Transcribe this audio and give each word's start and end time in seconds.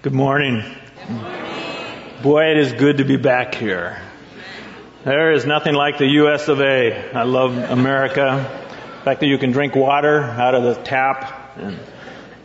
Good 0.00 0.14
morning. 0.14 0.62
Boy, 2.22 2.52
it 2.52 2.58
is 2.58 2.72
good 2.72 2.98
to 2.98 3.04
be 3.04 3.16
back 3.16 3.56
here. 3.56 4.00
There 5.02 5.32
is 5.32 5.44
nothing 5.44 5.74
like 5.74 5.98
the 5.98 6.06
U.S. 6.22 6.46
of 6.46 6.60
A. 6.60 7.10
I 7.12 7.24
love 7.24 7.56
America. 7.56 8.48
The 8.98 9.04
fact 9.04 9.18
that 9.18 9.26
you 9.26 9.38
can 9.38 9.50
drink 9.50 9.74
water 9.74 10.22
out 10.22 10.54
of 10.54 10.62
the 10.62 10.74
tap. 10.84 11.56
And 11.56 11.80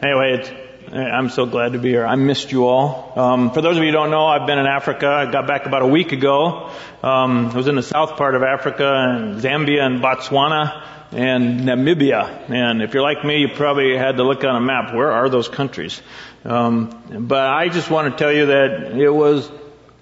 anyway, 0.02 0.88
I'm 0.92 1.30
so 1.30 1.46
glad 1.46 1.74
to 1.74 1.78
be 1.78 1.90
here. 1.90 2.08
I 2.08 2.16
missed 2.16 2.52
you 2.52 2.66
all. 2.66 3.14
Um, 3.16 3.52
for 3.52 3.62
those 3.62 3.78
of 3.78 3.84
you 3.84 3.90
who 3.90 3.98
don't 3.98 4.10
know, 4.10 4.26
I've 4.26 4.48
been 4.48 4.58
in 4.58 4.66
Africa. 4.66 5.08
I 5.08 5.32
got 5.32 5.46
back 5.46 5.68
about 5.68 5.84
a 5.84 5.88
week 5.88 6.12
ago. 6.12 6.72
Um, 7.04 7.50
I 7.50 7.56
was 7.56 7.68
in 7.68 7.76
the 7.76 7.84
south 7.84 8.18
part 8.18 8.34
of 8.34 8.42
Africa, 8.42 9.16
in 9.16 9.40
Zambia 9.42 9.86
and 9.86 10.02
Botswana 10.02 10.84
and 11.14 11.62
Namibia. 11.62 12.50
And 12.50 12.82
if 12.82 12.94
you're 12.94 13.04
like 13.04 13.24
me, 13.24 13.40
you 13.42 13.50
probably 13.50 13.98
had 13.98 14.18
to 14.18 14.24
look 14.24 14.44
on 14.44 14.56
a 14.56 14.62
map. 14.62 14.94
Where 14.94 15.12
are 15.12 15.30
those 15.30 15.48
countries? 15.48 16.02
Um, 16.46 17.28
but 17.28 17.48
I 17.48 17.70
just 17.70 17.90
want 17.90 18.12
to 18.12 18.18
tell 18.18 18.32
you 18.32 18.48
that 18.48 18.92
it 18.98 19.10
was 19.10 19.50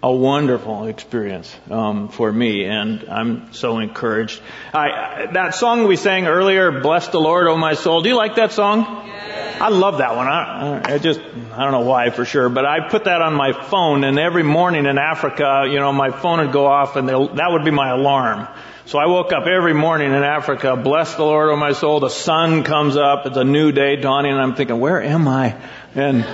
a 0.03 0.11
wonderful 0.11 0.85
experience 0.85 1.55
um, 1.69 2.09
for 2.09 2.31
me, 2.31 2.66
and 2.66 3.07
I'm 3.07 3.53
so 3.53 3.77
encouraged. 3.77 4.41
I, 4.73 5.27
that 5.33 5.53
song 5.53 5.88
we 5.88 5.95
sang 5.95 6.25
earlier, 6.25 6.81
"Bless 6.81 7.09
the 7.09 7.19
Lord, 7.19 7.47
O 7.47 7.55
my 7.55 7.75
soul." 7.75 8.02
Do 8.02 8.09
you 8.09 8.16
like 8.16 8.35
that 8.35 8.52
song? 8.52 8.85
I 8.85 9.69
love 9.69 9.99
that 9.99 10.16
one. 10.16 10.27
I, 10.27 10.95
I 10.95 10.97
just 10.97 11.19
I 11.19 11.63
don't 11.63 11.71
know 11.71 11.88
why 11.88 12.09
for 12.09 12.25
sure, 12.25 12.49
but 12.49 12.66
I 12.66 12.89
put 12.89 13.03
that 13.03 13.21
on 13.21 13.35
my 13.35 13.53
phone, 13.53 14.03
and 14.03 14.17
every 14.17 14.41
morning 14.41 14.88
in 14.88 14.97
Africa, 14.97 15.67
you 15.69 15.80
know, 15.80 15.93
my 15.93 16.09
phone 16.09 16.39
would 16.39 16.52
go 16.52 16.66
off, 16.66 16.95
and 16.95 17.07
that 17.07 17.47
would 17.52 17.63
be 17.63 17.71
my 17.71 17.89
alarm. 17.89 18.47
So 18.88 18.98
I 18.98 19.05
woke 19.05 19.31
up 19.31 19.45
every 19.45 19.73
morning 19.73 20.12
in 20.12 20.23
Africa, 20.23 20.76
bless 20.76 21.16
the 21.16 21.23
Lord, 21.23 21.49
O 21.49 21.55
my 21.55 21.73
soul. 21.73 21.99
The 21.99 22.09
sun 22.09 22.63
comes 22.63 22.98
up, 22.98 23.27
it's 23.27 23.38
a 23.38 23.44
new 23.44 23.72
day 23.72 23.95
dawning, 23.95 24.31
and 24.31 24.41
I'm 24.41 24.55
thinking, 24.55 24.80
where 24.80 25.02
am 25.02 25.27
I? 25.27 25.55
And 25.94 26.26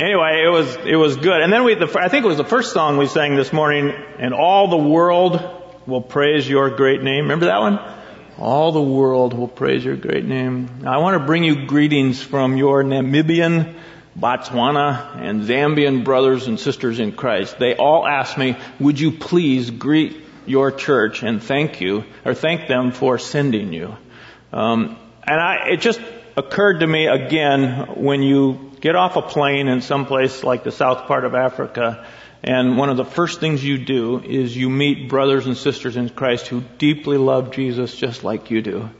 anyway, 0.00 0.42
it 0.44 0.50
was 0.50 0.76
it 0.84 0.96
was 0.96 1.16
good. 1.16 1.40
And 1.40 1.52
then 1.52 1.62
we, 1.64 1.74
the, 1.74 1.86
I 1.98 2.08
think 2.08 2.24
it 2.24 2.28
was 2.28 2.36
the 2.36 2.44
first 2.44 2.72
song 2.72 2.96
we 2.98 3.06
sang 3.06 3.36
this 3.36 3.52
morning, 3.52 3.94
and 4.18 4.34
all 4.34 4.68
the 4.68 4.76
world 4.76 5.40
will 5.86 6.00
praise 6.00 6.48
your 6.48 6.68
great 6.70 7.02
name. 7.02 7.24
Remember 7.24 7.46
that 7.46 7.60
one? 7.60 7.78
All 8.38 8.72
the 8.72 8.82
world 8.82 9.32
will 9.32 9.48
praise 9.48 9.84
your 9.84 9.96
great 9.96 10.24
name. 10.24 10.84
I 10.84 10.98
want 10.98 11.20
to 11.20 11.24
bring 11.24 11.44
you 11.44 11.66
greetings 11.66 12.20
from 12.20 12.56
your 12.56 12.82
Namibian, 12.82 13.76
Botswana, 14.18 15.16
and 15.16 15.42
Zambian 15.42 16.02
brothers 16.02 16.48
and 16.48 16.58
sisters 16.58 16.98
in 16.98 17.12
Christ. 17.12 17.58
They 17.60 17.76
all 17.76 18.06
asked 18.06 18.36
me, 18.36 18.56
would 18.80 18.98
you 18.98 19.12
please 19.12 19.70
greet 19.70 20.21
your 20.46 20.70
church 20.70 21.22
and 21.22 21.42
thank 21.42 21.80
you, 21.80 22.04
or 22.24 22.34
thank 22.34 22.68
them 22.68 22.92
for 22.92 23.18
sending 23.18 23.72
you. 23.72 23.96
Um, 24.52 24.96
and 25.26 25.40
I, 25.40 25.68
it 25.70 25.80
just 25.80 26.00
occurred 26.36 26.80
to 26.80 26.86
me 26.86 27.06
again 27.06 27.86
when 27.96 28.22
you 28.22 28.72
get 28.80 28.96
off 28.96 29.16
a 29.16 29.22
plane 29.22 29.68
in 29.68 29.80
some 29.80 30.06
place 30.06 30.42
like 30.42 30.64
the 30.64 30.72
south 30.72 31.06
part 31.06 31.24
of 31.24 31.34
Africa, 31.34 32.06
and 32.42 32.76
one 32.76 32.90
of 32.90 32.96
the 32.96 33.04
first 33.04 33.38
things 33.38 33.62
you 33.62 33.78
do 33.78 34.18
is 34.18 34.56
you 34.56 34.68
meet 34.68 35.08
brothers 35.08 35.46
and 35.46 35.56
sisters 35.56 35.96
in 35.96 36.08
Christ 36.08 36.48
who 36.48 36.62
deeply 36.78 37.16
love 37.16 37.52
Jesus 37.52 37.94
just 37.94 38.24
like 38.24 38.50
you 38.50 38.62
do. 38.62 38.90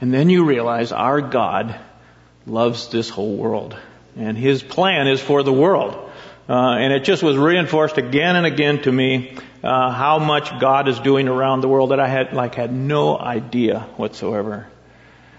And 0.00 0.12
then 0.12 0.28
you 0.28 0.44
realize 0.44 0.92
our 0.92 1.22
God 1.22 1.78
loves 2.46 2.88
this 2.88 3.08
whole 3.08 3.36
world. 3.36 3.76
And 4.16 4.36
His 4.36 4.62
plan 4.62 5.08
is 5.08 5.22
for 5.22 5.42
the 5.42 5.52
world. 5.52 6.10
Uh, 6.48 6.76
and 6.78 6.92
it 6.92 7.04
just 7.04 7.22
was 7.22 7.36
reinforced 7.36 7.98
again 7.98 8.34
and 8.34 8.46
again 8.46 8.82
to 8.82 8.90
me 8.90 9.36
uh, 9.62 9.90
how 9.90 10.18
much 10.18 10.58
God 10.58 10.88
is 10.88 10.98
doing 10.98 11.28
around 11.28 11.60
the 11.60 11.68
world 11.68 11.92
that 11.92 12.00
I 12.00 12.08
had 12.08 12.32
like 12.32 12.56
had 12.56 12.72
no 12.72 13.16
idea 13.16 13.80
whatsoever. 13.96 14.66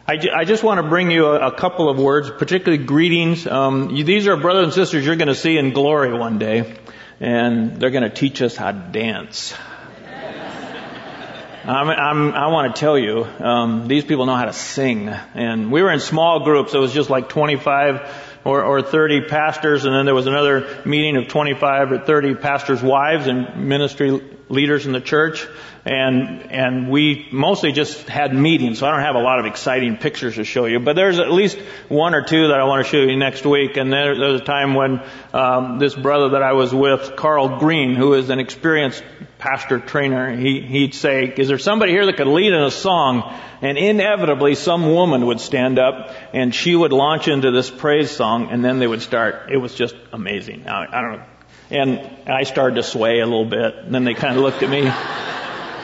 I, 0.08 0.20
I 0.34 0.44
just 0.46 0.64
want 0.64 0.80
to 0.80 0.88
bring 0.88 1.12
you 1.12 1.28
a, 1.28 1.48
a, 1.48 1.52
couple 1.56 1.90
of 1.90 1.98
words, 1.98 2.30
particularly 2.30 2.84
greetings. 2.84 3.48
Um, 3.48 3.90
you, 3.90 4.04
these 4.04 4.28
are 4.28 4.36
brothers 4.36 4.66
and 4.66 4.74
sisters 4.74 5.06
you're 5.06 5.16
going 5.16 5.30
to 5.30 5.36
see 5.36 5.58
in 5.58 5.72
glory 5.72 6.14
one 6.14 6.40
day, 6.40 6.76
and 7.22 7.80
they're 7.80 7.90
going 7.90 8.04
to 8.04 8.09
teach 8.09 8.42
us 8.42 8.56
how 8.56 8.72
to 8.72 8.78
dance. 8.78 9.54
I'm, 11.66 11.90
I'm, 11.90 12.34
i 12.34 12.47
want 12.47 12.75
to 12.75 12.80
tell 12.80 12.97
you, 12.97 13.24
um, 13.24 13.88
these 13.88 14.03
people 14.03 14.25
know 14.25 14.36
how 14.36 14.44
to 14.46 14.53
sing, 14.53 15.08
and 15.08 15.72
we 15.72 15.81
were 15.81 15.92
in 15.92 16.02
small 16.02 16.44
groups. 16.44 16.74
It 16.74 16.80
was 16.80 16.94
just 16.94 17.09
like 17.09 17.30
25 17.30 18.32
or, 18.44 18.64
or 18.64 18.81
30 18.81 19.22
pastors, 19.22 19.86
and 19.86 19.96
then 19.96 20.06
there 20.06 20.16
was 20.16 20.28
another 20.28 20.81
meeting 20.86 21.18
of 21.18 21.28
25 21.28 21.92
or 21.92 22.00
30 22.00 22.36
pastors' 22.36 22.81
wives 22.81 23.28
and 23.28 23.68
ministry 23.68 24.22
leaders 24.50 24.86
in 24.86 24.92
the 24.92 25.02
church 25.02 25.48
and 25.86 26.50
and 26.52 26.90
we 26.90 27.28
mostly 27.31 27.74
just 27.74 28.08
had 28.08 28.34
meetings, 28.34 28.80
so 28.80 28.88
I 28.88 28.92
don't 28.92 29.02
have 29.02 29.16
a 29.16 29.22
lot 29.22 29.40
of 29.40 29.46
exciting 29.46 29.98
pictures 29.98 30.36
to 30.36 30.46
show 30.46 30.66
you. 30.66 30.80
But 30.80 30.96
there's 30.96 31.20
at 31.20 31.30
least 31.30 31.58
one 31.90 32.16
or 32.16 32.22
two 32.22 32.48
that 32.48 32.59
I 32.59 32.64
want 32.64 32.86
to 32.86 32.90
show 32.90 33.02
you 33.02 33.18
next 33.18 33.46
week. 33.46 33.76
And 33.76 33.92
there, 33.92 34.18
there 34.18 34.31
was 34.31 34.42
a 34.42 34.46
time 34.46 34.75
when 34.75 35.02
um, 35.34 35.80
this 35.80 35.94
brother 35.94 36.30
that 36.30 36.44
I 36.44 36.54
was 36.54 36.74
with, 36.74 37.16
Carl 37.18 37.60
Green, 37.60 37.96
who 37.96 38.14
is 38.14 38.30
an 38.30 38.40
experienced 38.40 39.04
pastor 39.44 39.78
trainer, 39.78 40.34
he 40.34 40.62
he'd 40.62 40.94
say, 40.94 41.26
"Is 41.26 41.50
there 41.50 41.58
somebody 41.58 41.92
here 41.92 42.06
that 42.06 42.16
could 42.16 42.28
lead 42.28 42.54
in 42.54 42.64
a 42.64 42.72
song?" 42.72 43.38
And 43.62 43.78
inevitably, 43.78 44.56
some 44.56 44.94
woman 44.94 45.26
would 45.26 45.42
stand 45.42 45.80
up 45.80 46.12
and 46.31 46.56
she 46.56 46.74
would 46.74 46.94
launch 46.94 47.28
into 47.28 47.52
this 47.52 47.70
praise 47.70 48.09
song, 48.09 48.48
and 48.52 48.64
then 48.64 48.80
they 48.80 48.88
would 48.88 49.02
start. 49.02 49.50
It 49.52 49.58
was 49.58 49.76
just 49.76 49.96
amazing. 50.14 50.64
Now, 50.64 50.86
I 50.90 51.02
don't 51.02 51.12
know. 51.18 51.24
And 51.72 52.30
I 52.30 52.44
started 52.44 52.76
to 52.76 52.84
sway 52.84 53.20
a 53.20 53.26
little 53.26 53.46
bit, 53.46 53.76
and 53.76 53.94
then 53.94 54.06
they 54.06 54.14
kind 54.14 54.38
of 54.38 54.44
looked 54.44 54.64
at 54.64 54.70
me. 54.70 54.90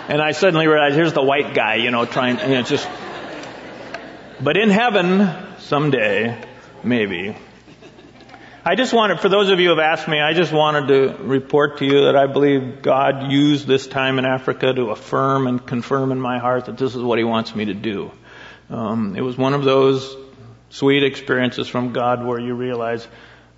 And 0.10 0.24
I 0.24 0.32
suddenly 0.32 0.66
realized 0.66 0.96
here's 0.96 1.14
the 1.14 1.22
white 1.22 1.54
guy, 1.54 1.76
you 1.76 1.92
know, 1.92 2.04
trying, 2.04 2.40
you 2.40 2.56
know, 2.56 2.64
just. 2.64 2.90
But 4.42 4.58
in 4.58 4.72
heaven, 4.72 5.30
someday, 5.60 6.36
maybe. 6.84 7.36
I 8.70 8.76
just 8.76 8.94
wanted, 8.94 9.20
for 9.20 9.30
those 9.30 9.50
of 9.50 9.60
you 9.60 9.70
who 9.70 9.80
have 9.80 9.84
asked 9.84 10.08
me, 10.08 10.22
I 10.22 10.34
just 10.34 10.52
wanted 10.54 10.90
to 10.90 11.24
report 11.24 11.80
to 11.80 11.86
you 11.86 12.06
that 12.06 12.16
I 12.16 12.28
believe 12.28 12.84
God 12.84 13.32
used 13.32 13.66
this 13.66 13.88
time 13.88 14.20
in 14.20 14.26
Africa 14.26 14.72
to 14.72 14.92
affirm 14.92 15.48
and 15.48 15.66
confirm 15.66 16.12
in 16.12 16.22
my 16.22 16.38
heart 16.38 16.66
that 16.66 16.78
this 16.78 16.94
is 16.94 17.02
what 17.02 17.18
He 17.18 17.24
wants 17.24 17.56
me 17.56 17.66
to 17.66 17.74
do. 17.74 18.12
Um, 18.70 19.16
it 19.16 19.22
was 19.22 19.36
one 19.36 19.56
of 19.56 19.64
those 19.64 20.16
sweet 20.70 21.04
experiences 21.04 21.68
from 21.68 21.94
God 21.94 22.24
where 22.24 22.40
you 22.40 22.54
realize 22.54 23.08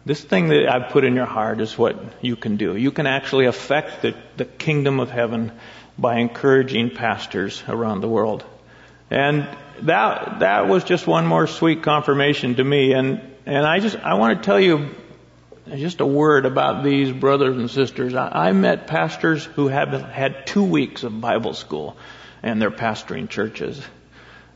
this 0.06 0.24
thing 0.24 0.48
that 0.48 0.74
I've 0.74 0.94
put 0.94 1.04
in 1.04 1.14
your 1.14 1.26
heart 1.26 1.60
is 1.60 1.78
what 1.78 2.02
you 2.22 2.38
can 2.38 2.56
do. 2.56 2.78
You 2.78 2.92
can 2.92 3.06
actually 3.06 3.48
affect 3.48 4.04
the, 4.04 4.16
the 4.38 4.46
kingdom 4.46 5.02
of 5.02 5.12
heaven 5.12 5.52
by 5.98 6.20
encouraging 6.20 6.90
pastors 6.92 7.62
around 7.68 8.00
the 8.00 8.08
world. 8.08 8.46
And 9.10 9.46
that, 9.82 10.40
that 10.40 10.70
was 10.70 10.86
just 10.86 11.06
one 11.06 11.28
more 11.28 11.48
sweet 11.48 11.84
confirmation 11.84 12.56
to 12.56 12.64
me. 12.64 12.94
And, 12.94 13.22
and 13.46 13.66
I 13.66 13.80
just, 13.80 13.98
I 13.98 14.14
want 14.14 14.40
to 14.40 14.46
tell 14.46 14.58
you 14.58 14.96
just 15.68 16.02
a 16.02 16.06
word 16.06 16.46
about 16.46 16.84
these 16.84 17.12
brothers 17.12 17.58
and 17.58 17.70
sisters. 17.70 18.16
I, 18.16 18.50
I 18.50 18.52
met 18.52 18.88
pastors 18.88 19.46
who 19.46 19.68
have 19.68 19.90
had 19.90 20.48
two 20.48 20.64
weeks 20.64 21.04
of 21.04 21.22
Bible 21.22 21.54
school 21.54 21.98
and 22.44 22.62
they're 22.62 22.72
pastoring 22.72 23.30
churches. 23.30 23.82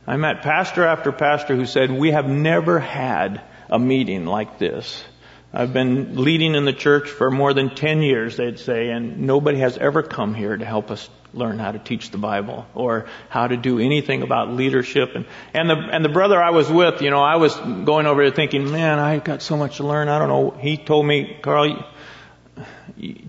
I 0.06 0.16
met 0.16 0.42
pastor 0.42 0.84
after 0.84 1.12
pastor 1.12 1.56
who 1.56 1.66
said, 1.66 1.90
we 1.90 2.12
have 2.12 2.28
never 2.28 2.78
had 2.78 3.40
a 3.68 3.78
meeting 3.78 4.24
like 4.24 4.58
this. 4.58 5.04
I've 5.52 5.72
been 5.72 6.22
leading 6.22 6.54
in 6.54 6.64
the 6.64 6.72
church 6.72 7.08
for 7.08 7.30
more 7.30 7.54
than 7.54 7.74
10 7.74 8.02
years, 8.02 8.36
they'd 8.36 8.58
say, 8.58 8.90
and 8.90 9.20
nobody 9.20 9.58
has 9.60 9.78
ever 9.78 10.02
come 10.02 10.34
here 10.34 10.56
to 10.56 10.64
help 10.64 10.90
us 10.90 11.08
learn 11.32 11.58
how 11.58 11.72
to 11.72 11.78
teach 11.78 12.10
the 12.10 12.18
Bible 12.18 12.66
or 12.74 13.06
how 13.28 13.46
to 13.46 13.56
do 13.56 13.78
anything 13.78 14.22
about 14.22 14.50
leadership. 14.50 15.14
And, 15.14 15.26
and 15.54 15.70
the, 15.70 15.74
and 15.74 16.04
the 16.04 16.08
brother 16.08 16.42
I 16.42 16.50
was 16.50 16.70
with, 16.70 17.00
you 17.02 17.10
know, 17.10 17.22
I 17.22 17.36
was 17.36 17.54
going 17.56 18.06
over 18.06 18.22
there 18.22 18.34
thinking, 18.34 18.70
man, 18.70 18.98
I've 18.98 19.24
got 19.24 19.42
so 19.42 19.56
much 19.56 19.76
to 19.76 19.86
learn. 19.86 20.08
I 20.08 20.18
don't 20.18 20.28
know. 20.28 20.50
He 20.50 20.76
told 20.76 21.06
me, 21.06 21.38
Carl, 21.40 21.84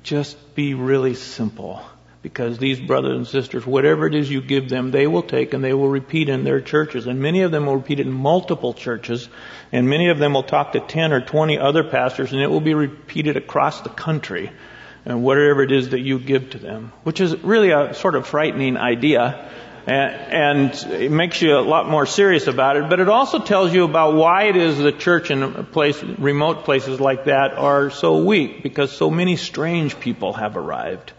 just 0.04 0.56
be 0.56 0.74
really 0.74 1.16
simple 1.16 1.84
because 2.22 2.58
these 2.58 2.80
brothers 2.80 3.16
and 3.16 3.28
sisters, 3.28 3.66
whatever 3.66 4.08
it 4.08 4.16
is 4.16 4.30
you 4.30 4.42
give 4.42 4.70
them, 4.70 4.92
they 4.92 5.08
will 5.08 5.22
take 5.22 5.54
and 5.54 5.64
they 5.64 5.74
will 5.74 5.90
repeat 5.90 6.30
in 6.30 6.44
their 6.44 6.62
churches. 6.62 7.08
And 7.08 7.20
many 7.20 7.42
of 7.42 7.52
them 7.52 7.66
will 7.66 7.78
repeat 7.78 8.00
it 8.00 8.08
in 8.08 8.12
multiple 8.12 8.74
churches. 8.74 9.30
And 9.72 9.90
many 9.90 10.10
of 10.10 10.18
them 10.18 10.34
will 10.34 10.44
talk 10.44 10.74
to 10.74 10.80
10 10.80 11.14
or 11.14 11.22
20 11.22 11.60
other 11.60 11.84
pastors 11.84 12.32
and 12.34 12.42
it 12.42 12.50
will 12.50 12.62
be 12.62 12.74
repeated 12.74 13.38
across 13.38 13.82
the 13.82 13.90
country 13.90 14.52
and 15.06 15.24
whatever 15.24 15.64
it 15.64 15.72
is 15.72 15.90
that 15.90 16.02
you 16.02 16.20
give 16.20 16.50
to 16.50 16.58
them, 16.58 16.92
which 17.04 17.22
is 17.22 17.42
really 17.44 17.72
a 17.72 17.94
sort 17.94 18.16
of 18.16 18.28
frightening 18.28 18.78
idea. 18.78 19.50
And, 19.86 20.74
it 20.92 21.12
makes 21.12 21.42
you 21.42 21.58
a 21.58 21.62
lot 21.62 21.88
more 21.88 22.06
serious 22.06 22.48
about 22.48 22.76
it, 22.76 22.90
but 22.90 23.00
it 23.00 23.08
also 23.08 23.40
tells 23.40 23.74
you 23.74 23.86
about 23.86 24.16
why 24.16 24.44
it 24.44 24.58
is 24.58 24.78
the 24.78 24.92
church 24.92 25.32
in 25.32 25.64
place, 25.68 26.04
remote 26.04 26.66
places 26.66 27.00
like 27.00 27.24
that 27.26 27.54
are 27.54 27.90
so 27.90 28.18
weak, 28.26 28.64
because 28.64 28.92
so 28.92 29.10
many 29.10 29.38
strange 29.38 29.98
people 29.98 30.34
have 30.34 30.58
arrived 30.58 31.14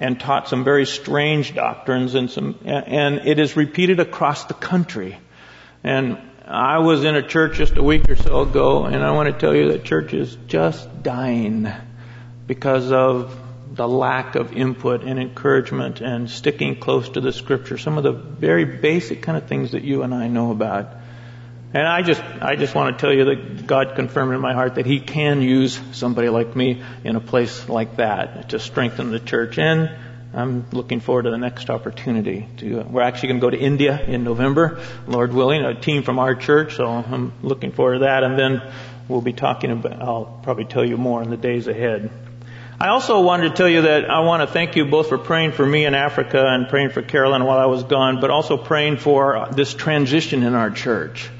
and 0.00 0.18
taught 0.18 0.48
some 0.48 0.64
very 0.64 0.86
strange 0.86 1.54
doctrines 1.54 2.14
and 2.14 2.30
some, 2.30 2.58
and 2.64 3.26
it 3.26 3.38
is 3.38 3.54
repeated 3.54 4.00
across 4.00 4.46
the 4.46 4.54
country. 4.54 5.18
And 5.84 6.18
I 6.46 6.78
was 6.78 7.04
in 7.04 7.14
a 7.14 7.22
church 7.22 7.58
just 7.58 7.76
a 7.76 7.82
week 7.82 8.08
or 8.08 8.16
so 8.16 8.40
ago, 8.40 8.86
and 8.86 9.04
I 9.04 9.12
want 9.12 9.32
to 9.32 9.38
tell 9.38 9.54
you 9.54 9.72
that 9.72 9.84
church 9.84 10.14
is 10.14 10.36
just 10.48 11.02
dying 11.02 11.70
because 12.46 12.90
of 12.90 13.38
the 13.72 13.86
lack 13.86 14.34
of 14.34 14.56
input 14.56 15.04
and 15.04 15.20
encouragement 15.20 16.00
and 16.00 16.28
sticking 16.28 16.80
close 16.80 17.10
to 17.10 17.20
the 17.20 17.32
scripture. 17.32 17.78
Some 17.78 17.98
of 17.98 18.02
the 18.02 18.12
very 18.12 18.64
basic 18.64 19.22
kind 19.22 19.38
of 19.38 19.46
things 19.46 19.72
that 19.72 19.84
you 19.84 20.02
and 20.02 20.14
I 20.14 20.28
know 20.28 20.50
about. 20.50 20.88
And 21.72 21.86
I 21.86 22.02
just, 22.02 22.20
I 22.20 22.56
just 22.56 22.74
want 22.74 22.98
to 22.98 23.00
tell 23.00 23.14
you 23.14 23.26
that 23.26 23.66
God 23.66 23.94
confirmed 23.94 24.34
in 24.34 24.40
my 24.40 24.54
heart 24.54 24.74
that 24.74 24.86
He 24.86 24.98
can 24.98 25.40
use 25.40 25.80
somebody 25.92 26.28
like 26.28 26.56
me 26.56 26.82
in 27.04 27.14
a 27.14 27.20
place 27.20 27.68
like 27.68 27.96
that 27.96 28.48
to 28.50 28.58
strengthen 28.58 29.12
the 29.12 29.20
church. 29.20 29.56
And 29.56 29.88
I'm 30.34 30.68
looking 30.72 30.98
forward 30.98 31.22
to 31.22 31.30
the 31.30 31.38
next 31.38 31.70
opportunity. 31.70 32.48
To, 32.58 32.80
we're 32.82 33.02
actually 33.02 33.28
going 33.28 33.40
to 33.40 33.46
go 33.46 33.50
to 33.50 33.58
India 33.58 34.04
in 34.04 34.24
November, 34.24 34.80
Lord 35.06 35.32
willing, 35.32 35.62
a 35.62 35.80
team 35.80 36.02
from 36.02 36.18
our 36.18 36.34
church. 36.34 36.74
So 36.74 36.86
I'm 36.86 37.32
looking 37.40 37.70
forward 37.70 37.94
to 37.94 38.00
that. 38.00 38.24
And 38.24 38.36
then 38.36 38.62
we'll 39.06 39.20
be 39.20 39.32
talking 39.32 39.70
about, 39.70 40.02
I'll 40.02 40.40
probably 40.42 40.64
tell 40.64 40.84
you 40.84 40.96
more 40.96 41.22
in 41.22 41.30
the 41.30 41.36
days 41.36 41.68
ahead. 41.68 42.10
I 42.80 42.88
also 42.88 43.20
wanted 43.20 43.50
to 43.50 43.54
tell 43.54 43.68
you 43.68 43.82
that 43.82 44.10
I 44.10 44.20
want 44.20 44.42
to 44.42 44.52
thank 44.52 44.74
you 44.74 44.86
both 44.86 45.08
for 45.08 45.18
praying 45.18 45.52
for 45.52 45.66
me 45.66 45.84
in 45.84 45.94
Africa 45.94 46.42
and 46.44 46.68
praying 46.68 46.90
for 46.90 47.02
Carolyn 47.02 47.44
while 47.44 47.58
I 47.58 47.66
was 47.66 47.84
gone, 47.84 48.20
but 48.20 48.30
also 48.30 48.56
praying 48.56 48.96
for 48.96 49.50
this 49.52 49.72
transition 49.72 50.42
in 50.42 50.54
our 50.54 50.70
church. 50.70 51.30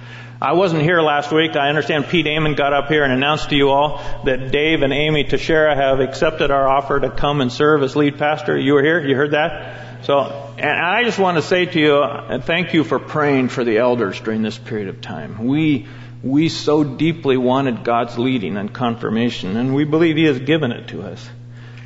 I 0.42 0.54
wasn't 0.54 0.80
here 0.80 1.02
last 1.02 1.30
week. 1.32 1.54
I 1.54 1.68
understand 1.68 2.06
Pete 2.08 2.26
Amon 2.26 2.54
got 2.54 2.72
up 2.72 2.88
here 2.88 3.04
and 3.04 3.12
announced 3.12 3.50
to 3.50 3.56
you 3.56 3.68
all 3.68 4.02
that 4.24 4.50
Dave 4.50 4.80
and 4.80 4.90
Amy 4.90 5.24
Teixeira 5.24 5.76
have 5.76 6.00
accepted 6.00 6.50
our 6.50 6.66
offer 6.66 6.98
to 6.98 7.10
come 7.10 7.42
and 7.42 7.52
serve 7.52 7.82
as 7.82 7.94
lead 7.94 8.16
pastor. 8.16 8.56
You 8.56 8.72
were 8.72 8.82
here? 8.82 9.06
You 9.06 9.16
heard 9.16 9.32
that? 9.32 10.06
So, 10.06 10.20
and 10.56 10.70
I 10.70 11.04
just 11.04 11.18
want 11.18 11.36
to 11.36 11.42
say 11.42 11.66
to 11.66 11.78
you, 11.78 11.96
uh, 11.96 12.40
thank 12.40 12.72
you 12.72 12.84
for 12.84 12.98
praying 12.98 13.50
for 13.50 13.64
the 13.64 13.76
elders 13.76 14.18
during 14.18 14.40
this 14.40 14.56
period 14.56 14.88
of 14.88 15.02
time. 15.02 15.44
We, 15.44 15.86
we 16.22 16.48
so 16.48 16.84
deeply 16.84 17.36
wanted 17.36 17.84
God's 17.84 18.16
leading 18.16 18.56
and 18.56 18.72
confirmation, 18.72 19.58
and 19.58 19.74
we 19.74 19.84
believe 19.84 20.16
He 20.16 20.24
has 20.24 20.38
given 20.38 20.72
it 20.72 20.88
to 20.88 21.02
us. 21.02 21.28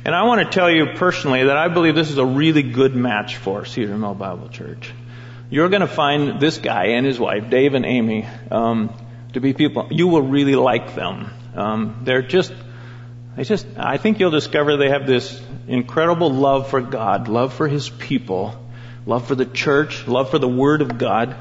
And 0.05 0.15
I 0.15 0.23
want 0.23 0.39
to 0.39 0.49
tell 0.49 0.71
you 0.71 0.93
personally 0.95 1.43
that 1.43 1.57
I 1.57 1.67
believe 1.67 1.93
this 1.93 2.09
is 2.09 2.19
a 2.19 2.25
really 2.25 2.63
good 2.63 2.95
match 2.95 3.35
for 3.35 3.65
Cedar 3.65 3.97
Mill 3.97 4.15
Bible 4.15 4.47
Church 4.47 4.93
you're 5.49 5.69
going 5.69 5.81
to 5.81 5.87
find 5.87 6.39
this 6.39 6.57
guy 6.57 6.87
and 6.87 7.05
his 7.05 7.19
wife, 7.19 7.49
Dave 7.49 7.73
and 7.73 7.85
Amy, 7.85 8.25
um, 8.51 8.93
to 9.33 9.39
be 9.39 9.53
people 9.53 9.87
you 9.91 10.07
will 10.07 10.21
really 10.21 10.55
like 10.55 10.95
them. 10.95 11.29
Um, 11.55 12.01
they're 12.03 12.21
just, 12.21 12.53
they 13.35 13.43
just. 13.43 13.65
I 13.77 13.97
think 13.97 14.19
you'll 14.19 14.31
discover 14.31 14.77
they 14.77 14.89
have 14.89 15.07
this 15.07 15.41
incredible 15.67 16.31
love 16.31 16.69
for 16.69 16.81
God, 16.81 17.27
love 17.27 17.53
for 17.53 17.67
His 17.67 17.89
people, 17.89 18.55
love 19.05 19.27
for 19.27 19.35
the 19.35 19.45
church, 19.45 20.07
love 20.07 20.29
for 20.29 20.39
the 20.39 20.47
Word 20.49 20.81
of 20.81 20.97
God. 20.97 21.35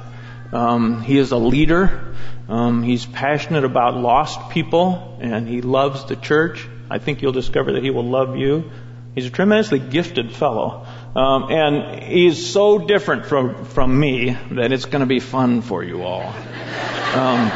Um, 0.53 1.03
he 1.03 1.19
is 1.19 1.33
a 1.33 1.37
leader. 1.37 2.15
Um, 2.49 2.83
he's 2.83 3.07
passionate 3.07 3.65
about 3.65 3.97
lost 3.97 4.51
people, 4.51 5.19
and 5.21 5.49
he 5.49 5.63
loves 5.63 6.05
the 6.05 6.17
church. 6.17 6.67
I 6.91 6.99
think 6.99 7.23
you'll 7.23 7.33
discover 7.33 7.73
that 7.73 7.83
he 7.83 7.91
will 7.91 8.09
love 8.09 8.37
you. 8.37 8.71
He's 9.15 9.27
a 9.27 9.31
tremendously 9.31 9.79
gifted 9.79 10.33
fellow. 10.33 10.87
Um, 11.17 11.51
and 11.51 12.03
he's 12.03 12.51
so 12.51 12.79
different 12.79 13.27
from, 13.27 13.65
from 13.67 13.99
me 14.01 14.37
that 14.53 14.73
it's 14.73 14.87
going 14.87 15.01
to 15.01 15.07
be 15.07 15.21
fun 15.21 15.63
for 15.63 15.85
you 15.85 16.03
all. 16.03 16.27
Um, 16.27 17.51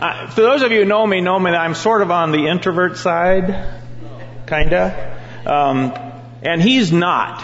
I, 0.00 0.30
for 0.30 0.42
those 0.42 0.62
of 0.62 0.70
you 0.70 0.80
who 0.80 0.84
know 0.84 1.06
me, 1.06 1.22
know 1.22 1.38
me 1.38 1.50
that 1.50 1.60
I'm 1.60 1.74
sort 1.74 2.02
of 2.02 2.10
on 2.10 2.30
the 2.30 2.48
introvert 2.48 2.98
side, 2.98 3.80
kinda. 4.46 5.20
Um, 5.46 5.94
and 6.42 6.60
he's 6.60 6.92
not. 6.92 7.42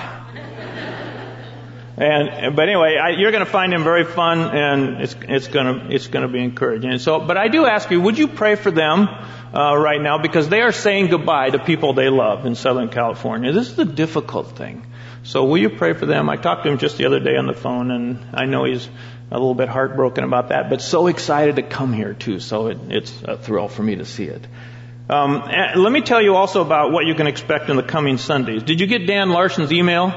And 1.96 2.56
but 2.56 2.68
anyway, 2.68 2.96
I, 2.96 3.10
you're 3.10 3.30
going 3.30 3.44
to 3.44 3.50
find 3.50 3.72
him 3.72 3.84
very 3.84 4.04
fun, 4.04 4.40
and 4.40 5.00
it's 5.00 5.14
it's 5.28 5.46
going 5.46 5.66
to 5.66 5.94
it's 5.94 6.08
going 6.08 6.26
to 6.26 6.32
be 6.32 6.42
encouraging. 6.42 6.98
So, 6.98 7.20
but 7.20 7.36
I 7.36 7.46
do 7.46 7.66
ask 7.66 7.88
you, 7.88 8.00
would 8.00 8.18
you 8.18 8.26
pray 8.26 8.56
for 8.56 8.72
them 8.72 9.08
uh, 9.54 9.76
right 9.76 10.00
now 10.00 10.18
because 10.18 10.48
they 10.48 10.60
are 10.62 10.72
saying 10.72 11.08
goodbye 11.08 11.50
to 11.50 11.58
people 11.60 11.92
they 11.92 12.08
love 12.08 12.44
in 12.44 12.56
Southern 12.56 12.88
California. 12.88 13.52
This 13.52 13.68
is 13.68 13.76
the 13.76 13.84
difficult 13.84 14.56
thing. 14.56 14.84
So 15.22 15.44
will 15.44 15.58
you 15.58 15.70
pray 15.70 15.92
for 15.94 16.06
them? 16.06 16.28
I 16.28 16.36
talked 16.36 16.64
to 16.64 16.70
him 16.70 16.78
just 16.78 16.98
the 16.98 17.06
other 17.06 17.20
day 17.20 17.36
on 17.36 17.46
the 17.46 17.54
phone, 17.54 17.90
and 17.90 18.18
I 18.34 18.46
know 18.46 18.64
he's 18.64 18.86
a 19.30 19.34
little 19.34 19.54
bit 19.54 19.68
heartbroken 19.68 20.24
about 20.24 20.48
that, 20.48 20.68
but 20.68 20.82
so 20.82 21.06
excited 21.06 21.56
to 21.56 21.62
come 21.62 21.92
here 21.92 22.14
too. 22.14 22.40
So 22.40 22.66
it, 22.66 22.78
it's 22.88 23.22
a 23.22 23.38
thrill 23.38 23.68
for 23.68 23.82
me 23.82 23.96
to 23.96 24.04
see 24.04 24.24
it. 24.24 24.46
Um, 25.08 25.42
let 25.76 25.92
me 25.92 26.00
tell 26.00 26.20
you 26.20 26.34
also 26.34 26.60
about 26.60 26.90
what 26.90 27.06
you 27.06 27.14
can 27.14 27.26
expect 27.26 27.70
in 27.70 27.76
the 27.76 27.82
coming 27.82 28.18
Sundays. 28.18 28.62
Did 28.62 28.80
you 28.80 28.86
get 28.86 29.06
Dan 29.06 29.30
Larson's 29.30 29.72
email? 29.72 30.12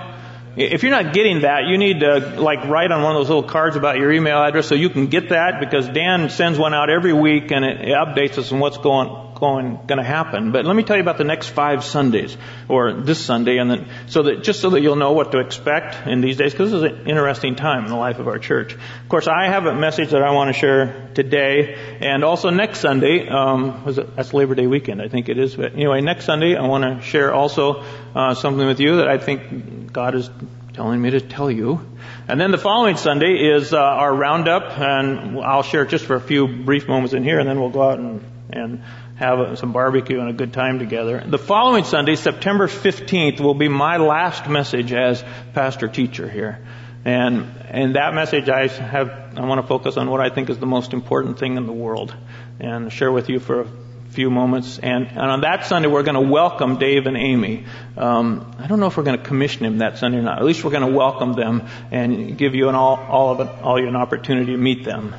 If 0.56 0.82
you're 0.82 0.92
not 0.92 1.14
getting 1.14 1.42
that, 1.42 1.68
you 1.68 1.78
need 1.78 2.00
to 2.00 2.42
like 2.42 2.66
write 2.66 2.92
on 2.92 3.04
one 3.04 3.16
of 3.16 3.20
those 3.20 3.28
little 3.28 3.44
cards 3.44 3.76
about 3.76 3.98
your 3.98 4.12
email 4.12 4.42
address 4.42 4.68
so 4.68 4.76
you 4.76 4.90
can 4.90 5.08
get 5.08 5.30
that 5.30 5.60
because 5.60 5.88
Dan 5.88 6.30
sends 6.30 6.58
one 6.58 6.74
out 6.74 6.90
every 6.90 7.14
week 7.14 7.52
and 7.52 7.64
it 7.64 7.90
updates 7.90 8.40
us 8.40 8.52
on 8.52 8.60
what's 8.60 8.78
going 8.80 9.27
going, 9.40 9.80
going 9.88 9.98
to 9.98 10.04
happen. 10.04 10.52
But 10.52 10.66
let 10.66 10.76
me 10.76 10.84
tell 10.84 10.96
you 10.96 11.02
about 11.02 11.18
the 11.18 11.24
next 11.24 11.50
five 11.50 11.84
Sundays, 11.84 12.36
or 12.68 12.94
this 12.94 13.24
Sunday, 13.24 13.58
and 13.58 13.70
then 13.70 13.88
so 14.08 14.24
that 14.24 14.44
just 14.44 14.62
so 14.62 14.72
that 14.72 14.82
you'll 14.82 14.96
know 14.96 15.12
what 15.14 15.32
to 15.32 15.40
expect 15.40 16.08
in 16.08 16.22
these 16.22 16.38
days, 16.38 16.52
because 16.52 16.72
this 16.72 16.78
is 16.78 16.84
an 16.84 17.08
interesting 17.08 17.56
time 17.56 17.86
in 17.86 17.90
the 17.90 17.96
life 17.98 18.20
of 18.20 18.28
our 18.28 18.40
church. 18.40 18.74
Of 18.74 19.10
course, 19.10 19.28
I 19.28 19.48
have 19.48 19.66
a 19.66 19.76
message 19.76 20.10
that 20.10 20.24
I 20.24 20.32
want 20.32 20.54
to 20.54 20.60
share 20.60 21.10
today, 21.14 21.76
and 22.02 22.24
also 22.24 22.50
next 22.50 22.80
Sunday. 22.80 23.28
Um, 23.28 23.86
was 23.86 23.98
it, 23.98 24.16
that's 24.16 24.34
Labor 24.34 24.56
Day 24.56 24.68
weekend, 24.68 25.02
I 25.02 25.08
think 25.08 25.30
it 25.30 25.38
is. 25.38 25.56
But 25.56 25.74
anyway, 25.74 26.02
next 26.02 26.26
Sunday, 26.26 26.56
I 26.56 26.66
want 26.68 26.84
to 26.84 27.02
share 27.06 27.34
also 27.34 27.84
uh, 28.16 28.34
something 28.34 28.66
with 28.66 28.80
you 28.80 28.98
that 28.98 29.08
I 29.08 29.18
think 29.18 29.94
God 29.94 30.16
is 30.16 30.30
telling 30.74 31.02
me 31.02 31.12
to 31.12 31.22
tell 31.22 31.50
you. 31.50 31.82
And 32.28 32.40
then 32.40 32.52
the 32.52 32.58
following 32.58 32.98
Sunday 32.98 33.34
is 33.56 33.74
uh, 33.74 33.78
our 33.78 34.14
roundup, 34.14 34.78
and 34.78 35.40
I'll 35.40 35.64
share 35.64 35.86
just 35.86 36.06
for 36.06 36.16
a 36.16 36.22
few 36.22 36.48
brief 36.48 36.88
moments 36.88 37.14
in 37.14 37.24
here, 37.24 37.40
and 37.40 37.48
then 37.48 37.60
we'll 37.60 37.70
go 37.70 37.82
out 37.82 38.00
and, 38.00 38.22
and 38.52 38.84
have 39.18 39.58
some 39.58 39.74
barbecue 39.74 40.20
and 40.20 40.30
a 40.30 40.34
good 40.34 40.54
time 40.54 40.78
together. 40.78 41.24
The 41.26 41.40
following 41.40 41.84
Sunday, 41.84 42.16
September 42.16 42.68
15th, 42.68 43.40
will 43.40 43.56
be 43.56 43.68
my 43.68 43.98
last 43.98 44.48
message 44.48 44.94
as 44.94 45.24
pastor 45.54 45.88
teacher 45.88 46.30
here. 46.30 46.64
And, 47.04 47.52
and 47.70 47.96
that 47.96 48.14
message 48.14 48.48
I 48.48 48.68
have, 48.68 49.10
I 49.36 49.46
want 49.46 49.62
to 49.62 49.68
focus 49.68 49.98
on 49.98 50.10
what 50.12 50.22
I 50.22 50.30
think 50.30 50.52
is 50.52 50.60
the 50.60 50.68
most 50.68 50.94
important 50.94 51.40
thing 51.40 51.58
in 51.58 51.66
the 51.66 51.74
world 51.74 52.16
and 52.60 52.94
share 52.94 53.12
with 53.12 53.30
you 53.30 53.40
for 53.40 53.62
a 53.62 53.68
few 54.10 54.30
moments. 54.30 54.78
And, 54.78 55.08
and 55.08 55.20
on 55.20 55.42
that 55.42 55.66
Sunday, 55.66 55.88
we're 55.88 56.04
going 56.04 56.16
to 56.16 56.32
welcome 56.32 56.78
Dave 56.78 57.08
and 57.08 57.18
Amy. 57.18 57.66
Um, 57.98 58.56
I 58.60 58.68
don't 58.68 58.80
know 58.80 58.88
if 58.88 58.98
we're 58.98 59.04
going 59.04 59.18
to 59.18 59.26
commission 59.26 59.66
him 59.66 59.80
that 59.80 59.98
Sunday 59.98 60.20
or 60.20 60.22
not. 60.22 60.38
At 60.38 60.46
least 60.46 60.64
we're 60.64 60.72
going 60.72 60.92
to 60.92 60.96
welcome 60.96 61.34
them 61.34 61.68
and 61.92 62.38
give 62.38 62.54
you 62.54 62.70
an 62.70 62.76
all, 62.76 62.98
all 62.98 63.40
of 63.40 63.64
all 63.64 63.80
you 63.80 63.88
an 63.88 63.96
opportunity 63.96 64.52
to 64.52 64.58
meet 64.58 64.84
them. 64.84 65.16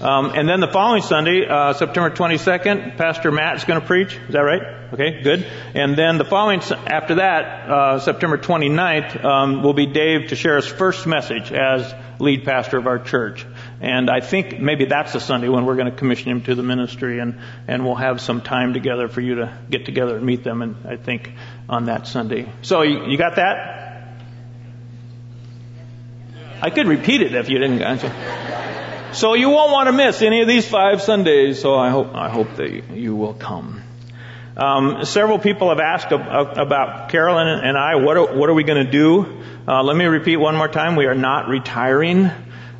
Um, 0.00 0.30
and 0.36 0.48
then 0.48 0.60
the 0.60 0.68
following 0.68 1.02
Sunday, 1.02 1.44
uh, 1.44 1.72
September 1.72 2.10
22nd, 2.10 2.96
Pastor 2.96 3.32
Matt 3.32 3.56
is 3.56 3.64
going 3.64 3.80
to 3.80 3.86
preach. 3.86 4.14
Is 4.14 4.32
that 4.32 4.40
right? 4.40 4.62
Okay, 4.92 5.22
good. 5.22 5.44
And 5.74 5.96
then 5.96 6.18
the 6.18 6.24
following, 6.24 6.60
after 6.86 7.16
that, 7.16 7.68
uh, 7.68 7.98
September 7.98 8.38
29th, 8.38 9.24
um, 9.24 9.62
will 9.62 9.74
be 9.74 9.86
Dave 9.86 10.28
to 10.28 10.36
share 10.36 10.54
his 10.54 10.66
first 10.66 11.04
message 11.04 11.50
as 11.50 11.92
lead 12.20 12.44
pastor 12.44 12.78
of 12.78 12.86
our 12.86 13.00
church. 13.00 13.44
And 13.80 14.08
I 14.08 14.20
think 14.20 14.60
maybe 14.60 14.84
that's 14.84 15.14
the 15.14 15.20
Sunday 15.20 15.48
when 15.48 15.66
we're 15.66 15.76
going 15.76 15.90
to 15.90 15.96
commission 15.96 16.30
him 16.30 16.42
to 16.42 16.54
the 16.54 16.62
ministry, 16.62 17.18
and 17.18 17.40
and 17.66 17.84
we'll 17.84 17.96
have 17.96 18.20
some 18.20 18.40
time 18.40 18.74
together 18.74 19.08
for 19.08 19.20
you 19.20 19.36
to 19.36 19.58
get 19.68 19.84
together 19.84 20.16
and 20.16 20.24
meet 20.24 20.44
them. 20.44 20.62
And 20.62 20.76
I 20.86 20.96
think 20.96 21.32
on 21.68 21.86
that 21.86 22.06
Sunday. 22.06 22.50
So 22.62 22.82
you, 22.82 23.06
you 23.06 23.18
got 23.18 23.36
that? 23.36 24.14
I 26.62 26.70
could 26.70 26.86
repeat 26.86 27.20
it 27.20 27.34
if 27.34 27.48
you 27.50 27.58
didn't. 27.58 27.82
So 29.12 29.34
you 29.34 29.48
won't 29.48 29.72
want 29.72 29.86
to 29.88 29.92
miss 29.92 30.20
any 30.20 30.42
of 30.42 30.48
these 30.48 30.68
five 30.68 31.00
Sundays. 31.00 31.60
So 31.60 31.74
I 31.74 31.90
hope 31.90 32.14
I 32.14 32.28
hope 32.28 32.56
that 32.56 32.90
you 32.90 33.16
will 33.16 33.34
come. 33.34 33.82
Um, 34.56 35.04
several 35.04 35.38
people 35.38 35.68
have 35.68 35.78
asked 35.78 36.10
about 36.10 37.10
Carolyn 37.10 37.46
and 37.46 37.78
I. 37.78 37.94
What 37.94 38.16
are, 38.16 38.36
what 38.36 38.50
are 38.50 38.54
we 38.54 38.64
going 38.64 38.84
to 38.84 38.90
do? 38.90 39.40
Uh, 39.68 39.82
let 39.84 39.96
me 39.96 40.04
repeat 40.04 40.36
one 40.36 40.56
more 40.56 40.66
time. 40.66 40.96
We 40.96 41.06
are 41.06 41.14
not 41.14 41.48
retiring. 41.48 42.28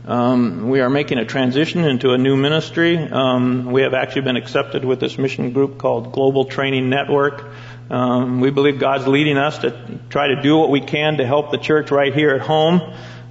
Um, 0.05 0.69
we 0.71 0.81
are 0.81 0.91
making 0.91 1.19
a 1.19 1.25
transition 1.25 1.85
into 1.85 2.11
a 2.11 2.19
new 2.19 2.37
ministry. 2.37 2.99
Um, 2.99 3.71
we 3.71 3.83
have 3.83 3.95
actually 3.95 4.23
been 4.23 4.37
accepted 4.37 4.85
with 4.85 4.99
this 4.99 5.19
mission 5.19 5.53
group 5.53 5.79
called 5.79 6.13
Global 6.13 6.47
Training 6.47 6.91
Network. 6.91 7.45
Um, 7.91 8.41
we 8.41 8.51
believe 8.51 8.81
God's 8.81 9.07
leading 9.07 9.39
us 9.39 9.59
to 9.59 10.01
try 10.11 10.29
to 10.35 10.43
do 10.43 10.57
what 10.57 10.71
we 10.71 10.81
can 10.81 11.19
to 11.19 11.27
help 11.27 11.53
the 11.53 11.59
church 11.59 11.91
right 11.91 12.13
here 12.13 12.31
at 12.31 12.41
home. 12.41 12.81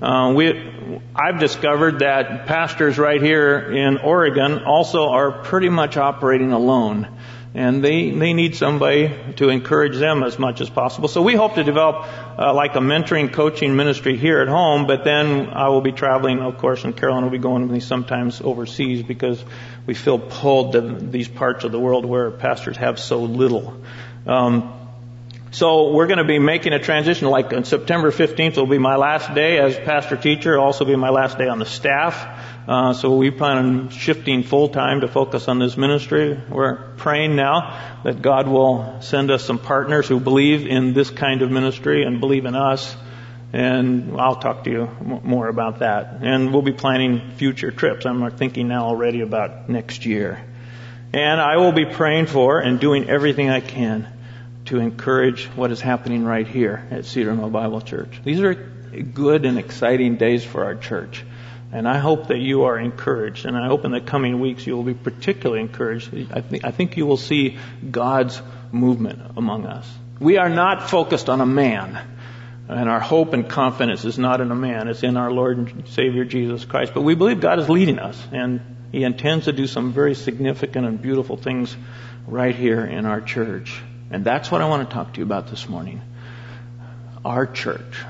Uh, 0.01 0.33
we, 0.33 0.53
I've 1.15 1.39
discovered 1.39 1.99
that 1.99 2.45
pastors 2.45 2.97
right 2.97 3.21
here 3.21 3.59
in 3.71 3.97
Oregon 3.97 4.63
also 4.63 5.09
are 5.09 5.31
pretty 5.31 5.69
much 5.69 5.97
operating 5.97 6.51
alone. 6.51 7.07
And 7.53 7.83
they, 7.83 8.11
they 8.11 8.33
need 8.33 8.55
somebody 8.55 9.15
to 9.37 9.49
encourage 9.49 9.97
them 9.97 10.21
as 10.21 10.37
much 10.37 10.61
as 10.61 10.69
possible. 10.69 11.07
So 11.07 11.23
we 11.23 11.33
hope 11.33 11.55
to 11.55 11.63
develop 11.63 12.05
uh, 12.37 12.53
like 12.53 12.75
a 12.75 12.79
mentoring 12.79 13.33
coaching 13.33 13.75
ministry 13.75 14.15
here 14.15 14.41
at 14.41 14.47
home, 14.47 14.85
but 14.85 15.03
then 15.03 15.47
I 15.47 15.69
will 15.69 15.81
be 15.81 15.91
traveling, 15.91 16.39
of 16.39 16.59
course, 16.59 16.83
and 16.83 16.95
Carolyn 16.95 17.23
will 17.23 17.31
be 17.31 17.39
going 17.39 17.63
with 17.63 17.71
me 17.71 17.79
sometimes 17.79 18.41
overseas 18.41 19.01
because 19.01 19.43
we 19.87 19.95
feel 19.95 20.19
pulled 20.19 20.73
to 20.73 20.81
these 20.81 21.27
parts 21.27 21.63
of 21.63 21.71
the 21.71 21.79
world 21.79 22.05
where 22.05 22.29
pastors 22.29 22.77
have 22.77 22.99
so 22.99 23.23
little. 23.23 23.81
Um, 24.27 24.76
so 25.51 25.91
we're 25.91 26.07
going 26.07 26.17
to 26.17 26.25
be 26.25 26.39
making 26.39 26.73
a 26.73 26.79
transition. 26.79 27.29
Like 27.29 27.53
on 27.53 27.63
September 27.63 28.11
15th 28.11 28.57
will 28.57 28.67
be 28.67 28.77
my 28.77 28.97
last 28.97 29.33
day 29.33 29.57
as 29.59 29.77
pastor 29.77 30.17
teacher. 30.17 30.53
It'll 30.53 30.65
also 30.65 30.83
be 30.83 30.95
my 30.95 31.09
last 31.09 31.37
day 31.37 31.47
on 31.47 31.59
the 31.59 31.65
staff. 31.65 32.43
Uh, 32.67 32.93
so 32.93 33.15
we 33.15 33.31
plan 33.31 33.57
on 33.57 33.89
shifting 33.89 34.43
full 34.43 34.67
time 34.67 35.01
to 35.01 35.07
focus 35.07 35.47
on 35.47 35.57
this 35.57 35.77
ministry. 35.77 36.37
We're 36.49 36.95
praying 36.97 37.37
now 37.37 38.01
that 38.03 38.21
God 38.21 38.47
will 38.47 39.01
send 39.01 39.31
us 39.31 39.45
some 39.45 39.57
partners 39.57 40.07
who 40.07 40.19
believe 40.19 40.67
in 40.67 40.93
this 40.93 41.09
kind 41.09 41.41
of 41.41 41.49
ministry 41.49 42.03
and 42.03 42.19
believe 42.19 42.45
in 42.45 42.55
us. 42.55 42.95
And 43.53 44.19
I'll 44.19 44.35
talk 44.35 44.65
to 44.65 44.69
you 44.69 44.89
more 45.23 45.47
about 45.47 45.79
that. 45.79 46.17
And 46.21 46.51
we'll 46.51 46.61
be 46.61 46.73
planning 46.73 47.31
future 47.37 47.71
trips. 47.71 48.05
I'm 48.05 48.29
thinking 48.31 48.67
now 48.67 48.87
already 48.87 49.21
about 49.21 49.69
next 49.69 50.05
year. 50.05 50.43
And 51.13 51.39
I 51.39 51.55
will 51.55 51.71
be 51.71 51.85
praying 51.85 52.25
for 52.25 52.59
and 52.59 52.81
doing 52.81 53.09
everything 53.09 53.49
I 53.49 53.61
can 53.61 54.16
to 54.67 54.79
encourage 54.79 55.45
what 55.47 55.71
is 55.71 55.81
happening 55.81 56.23
right 56.23 56.47
here 56.47 56.85
at 56.91 57.05
Cedar 57.05 57.33
Mill 57.33 57.49
Bible 57.49 57.81
Church. 57.81 58.21
These 58.23 58.41
are 58.41 58.53
good 58.53 59.45
and 59.45 59.57
exciting 59.57 60.17
days 60.17 60.43
for 60.43 60.63
our 60.65 60.75
church. 60.75 61.23
And 61.71 61.87
I 61.87 61.97
hope 61.97 62.27
that 62.27 62.37
you 62.37 62.63
are 62.63 62.79
encouraged, 62.79 63.45
and 63.45 63.57
I 63.57 63.67
hope 63.67 63.83
in 63.83 63.91
the 63.91 63.99
coming 63.99 64.39
weeks 64.39 64.65
you 64.65 64.75
will 64.75 64.83
be 64.83 64.93
particularly 64.93 65.61
encouraged. 65.61 66.13
I, 66.31 66.41
th- 66.41 66.63
I 66.63 66.71
think 66.71 66.95
you 66.95 67.05
will 67.05 67.17
see 67.17 67.57
God's 67.91 68.41
movement 68.71 69.21
among 69.35 69.65
us. 69.65 69.89
We 70.19 70.37
are 70.37 70.49
not 70.49 70.89
focused 70.89 71.29
on 71.29 71.41
a 71.41 71.45
man, 71.45 71.99
and 72.69 72.89
our 72.89 73.01
hope 73.01 73.33
and 73.33 73.49
confidence 73.49 74.05
is 74.05 74.17
not 74.17 74.39
in 74.39 74.49
a 74.49 74.55
man, 74.55 74.87
it's 74.87 75.03
in 75.03 75.17
our 75.17 75.31
Lord 75.31 75.57
and 75.57 75.87
Savior 75.89 76.23
Jesus 76.23 76.63
Christ. 76.63 76.93
But 76.93 77.01
we 77.01 77.15
believe 77.15 77.41
God 77.41 77.59
is 77.59 77.69
leading 77.69 77.99
us, 77.99 78.21
and 78.31 78.61
He 78.93 79.03
intends 79.03 79.45
to 79.45 79.51
do 79.51 79.67
some 79.67 79.91
very 79.91 80.15
significant 80.15 80.85
and 80.85 81.01
beautiful 81.01 81.35
things 81.35 81.75
right 82.25 82.55
here 82.55 82.85
in 82.85 83.05
our 83.05 83.19
church. 83.19 83.81
And 84.09 84.23
that's 84.23 84.49
what 84.49 84.61
I 84.61 84.69
want 84.69 84.87
to 84.89 84.93
talk 84.93 85.13
to 85.13 85.19
you 85.19 85.25
about 85.25 85.47
this 85.47 85.67
morning. 85.67 86.01
Our 87.25 87.45
church. 87.45 88.03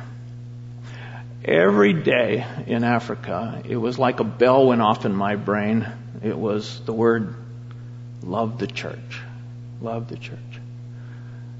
Every 1.43 1.93
day 1.93 2.45
in 2.67 2.83
Africa, 2.83 3.61
it 3.65 3.77
was 3.77 3.97
like 3.97 4.19
a 4.19 4.23
bell 4.23 4.67
went 4.67 4.81
off 4.81 5.05
in 5.05 5.15
my 5.15 5.35
brain. 5.35 5.87
It 6.23 6.37
was 6.37 6.81
the 6.85 6.93
word 6.93 7.33
love 8.21 8.59
the 8.59 8.67
church. 8.67 9.21
Love 9.81 10.09
the 10.09 10.17
church. 10.17 10.37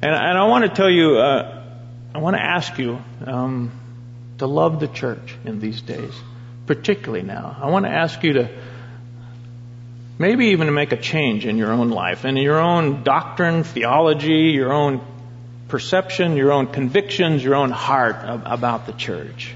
And, 0.01 0.13
and 0.13 0.38
I 0.38 0.46
want 0.48 0.65
to 0.65 0.70
tell 0.70 0.89
you, 0.89 1.17
uh, 1.17 1.63
I 2.13 2.20
want 2.20 2.36
to 2.36 2.44
ask 2.44 2.77
you 2.77 3.01
um, 3.25 3.72
to 4.38 4.46
love 4.46 4.79
the 4.79 4.88
church 4.88 5.36
in 5.46 5.60
these 5.60 5.82
days, 5.82 6.13
particularly 6.65 7.24
now. 7.24 7.58
I 7.60 7.70
want 7.70 7.86
to 7.86 7.91
ask 7.91 8.22
you 8.24 8.34
to 8.34 8.50
maybe 10.20 10.48
even 10.48 10.68
to 10.68 10.74
make 10.74 10.92
a 10.92 10.98
change 10.98 11.46
in 11.46 11.58
your 11.58 11.72
own 11.72 11.90
life, 11.90 12.26
and 12.26 12.38
in 12.38 12.44
your 12.44 12.60
own 12.60 13.04
doctrine, 13.04 13.64
theology, 13.64 14.52
your 14.54 14.74
own 14.74 15.02
perception, 15.68 16.38
your 16.38 16.52
own 16.52 16.68
convictions, 16.68 17.44
your 17.44 17.56
own 17.56 17.72
heart 17.72 18.18
about 18.46 18.86
the 18.86 18.94
church. 18.94 19.54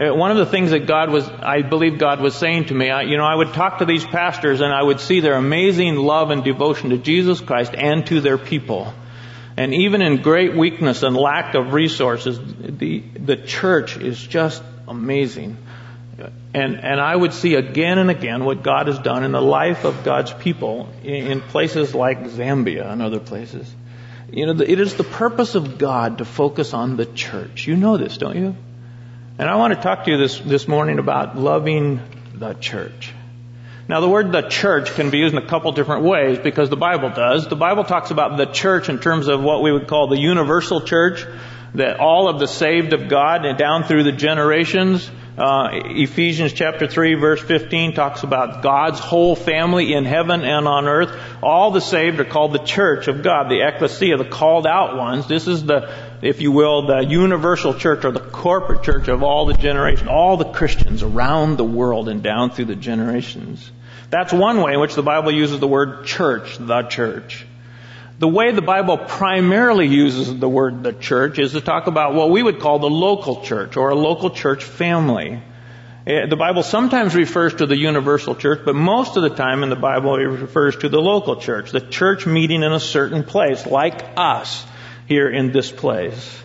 Uh, 0.00 0.14
one 0.14 0.30
of 0.30 0.36
the 0.36 0.46
things 0.46 0.70
that 0.70 0.86
God 0.86 1.10
was, 1.10 1.28
I 1.28 1.62
believe 1.62 1.98
God 1.98 2.20
was 2.20 2.34
saying 2.34 2.66
to 2.66 2.74
me, 2.74 2.90
I, 2.90 3.02
you 3.02 3.16
know, 3.16 3.24
I 3.24 3.34
would 3.34 3.52
talk 3.52 3.78
to 3.78 3.84
these 3.84 4.04
pastors 4.04 4.60
and 4.60 4.72
I 4.72 4.82
would 4.82 5.00
see 5.00 5.20
their 5.20 5.34
amazing 5.34 5.96
love 5.96 6.30
and 6.30 6.42
devotion 6.42 6.90
to 6.90 6.98
Jesus 6.98 7.40
Christ 7.40 7.74
and 7.74 8.06
to 8.06 8.20
their 8.20 8.38
people. 8.38 8.92
And 9.56 9.74
even 9.74 10.00
in 10.00 10.22
great 10.22 10.56
weakness 10.56 11.02
and 11.02 11.14
lack 11.14 11.54
of 11.54 11.74
resources, 11.74 12.38
the, 12.40 13.00
the 13.00 13.36
church 13.36 13.98
is 13.98 14.20
just 14.20 14.62
amazing. 14.88 15.58
And, 16.54 16.76
and 16.76 17.00
I 17.00 17.16
would 17.16 17.32
see 17.32 17.54
again 17.54 17.98
and 17.98 18.10
again 18.10 18.44
what 18.44 18.62
God 18.62 18.86
has 18.86 18.98
done 18.98 19.24
in 19.24 19.32
the 19.32 19.40
life 19.40 19.84
of 19.84 20.04
God's 20.04 20.32
people 20.32 20.88
in, 21.02 21.32
in 21.32 21.40
places 21.40 21.94
like 21.94 22.24
Zambia 22.24 22.90
and 22.90 23.00
other 23.00 23.20
places. 23.20 23.72
You 24.30 24.46
know, 24.46 24.62
it 24.62 24.80
is 24.80 24.94
the 24.94 25.04
purpose 25.04 25.54
of 25.54 25.78
God 25.78 26.18
to 26.18 26.24
focus 26.24 26.74
on 26.74 26.96
the 26.96 27.06
church. 27.06 27.66
You 27.66 27.76
know 27.76 27.96
this, 27.96 28.18
don't 28.18 28.36
you? 28.36 28.56
And 29.38 29.48
I 29.48 29.56
want 29.56 29.74
to 29.74 29.80
talk 29.80 30.04
to 30.04 30.10
you 30.10 30.18
this, 30.18 30.38
this 30.38 30.68
morning 30.68 30.98
about 30.98 31.38
loving 31.38 32.00
the 32.34 32.54
church. 32.54 33.12
Now 33.88 34.00
the 34.00 34.08
word 34.08 34.32
the 34.32 34.42
church 34.42 34.94
can 34.94 35.10
be 35.10 35.18
used 35.18 35.34
in 35.34 35.42
a 35.42 35.46
couple 35.46 35.72
different 35.72 36.04
ways 36.04 36.38
because 36.38 36.70
the 36.70 36.76
Bible 36.76 37.10
does. 37.10 37.48
The 37.48 37.56
Bible 37.56 37.84
talks 37.84 38.10
about 38.10 38.36
the 38.36 38.46
church 38.46 38.88
in 38.88 39.00
terms 39.00 39.28
of 39.28 39.42
what 39.42 39.62
we 39.62 39.72
would 39.72 39.88
call 39.88 40.08
the 40.08 40.18
universal 40.18 40.82
church, 40.82 41.26
that 41.74 41.98
all 41.98 42.28
of 42.28 42.38
the 42.38 42.46
saved 42.46 42.92
of 42.92 43.08
God 43.08 43.44
and 43.44 43.58
down 43.58 43.84
through 43.84 44.04
the 44.04 44.12
generations. 44.12 45.10
Uh, 45.36 45.70
Ephesians 45.72 46.52
chapter 46.52 46.86
3 46.86 47.14
verse 47.14 47.40
15 47.40 47.94
talks 47.94 48.22
about 48.22 48.62
God's 48.62 48.98
whole 48.98 49.34
family 49.34 49.94
in 49.94 50.04
heaven 50.04 50.42
and 50.42 50.68
on 50.68 50.86
earth. 50.86 51.18
All 51.42 51.70
the 51.70 51.80
saved 51.80 52.20
are 52.20 52.26
called 52.26 52.52
the 52.52 52.58
church 52.58 53.08
of 53.08 53.22
God, 53.22 53.48
the 53.48 53.66
ecclesia, 53.66 54.18
the 54.18 54.26
called 54.26 54.66
out 54.66 54.98
ones. 54.98 55.26
This 55.28 55.48
is 55.48 55.64
the 55.64 55.90
if 56.20 56.42
you 56.42 56.52
will, 56.52 56.86
the 56.86 57.00
universal 57.00 57.72
church 57.72 58.04
or 58.04 58.12
the 58.12 58.20
corporate 58.20 58.82
church 58.82 59.08
of 59.08 59.22
all 59.22 59.46
the 59.46 59.54
generations, 59.54 60.08
all 60.08 60.36
the 60.36 60.52
Christians 60.52 61.02
around 61.02 61.56
the 61.56 61.64
world 61.64 62.10
and 62.10 62.22
down 62.22 62.50
through 62.50 62.66
the 62.66 62.76
generations. 62.76 63.70
That's 64.10 64.32
one 64.32 64.60
way 64.60 64.74
in 64.74 64.80
which 64.80 64.94
the 64.94 65.02
Bible 65.02 65.32
uses 65.32 65.60
the 65.60 65.66
word 65.66 66.04
church, 66.04 66.58
the 66.58 66.82
church. 66.82 67.46
The 68.22 68.28
way 68.28 68.52
the 68.52 68.62
Bible 68.62 68.98
primarily 68.98 69.88
uses 69.88 70.38
the 70.38 70.48
word 70.48 70.84
the 70.84 70.92
church 70.92 71.40
is 71.40 71.54
to 71.54 71.60
talk 71.60 71.88
about 71.88 72.14
what 72.14 72.30
we 72.30 72.40
would 72.40 72.60
call 72.60 72.78
the 72.78 72.88
local 72.88 73.42
church 73.42 73.76
or 73.76 73.88
a 73.88 73.96
local 73.96 74.30
church 74.30 74.62
family. 74.62 75.42
Eh, 76.06 76.26
the 76.26 76.36
Bible 76.36 76.62
sometimes 76.62 77.16
refers 77.16 77.52
to 77.54 77.66
the 77.66 77.76
universal 77.76 78.36
church, 78.36 78.60
but 78.64 78.76
most 78.76 79.16
of 79.16 79.24
the 79.24 79.30
time 79.30 79.64
in 79.64 79.70
the 79.70 79.74
Bible 79.74 80.14
it 80.14 80.26
refers 80.26 80.76
to 80.76 80.88
the 80.88 81.00
local 81.00 81.34
church, 81.34 81.72
the 81.72 81.80
church 81.80 82.24
meeting 82.24 82.62
in 82.62 82.72
a 82.72 82.78
certain 82.78 83.24
place, 83.24 83.66
like 83.66 84.00
us 84.16 84.64
here 85.08 85.28
in 85.28 85.50
this 85.50 85.72
place. 85.72 86.42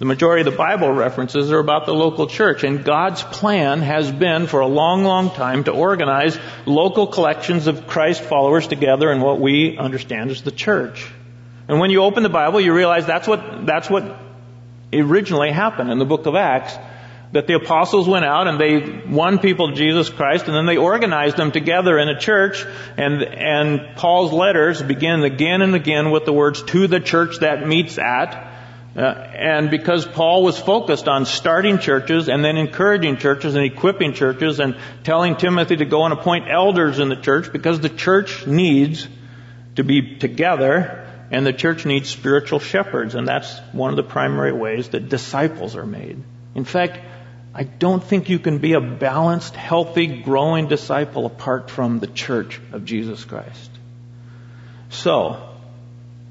The 0.00 0.06
majority 0.06 0.40
of 0.40 0.52
the 0.52 0.58
Bible 0.58 0.90
references 0.90 1.52
are 1.52 1.60
about 1.60 1.86
the 1.86 1.94
local 1.94 2.26
church, 2.26 2.64
and 2.64 2.84
God's 2.84 3.22
plan 3.22 3.82
has 3.82 4.10
been 4.10 4.48
for 4.48 4.58
a 4.58 4.66
long, 4.66 5.04
long 5.04 5.30
time 5.30 5.62
to 5.62 5.70
organize 5.70 6.36
local 6.66 7.06
collections 7.06 7.68
of 7.68 7.86
Christ 7.86 8.20
followers 8.20 8.66
together 8.66 9.12
in 9.12 9.20
what 9.20 9.40
we 9.40 9.78
understand 9.78 10.32
as 10.32 10.42
the 10.42 10.50
church. 10.50 11.06
And 11.70 11.78
when 11.78 11.90
you 11.90 12.02
open 12.02 12.24
the 12.24 12.28
Bible, 12.28 12.60
you 12.60 12.74
realize 12.74 13.06
that's 13.06 13.28
what, 13.28 13.64
that's 13.64 13.88
what 13.88 14.16
originally 14.92 15.52
happened 15.52 15.88
in 15.92 16.00
the 16.00 16.04
book 16.04 16.26
of 16.26 16.34
Acts 16.34 16.76
that 17.30 17.46
the 17.46 17.54
apostles 17.54 18.08
went 18.08 18.24
out 18.24 18.48
and 18.48 18.60
they 18.60 19.04
won 19.08 19.38
people 19.38 19.68
to 19.68 19.76
Jesus 19.76 20.10
Christ 20.10 20.46
and 20.46 20.56
then 20.56 20.66
they 20.66 20.78
organized 20.78 21.36
them 21.36 21.52
together 21.52 21.96
in 21.96 22.08
a 22.08 22.18
church 22.18 22.66
and, 22.96 23.22
and 23.22 23.94
Paul's 23.94 24.32
letters 24.32 24.82
begin 24.82 25.22
again 25.22 25.62
and 25.62 25.76
again 25.76 26.10
with 26.10 26.24
the 26.24 26.32
words 26.32 26.60
to 26.60 26.88
the 26.88 26.98
church 26.98 27.38
that 27.38 27.64
meets 27.64 27.98
at. 27.98 28.48
Uh, 28.96 29.02
and 29.02 29.70
because 29.70 30.04
Paul 30.04 30.42
was 30.42 30.58
focused 30.58 31.06
on 31.06 31.24
starting 31.24 31.78
churches 31.78 32.28
and 32.28 32.44
then 32.44 32.56
encouraging 32.56 33.18
churches 33.18 33.54
and 33.54 33.64
equipping 33.64 34.14
churches 34.14 34.58
and 34.58 34.76
telling 35.04 35.36
Timothy 35.36 35.76
to 35.76 35.84
go 35.84 36.02
and 36.02 36.12
appoint 36.12 36.48
elders 36.50 36.98
in 36.98 37.10
the 37.10 37.14
church 37.14 37.52
because 37.52 37.78
the 37.78 37.88
church 37.88 38.44
needs 38.44 39.06
to 39.76 39.84
be 39.84 40.16
together 40.16 40.99
and 41.30 41.46
the 41.46 41.52
church 41.52 41.86
needs 41.86 42.08
spiritual 42.08 42.58
shepherds 42.58 43.14
and 43.14 43.26
that's 43.26 43.58
one 43.72 43.90
of 43.90 43.96
the 43.96 44.02
primary 44.02 44.52
ways 44.52 44.88
that 44.90 45.08
disciples 45.08 45.76
are 45.76 45.86
made. 45.86 46.22
In 46.54 46.64
fact, 46.64 46.98
I 47.54 47.64
don't 47.64 48.02
think 48.02 48.28
you 48.28 48.38
can 48.38 48.58
be 48.58 48.74
a 48.74 48.80
balanced, 48.80 49.56
healthy, 49.56 50.06
growing 50.06 50.68
disciple 50.68 51.26
apart 51.26 51.70
from 51.70 51.98
the 51.98 52.06
church 52.06 52.60
of 52.72 52.84
Jesus 52.84 53.24
Christ. 53.24 53.70
So, 54.90 55.48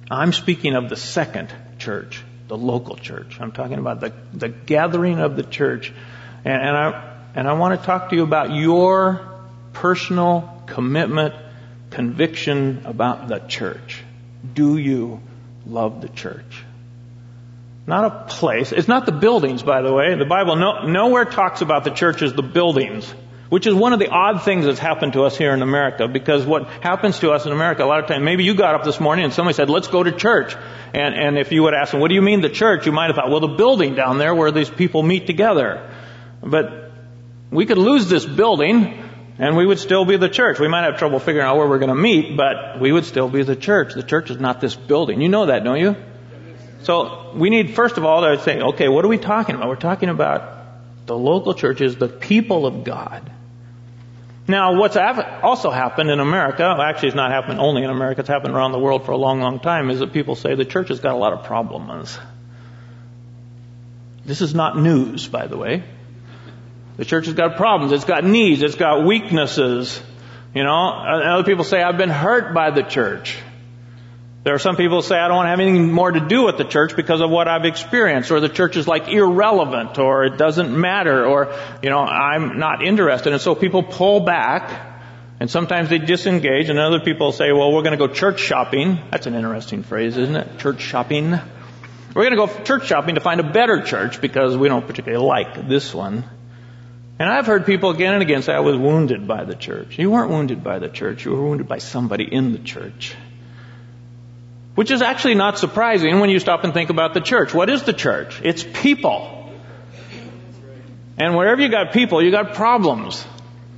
I'm 0.09 0.33
speaking 0.33 0.75
of 0.75 0.89
the 0.89 0.95
second 0.95 1.53
church, 1.77 2.23
the 2.47 2.57
local 2.57 2.95
church. 2.95 3.39
I'm 3.39 3.51
talking 3.51 3.79
about 3.79 3.99
the, 3.99 4.13
the 4.33 4.49
gathering 4.49 5.19
of 5.19 5.35
the 5.35 5.43
church. 5.43 5.93
And, 6.43 6.61
and 6.61 6.77
I, 6.77 7.17
and 7.35 7.47
I 7.47 7.53
want 7.53 7.79
to 7.79 7.85
talk 7.85 8.09
to 8.09 8.15
you 8.15 8.23
about 8.23 8.51
your 8.51 9.27
personal 9.73 10.63
commitment, 10.67 11.35
conviction 11.91 12.83
about 12.85 13.27
the 13.27 13.39
church. 13.39 14.03
Do 14.53 14.77
you 14.77 15.21
love 15.65 16.01
the 16.01 16.09
church? 16.09 16.63
Not 17.87 18.05
a 18.05 18.25
place. 18.35 18.71
It's 18.71 18.87
not 18.87 19.05
the 19.05 19.11
buildings, 19.11 19.63
by 19.63 19.81
the 19.81 19.91
way. 19.91 20.15
The 20.15 20.25
Bible 20.25 20.55
no, 20.55 20.85
nowhere 20.85 21.25
talks 21.25 21.61
about 21.61 21.83
the 21.83 21.89
church 21.89 22.21
as 22.21 22.33
the 22.33 22.43
buildings, 22.43 23.11
which 23.49 23.65
is 23.65 23.73
one 23.73 23.93
of 23.93 23.99
the 23.99 24.09
odd 24.09 24.43
things 24.43 24.65
that's 24.65 24.77
happened 24.77 25.13
to 25.13 25.23
us 25.23 25.35
here 25.35 25.53
in 25.53 25.63
America. 25.63 26.07
Because 26.07 26.45
what 26.45 26.67
happens 26.67 27.19
to 27.19 27.31
us 27.31 27.47
in 27.47 27.51
America 27.51 27.83
a 27.83 27.87
lot 27.87 27.99
of 27.99 28.07
times, 28.07 28.23
maybe 28.23 28.43
you 28.43 28.53
got 28.53 28.75
up 28.75 28.83
this 28.83 28.99
morning 28.99 29.25
and 29.25 29.33
somebody 29.33 29.55
said, 29.55 29.71
let's 29.71 29.87
go 29.87 30.03
to 30.03 30.11
church. 30.11 30.55
And, 30.93 31.15
and 31.15 31.37
if 31.39 31.51
you 31.51 31.63
would 31.63 31.73
ask 31.73 31.91
them, 31.91 31.99
what 31.99 32.09
do 32.09 32.15
you 32.15 32.21
mean 32.21 32.41
the 32.41 32.49
church? 32.49 32.85
You 32.85 32.91
might 32.91 33.07
have 33.07 33.15
thought, 33.15 33.31
well, 33.31 33.39
the 33.39 33.47
building 33.47 33.95
down 33.95 34.19
there 34.19 34.35
where 34.35 34.51
these 34.51 34.69
people 34.69 35.01
meet 35.01 35.25
together. 35.25 35.91
But 36.43 36.91
we 37.49 37.65
could 37.65 37.79
lose 37.79 38.07
this 38.07 38.23
building 38.23 39.08
and 39.39 39.55
we 39.55 39.65
would 39.65 39.79
still 39.79 40.03
be 40.03 40.17
the 40.17 40.27
church. 40.27 40.59
We 40.59 40.67
might 40.67 40.83
have 40.83 40.99
trouble 40.99 41.19
figuring 41.19 41.47
out 41.47 41.55
where 41.55 41.67
we're 41.67 41.79
going 41.79 41.95
to 41.95 41.95
meet, 41.95 42.35
but 42.35 42.81
we 42.81 42.91
would 42.91 43.05
still 43.05 43.29
be 43.29 43.43
the 43.43 43.55
church. 43.55 43.93
The 43.93 44.03
church 44.03 44.29
is 44.29 44.37
not 44.37 44.59
this 44.59 44.75
building. 44.75 45.21
You 45.21 45.29
know 45.29 45.45
that, 45.45 45.63
don't 45.63 45.79
you? 45.79 45.95
So 46.83 47.31
we 47.35 47.49
need, 47.49 47.73
first 47.73 47.97
of 47.97 48.03
all, 48.03 48.21
to 48.21 48.41
say, 48.43 48.59
okay, 48.59 48.89
what 48.89 49.05
are 49.05 49.07
we 49.07 49.17
talking 49.17 49.55
about? 49.55 49.69
We're 49.69 49.77
talking 49.77 50.09
about 50.09 50.57
the 51.05 51.17
local 51.17 51.53
churches, 51.53 51.95
the 51.95 52.09
people 52.09 52.65
of 52.65 52.83
God. 52.83 53.31
Now, 54.45 54.77
what's 54.77 54.97
also 54.97 55.69
happened 55.69 56.09
in 56.09 56.19
America, 56.19 56.63
actually 56.63 57.09
it's 57.09 57.15
not 57.15 57.31
happened 57.31 57.59
only 57.59 57.83
in 57.83 57.89
America, 57.89 58.21
it's 58.21 58.29
happened 58.29 58.55
around 58.55 58.73
the 58.73 58.79
world 58.79 59.05
for 59.05 59.11
a 59.13 59.17
long, 59.17 59.39
long 59.39 59.59
time, 59.59 59.89
is 59.89 59.99
that 59.99 60.11
people 60.11 60.35
say 60.35 60.55
the 60.55 60.65
church 60.65 60.89
has 60.89 60.99
got 60.99 61.13
a 61.13 61.17
lot 61.17 61.33
of 61.33 61.45
problems. 61.45 62.17
This 64.25 64.41
is 64.41 64.53
not 64.53 64.77
news, 64.77 65.27
by 65.27 65.47
the 65.47 65.55
way. 65.55 65.83
The 66.99 67.05
church 67.05 67.27
has 67.27 67.33
got 67.33 67.55
problems, 67.55 67.93
it's 67.93 68.03
got 68.03 68.25
needs, 68.25 68.61
it's 68.61 68.75
got 68.75 69.05
weaknesses. 69.05 70.01
You 70.53 70.63
know, 70.65 70.91
and 70.91 71.23
other 71.23 71.45
people 71.45 71.63
say, 71.63 71.81
I've 71.81 71.97
been 71.97 72.09
hurt 72.09 72.53
by 72.53 72.71
the 72.71 72.83
church. 72.83 73.37
There 74.43 74.53
are 74.53 74.59
some 74.59 74.75
people 74.75 74.97
who 74.97 75.07
say, 75.07 75.15
I 75.15 75.29
don't 75.29 75.37
want 75.37 75.45
to 75.45 75.51
have 75.51 75.61
anything 75.61 75.93
more 75.93 76.11
to 76.11 76.19
do 76.19 76.43
with 76.43 76.57
the 76.57 76.65
church 76.65 76.97
because 76.97 77.21
of 77.21 77.29
what 77.29 77.47
I've 77.47 77.63
experienced, 77.63 78.31
or 78.31 78.41
the 78.41 78.49
church 78.49 78.75
is 78.75 78.85
like 78.85 79.07
irrelevant, 79.07 79.97
or 79.97 80.25
it 80.25 80.37
doesn't 80.37 80.77
matter, 80.77 81.25
or, 81.25 81.55
you 81.81 81.89
know, 81.89 81.99
I'm 81.99 82.59
not 82.59 82.83
interested. 82.83 83.31
And 83.31 83.41
so 83.41 83.55
people 83.55 83.81
pull 83.81 84.19
back, 84.19 84.99
and 85.39 85.49
sometimes 85.49 85.87
they 85.87 85.99
disengage, 85.99 86.67
and 86.67 86.77
other 86.79 86.99
people 86.99 87.31
say, 87.31 87.53
well, 87.53 87.71
we're 87.71 87.83
going 87.83 87.97
to 87.97 88.07
go 88.07 88.13
church 88.13 88.41
shopping. 88.41 88.99
That's 89.09 89.25
an 89.25 89.35
interesting 89.35 89.83
phrase, 89.83 90.17
isn't 90.17 90.35
it? 90.35 90.59
Church 90.59 90.81
shopping. 90.81 91.31
We're 92.13 92.29
going 92.29 92.31
to 92.31 92.45
go 92.45 92.63
church 92.65 92.87
shopping 92.87 93.15
to 93.15 93.21
find 93.21 93.39
a 93.39 93.49
better 93.49 93.83
church 93.83 94.19
because 94.19 94.57
we 94.57 94.67
don't 94.67 94.85
particularly 94.85 95.25
like 95.25 95.69
this 95.69 95.93
one. 95.93 96.25
And 97.19 97.29
I've 97.29 97.45
heard 97.45 97.65
people 97.65 97.89
again 97.89 98.13
and 98.13 98.23
again 98.23 98.41
say, 98.43 98.53
I 98.53 98.61
was 98.61 98.77
wounded 98.77 99.27
by 99.27 99.43
the 99.43 99.53
church. 99.53 99.99
You 99.99 100.09
weren't 100.09 100.31
wounded 100.31 100.63
by 100.63 100.79
the 100.79 100.87
church. 100.87 101.25
You 101.25 101.31
were 101.31 101.43
wounded 101.43 101.67
by 101.67 101.79
somebody 101.79 102.23
in 102.23 102.53
the 102.53 102.59
church. 102.59 103.13
Which 104.75 104.89
is 104.89 105.01
actually 105.01 105.35
not 105.35 105.57
surprising 105.57 106.21
when 106.21 106.29
you 106.29 106.39
stop 106.39 106.63
and 106.63 106.73
think 106.73 106.89
about 106.89 107.13
the 107.13 107.19
church. 107.19 107.53
What 107.53 107.69
is 107.69 107.83
the 107.83 107.91
church? 107.91 108.39
It's 108.41 108.63
people. 108.63 109.51
And 111.17 111.35
wherever 111.35 111.61
you 111.61 111.67
got 111.67 111.91
people, 111.91 112.23
you 112.23 112.31
got 112.31 112.53
problems. 112.53 113.25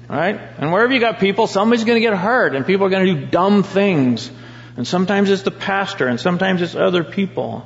Right? 0.07 0.39
And 0.59 0.71
wherever 0.71 0.93
you 0.93 0.99
got 0.99 1.17
people, 1.19 1.47
somebody's 1.47 1.83
going 1.83 1.95
to 1.95 2.07
get 2.07 2.15
hurt 2.15 2.53
and 2.53 2.63
people 2.63 2.85
are 2.85 2.89
going 2.91 3.07
to 3.07 3.13
do 3.15 3.25
dumb 3.25 3.63
things. 3.63 4.29
And 4.77 4.87
sometimes 4.87 5.31
it's 5.31 5.41
the 5.41 5.49
pastor 5.49 6.07
and 6.07 6.19
sometimes 6.19 6.61
it's 6.61 6.75
other 6.75 7.03
people. 7.03 7.65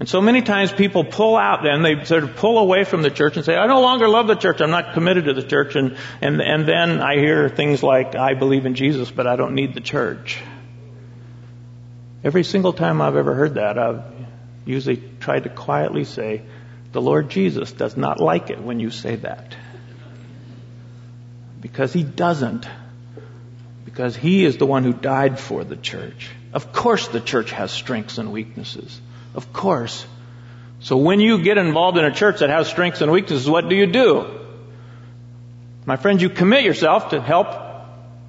And 0.00 0.08
so 0.08 0.22
many 0.22 0.40
times 0.40 0.72
people 0.72 1.04
pull 1.04 1.36
out 1.36 1.62
then, 1.62 1.82
they 1.82 2.04
sort 2.06 2.24
of 2.24 2.34
pull 2.36 2.58
away 2.58 2.84
from 2.84 3.02
the 3.02 3.10
church 3.10 3.36
and 3.36 3.44
say, 3.44 3.54
I 3.54 3.66
no 3.66 3.82
longer 3.82 4.08
love 4.08 4.28
the 4.28 4.34
church, 4.34 4.62
I'm 4.62 4.70
not 4.70 4.94
committed 4.94 5.26
to 5.26 5.34
the 5.34 5.42
church, 5.42 5.76
and, 5.76 5.98
and, 6.22 6.40
and 6.40 6.66
then 6.66 7.02
I 7.02 7.18
hear 7.18 7.50
things 7.50 7.82
like, 7.82 8.14
I 8.14 8.32
believe 8.32 8.64
in 8.64 8.74
Jesus, 8.74 9.10
but 9.10 9.26
I 9.26 9.36
don't 9.36 9.54
need 9.54 9.74
the 9.74 9.82
church. 9.82 10.40
Every 12.24 12.44
single 12.44 12.72
time 12.72 13.02
I've 13.02 13.14
ever 13.14 13.34
heard 13.34 13.54
that, 13.54 13.78
I've 13.78 14.02
usually 14.64 15.02
tried 15.20 15.44
to 15.44 15.50
quietly 15.50 16.04
say, 16.04 16.44
the 16.92 17.02
Lord 17.02 17.28
Jesus 17.28 17.70
does 17.70 17.94
not 17.94 18.20
like 18.20 18.48
it 18.48 18.58
when 18.58 18.80
you 18.80 18.90
say 18.90 19.16
that. 19.16 19.54
Because 21.60 21.92
He 21.92 22.04
doesn't. 22.04 22.66
Because 23.84 24.16
He 24.16 24.46
is 24.46 24.56
the 24.56 24.66
one 24.66 24.82
who 24.82 24.94
died 24.94 25.38
for 25.38 25.62
the 25.62 25.76
church. 25.76 26.30
Of 26.54 26.72
course 26.72 27.08
the 27.08 27.20
church 27.20 27.50
has 27.52 27.70
strengths 27.70 28.16
and 28.16 28.32
weaknesses. 28.32 28.98
Of 29.34 29.52
course. 29.52 30.06
So 30.80 30.96
when 30.96 31.20
you 31.20 31.42
get 31.42 31.58
involved 31.58 31.98
in 31.98 32.04
a 32.04 32.12
church 32.12 32.40
that 32.40 32.50
has 32.50 32.68
strengths 32.68 33.00
and 33.00 33.12
weaknesses, 33.12 33.48
what 33.48 33.68
do 33.68 33.76
you 33.76 33.86
do? 33.86 34.40
My 35.84 35.96
friends, 35.96 36.22
you 36.22 36.30
commit 36.30 36.64
yourself 36.64 37.10
to 37.10 37.20
help, 37.20 37.48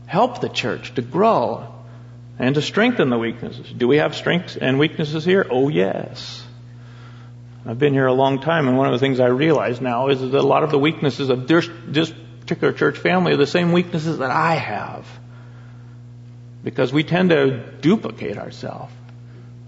help 0.06 0.42
the 0.42 0.50
church 0.50 0.94
to 0.96 1.02
grow 1.02 1.68
and 2.38 2.56
to 2.56 2.62
strengthen 2.62 3.10
the 3.10 3.18
weaknesses. 3.18 3.72
Do 3.72 3.88
we 3.88 3.98
have 3.98 4.16
strengths 4.16 4.58
and 4.58 4.80
weaknesses 4.80 5.24
here? 5.24 5.46
Oh 5.50 5.70
yes. 5.70 6.44
I've 7.66 7.80
been 7.80 7.94
here 7.94 8.08
a 8.08 8.14
long 8.14 8.42
time 8.42 8.68
and 8.68 8.78
one 8.78 8.88
of 8.88 8.94
the 8.94 9.00
things 9.00 9.20
I 9.20 9.28
realize 9.28 9.80
now 9.80 10.10
is 10.10 10.20
that 10.20 10.34
a 10.34 10.42
lot 10.42 10.64
of 10.64 10.72
the 10.72 10.80
weaknesses 10.80 11.30
of 11.30 11.48
this, 11.48 11.70
this 11.86 12.12
particular 12.42 12.74
church 12.74 12.98
family 12.98 13.34
are 13.34 13.38
the 13.38 13.48
same 13.48 13.72
weaknesses 13.72 14.18
that 14.18 14.32
I 14.32 14.56
have. 14.56 15.08
Because 16.64 16.92
we 16.92 17.04
tend 17.04 17.30
to 17.30 17.72
duplicate 17.82 18.38
ourselves. 18.38 18.94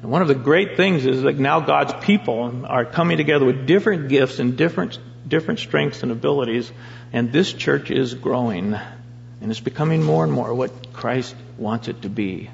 And 0.03 0.11
one 0.11 0.21
of 0.21 0.27
the 0.27 0.35
great 0.35 0.75
things 0.75 1.05
is 1.05 1.21
that 1.21 1.39
now 1.39 1.61
God's 1.61 1.93
people 2.05 2.65
are 2.65 2.83
coming 2.83 3.15
together 3.15 3.45
with 3.45 3.65
different 3.65 4.09
gifts 4.09 4.37
and 4.37 4.57
different, 4.57 4.99
different 5.25 5.61
strengths 5.61 6.03
and 6.03 6.11
abilities, 6.11 6.69
and 7.13 7.31
this 7.31 7.53
church 7.53 7.89
is 7.89 8.13
growing. 8.13 8.73
And 8.73 9.49
it's 9.49 9.61
becoming 9.61 10.03
more 10.03 10.25
and 10.25 10.33
more 10.33 10.53
what 10.53 10.91
Christ 10.91 11.33
wants 11.57 11.87
it 11.87 12.01
to 12.01 12.09
be. 12.09 12.49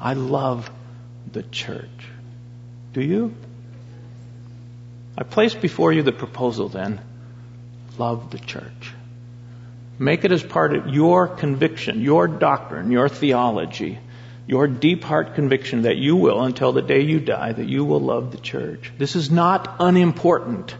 I 0.00 0.14
love 0.14 0.70
the 1.30 1.42
church. 1.42 2.08
Do 2.94 3.02
you? 3.02 3.34
I 5.18 5.24
place 5.24 5.54
before 5.54 5.92
you 5.92 6.02
the 6.02 6.12
proposal 6.12 6.70
then. 6.70 6.98
Love 7.98 8.30
the 8.30 8.38
church. 8.38 8.94
Make 9.98 10.24
it 10.24 10.32
as 10.32 10.42
part 10.42 10.74
of 10.74 10.88
your 10.88 11.28
conviction, 11.28 12.00
your 12.00 12.26
doctrine, 12.26 12.90
your 12.90 13.10
theology 13.10 13.98
your 14.50 14.66
deep 14.66 15.04
heart 15.04 15.36
conviction 15.36 15.82
that 15.82 15.96
you 15.96 16.16
will, 16.16 16.42
until 16.42 16.72
the 16.72 16.82
day 16.82 17.02
you 17.02 17.20
die, 17.20 17.52
that 17.52 17.68
you 17.68 17.84
will 17.84 18.00
love 18.00 18.32
the 18.32 18.36
church. 18.36 18.90
This 18.98 19.14
is 19.14 19.30
not 19.30 19.76
unimportant. 19.78 20.74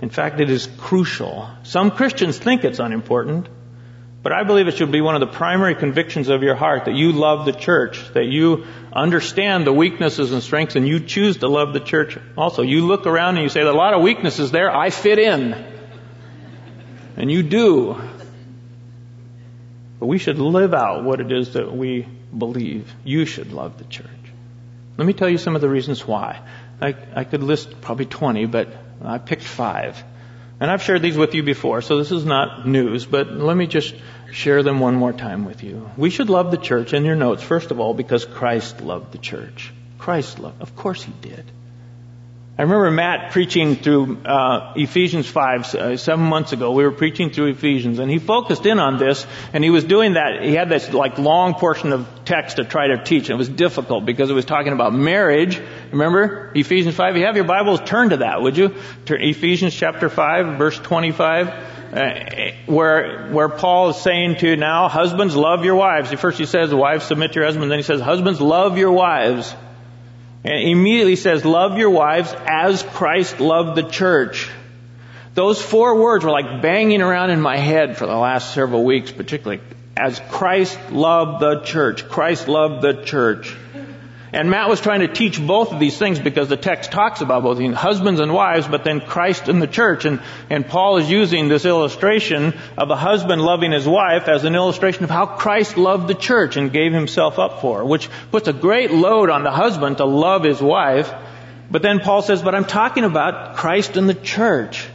In 0.00 0.08
fact, 0.08 0.40
it 0.40 0.48
is 0.48 0.66
crucial. 0.78 1.50
Some 1.64 1.90
Christians 1.90 2.38
think 2.38 2.64
it's 2.64 2.78
unimportant, 2.78 3.46
but 4.22 4.32
I 4.32 4.42
believe 4.44 4.68
it 4.68 4.78
should 4.78 4.90
be 4.90 5.02
one 5.02 5.14
of 5.14 5.20
the 5.20 5.36
primary 5.36 5.74
convictions 5.74 6.30
of 6.30 6.42
your 6.42 6.54
heart 6.54 6.86
that 6.86 6.94
you 6.94 7.12
love 7.12 7.44
the 7.44 7.52
church, 7.52 8.02
that 8.14 8.24
you 8.24 8.64
understand 8.90 9.66
the 9.66 9.72
weaknesses 9.72 10.32
and 10.32 10.42
strengths, 10.42 10.74
and 10.74 10.88
you 10.88 10.98
choose 10.98 11.36
to 11.38 11.48
love 11.48 11.74
the 11.74 11.80
church 11.80 12.16
also. 12.38 12.62
You 12.62 12.86
look 12.86 13.06
around 13.06 13.36
and 13.36 13.42
you 13.42 13.50
say, 13.50 13.60
a 13.60 13.70
lot 13.70 13.92
of 13.92 14.00
weaknesses 14.00 14.50
there, 14.50 14.74
I 14.74 14.88
fit 14.88 15.18
in. 15.18 15.52
And 17.18 17.30
you 17.30 17.42
do. 17.42 18.00
But 20.00 20.06
we 20.06 20.16
should 20.16 20.38
live 20.38 20.72
out 20.72 21.04
what 21.04 21.20
it 21.20 21.30
is 21.30 21.52
that 21.52 21.70
we 21.70 22.06
believe. 22.36 22.92
You 23.04 23.24
should 23.24 23.52
love 23.52 23.78
the 23.78 23.84
church. 23.84 24.06
Let 24.96 25.06
me 25.06 25.12
tell 25.12 25.28
you 25.28 25.38
some 25.38 25.54
of 25.54 25.60
the 25.60 25.68
reasons 25.68 26.06
why. 26.06 26.40
I, 26.80 26.94
I 27.14 27.24
could 27.24 27.42
list 27.42 27.80
probably 27.80 28.06
20, 28.06 28.46
but 28.46 28.68
I 29.02 29.18
picked 29.18 29.42
five. 29.42 30.02
And 30.60 30.70
I've 30.70 30.82
shared 30.82 31.02
these 31.02 31.16
with 31.16 31.34
you 31.34 31.44
before, 31.44 31.82
so 31.82 31.98
this 31.98 32.10
is 32.10 32.24
not 32.24 32.66
news, 32.66 33.06
but 33.06 33.30
let 33.30 33.56
me 33.56 33.68
just 33.68 33.94
share 34.32 34.64
them 34.64 34.80
one 34.80 34.96
more 34.96 35.12
time 35.12 35.44
with 35.44 35.62
you. 35.62 35.88
We 35.96 36.10
should 36.10 36.30
love 36.30 36.50
the 36.50 36.56
church 36.56 36.92
in 36.92 37.04
your 37.04 37.14
notes, 37.14 37.42
first 37.42 37.70
of 37.70 37.78
all, 37.78 37.94
because 37.94 38.24
Christ 38.24 38.80
loved 38.80 39.12
the 39.12 39.18
church. 39.18 39.72
Christ 39.98 40.40
loved, 40.40 40.60
of 40.60 40.74
course 40.74 41.02
he 41.02 41.12
did. 41.20 41.44
I 42.58 42.62
remember 42.62 42.90
Matt 42.90 43.30
preaching 43.30 43.76
through 43.76 44.20
uh, 44.24 44.72
Ephesians 44.74 45.28
5 45.28 45.74
uh, 45.76 45.96
seven 45.96 46.24
months 46.24 46.50
ago. 46.50 46.72
We 46.72 46.82
were 46.82 46.90
preaching 46.90 47.30
through 47.30 47.50
Ephesians, 47.50 48.00
and 48.00 48.10
he 48.10 48.18
focused 48.18 48.66
in 48.66 48.80
on 48.80 48.98
this, 48.98 49.24
and 49.52 49.62
he 49.62 49.70
was 49.70 49.84
doing 49.84 50.14
that. 50.14 50.42
He 50.42 50.54
had 50.54 50.68
this 50.68 50.92
like 50.92 51.18
long 51.18 51.54
portion 51.54 51.92
of 51.92 52.08
text 52.24 52.56
to 52.56 52.64
try 52.64 52.88
to 52.88 53.04
teach, 53.04 53.30
and 53.30 53.36
it 53.36 53.38
was 53.38 53.48
difficult 53.48 54.04
because 54.04 54.28
it 54.28 54.32
was 54.32 54.44
talking 54.44 54.72
about 54.72 54.92
marriage. 54.92 55.62
Remember 55.92 56.50
Ephesians 56.52 56.96
5? 56.96 57.14
If 57.14 57.20
you 57.20 57.26
have 57.26 57.36
your 57.36 57.44
Bibles, 57.44 57.78
turn 57.84 58.10
to 58.10 58.16
that, 58.16 58.42
would 58.42 58.56
you? 58.56 58.74
Turn, 59.04 59.22
Ephesians 59.22 59.72
chapter 59.72 60.08
5, 60.08 60.58
verse 60.58 60.80
25. 60.80 61.48
Uh, 61.88 62.10
where 62.66 63.28
where 63.30 63.48
Paul 63.48 63.90
is 63.90 63.96
saying 64.02 64.36
to 64.38 64.56
now 64.56 64.88
husbands 64.88 65.36
love 65.36 65.64
your 65.64 65.76
wives. 65.76 66.12
First 66.12 66.38
he 66.38 66.44
says 66.44 66.74
wives 66.74 67.04
submit 67.04 67.32
to 67.32 67.36
your 67.36 67.46
husbands, 67.46 67.70
then 67.70 67.78
he 67.78 67.84
says 67.84 68.00
husbands 68.00 68.40
love 68.40 68.76
your 68.76 68.92
wives 68.92 69.54
and 70.48 70.66
immediately 70.66 71.16
says, 71.16 71.44
love 71.44 71.76
your 71.76 71.90
wives 71.90 72.34
as 72.46 72.82
Christ 72.82 73.38
loved 73.38 73.76
the 73.76 73.86
church. 73.86 74.48
Those 75.34 75.60
four 75.60 76.00
words 76.00 76.24
were 76.24 76.30
like 76.30 76.62
banging 76.62 77.02
around 77.02 77.30
in 77.30 77.40
my 77.40 77.58
head 77.58 77.98
for 77.98 78.06
the 78.06 78.16
last 78.16 78.54
several 78.54 78.82
weeks, 78.82 79.12
particularly 79.12 79.60
as 79.94 80.18
Christ 80.30 80.78
loved 80.90 81.40
the 81.42 81.60
church. 81.60 82.08
Christ 82.08 82.48
loved 82.48 82.80
the 82.80 83.04
church. 83.04 83.54
And 84.30 84.50
Matt 84.50 84.68
was 84.68 84.80
trying 84.80 85.00
to 85.00 85.08
teach 85.08 85.40
both 85.40 85.72
of 85.72 85.80
these 85.80 85.96
things 85.96 86.18
because 86.18 86.48
the 86.48 86.56
text 86.58 86.92
talks 86.92 87.22
about 87.22 87.42
both 87.42 87.58
husbands 87.72 88.20
and 88.20 88.34
wives, 88.34 88.68
but 88.68 88.84
then 88.84 89.00
Christ 89.00 89.48
and 89.48 89.62
the 89.62 89.66
church. 89.66 90.04
And, 90.04 90.20
and 90.50 90.66
Paul 90.66 90.98
is 90.98 91.10
using 91.10 91.48
this 91.48 91.64
illustration 91.64 92.54
of 92.76 92.90
a 92.90 92.96
husband 92.96 93.40
loving 93.40 93.72
his 93.72 93.88
wife 93.88 94.28
as 94.28 94.44
an 94.44 94.54
illustration 94.54 95.04
of 95.04 95.10
how 95.10 95.24
Christ 95.24 95.78
loved 95.78 96.08
the 96.08 96.14
church 96.14 96.56
and 96.56 96.70
gave 96.70 96.92
himself 96.92 97.38
up 97.38 97.62
for 97.62 97.84
which 97.84 98.10
puts 98.30 98.48
a 98.48 98.52
great 98.52 98.90
load 98.90 99.30
on 99.30 99.44
the 99.44 99.50
husband 99.50 99.96
to 99.96 100.04
love 100.04 100.44
his 100.44 100.60
wife. 100.60 101.10
But 101.70 101.80
then 101.80 102.00
Paul 102.00 102.20
says, 102.20 102.42
but 102.42 102.54
I'm 102.54 102.66
talking 102.66 103.04
about 103.04 103.56
Christ 103.56 103.96
and 103.96 104.08
the 104.08 104.14
church. 104.14 104.86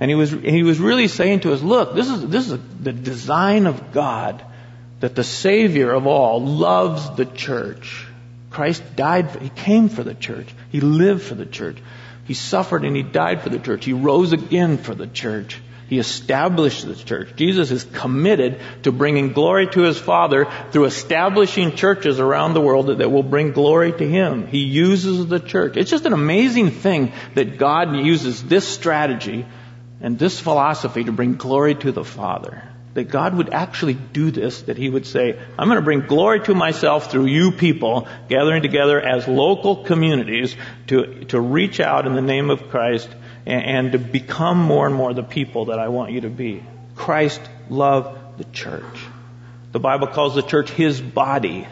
And 0.00 0.10
he 0.10 0.14
was, 0.14 0.30
he 0.30 0.62
was 0.62 0.80
really 0.80 1.08
saying 1.08 1.40
to 1.40 1.52
us, 1.52 1.62
look, 1.62 1.94
this 1.94 2.08
is, 2.08 2.26
this 2.26 2.50
is 2.50 2.58
the 2.80 2.92
design 2.92 3.66
of 3.66 3.92
God 3.92 4.44
that 5.00 5.14
the 5.14 5.24
Savior 5.24 5.92
of 5.92 6.06
all 6.06 6.42
loves 6.44 7.16
the 7.16 7.26
church. 7.26 8.06
Christ 8.52 8.82
died, 8.96 9.30
He 9.42 9.48
came 9.48 9.88
for 9.88 10.02
the 10.02 10.14
church. 10.14 10.48
He 10.70 10.80
lived 10.80 11.22
for 11.22 11.34
the 11.34 11.46
church. 11.46 11.78
He 12.24 12.34
suffered 12.34 12.84
and 12.84 12.94
He 12.94 13.02
died 13.02 13.42
for 13.42 13.48
the 13.48 13.58
church. 13.58 13.84
He 13.84 13.92
rose 13.92 14.32
again 14.32 14.78
for 14.78 14.94
the 14.94 15.06
church. 15.06 15.60
He 15.88 15.98
established 15.98 16.86
the 16.86 16.94
church. 16.94 17.36
Jesus 17.36 17.70
is 17.70 17.84
committed 17.84 18.60
to 18.84 18.92
bringing 18.92 19.32
glory 19.32 19.66
to 19.68 19.82
His 19.82 19.98
Father 19.98 20.46
through 20.70 20.84
establishing 20.84 21.74
churches 21.74 22.18
around 22.18 22.54
the 22.54 22.62
world 22.62 22.86
that, 22.86 22.98
that 22.98 23.10
will 23.10 23.22
bring 23.22 23.52
glory 23.52 23.92
to 23.92 24.08
Him. 24.08 24.46
He 24.46 24.60
uses 24.60 25.26
the 25.26 25.40
church. 25.40 25.76
It's 25.76 25.90
just 25.90 26.06
an 26.06 26.14
amazing 26.14 26.70
thing 26.70 27.12
that 27.34 27.58
God 27.58 27.94
uses 27.94 28.42
this 28.42 28.66
strategy 28.66 29.44
and 30.00 30.18
this 30.18 30.40
philosophy 30.40 31.04
to 31.04 31.12
bring 31.12 31.34
glory 31.34 31.74
to 31.74 31.92
the 31.92 32.04
Father 32.04 32.71
that 32.94 33.04
God 33.04 33.34
would 33.34 33.50
actually 33.54 33.94
do 33.94 34.30
this, 34.30 34.62
that 34.62 34.76
He 34.76 34.90
would 34.90 35.06
say, 35.06 35.38
I'm 35.58 35.68
going 35.68 35.76
to 35.76 35.84
bring 35.84 36.00
glory 36.00 36.40
to 36.40 36.54
myself 36.54 37.10
through 37.10 37.26
you 37.26 37.52
people 37.52 38.06
gathering 38.28 38.62
together 38.62 39.00
as 39.00 39.26
local 39.26 39.84
communities 39.84 40.54
to, 40.88 41.24
to 41.26 41.40
reach 41.40 41.80
out 41.80 42.06
in 42.06 42.14
the 42.14 42.22
name 42.22 42.50
of 42.50 42.68
Christ 42.68 43.08
and, 43.46 43.64
and 43.64 43.92
to 43.92 43.98
become 43.98 44.58
more 44.58 44.86
and 44.86 44.94
more 44.94 45.14
the 45.14 45.22
people 45.22 45.66
that 45.66 45.78
I 45.78 45.88
want 45.88 46.12
you 46.12 46.22
to 46.22 46.30
be. 46.30 46.62
Christ 46.94 47.40
loved 47.70 48.38
the 48.38 48.44
church. 48.44 48.84
The 49.72 49.80
Bible 49.80 50.08
calls 50.08 50.34
the 50.34 50.42
church 50.42 50.70
His 50.70 51.00
body. 51.00 51.66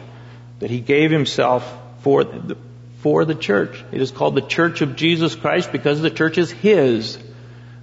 that 0.61 0.69
he 0.69 0.79
gave 0.79 1.11
himself 1.11 1.69
for 2.01 2.23
the, 2.23 2.55
for 2.99 3.25
the 3.25 3.35
church. 3.35 3.83
It 3.91 3.99
is 3.99 4.11
called 4.11 4.35
the 4.35 4.41
church 4.41 4.81
of 4.81 4.95
Jesus 4.95 5.35
Christ 5.35 5.71
because 5.71 6.01
the 6.01 6.11
church 6.11 6.37
is 6.37 6.51
his. 6.51 7.17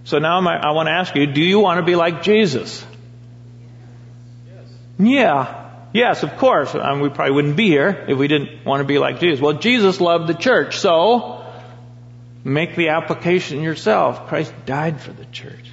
So 0.04 0.18
now 0.18 0.38
I 0.38 0.70
want 0.70 0.86
to 0.86 0.92
ask 0.92 1.14
you, 1.14 1.26
do 1.26 1.42
you 1.42 1.58
want 1.58 1.78
to 1.78 1.84
be 1.84 1.96
like 1.96 2.22
Jesus? 2.22 2.84
Yeah. 4.98 5.66
Yes, 5.92 6.22
of 6.22 6.36
course. 6.36 6.74
Um, 6.74 7.00
we 7.00 7.08
probably 7.08 7.34
wouldn't 7.34 7.56
be 7.56 7.68
here 7.68 8.04
if 8.08 8.18
we 8.18 8.28
didn't 8.28 8.64
want 8.64 8.80
to 8.80 8.84
be 8.84 8.98
like 8.98 9.20
Jesus. 9.20 9.40
Well, 9.40 9.54
Jesus 9.54 10.00
loved 10.00 10.26
the 10.26 10.34
church, 10.34 10.78
so 10.78 11.46
make 12.44 12.76
the 12.76 12.90
application 12.90 13.62
yourself. 13.62 14.26
Christ 14.28 14.52
died 14.66 15.00
for 15.00 15.12
the 15.12 15.24
church. 15.26 15.72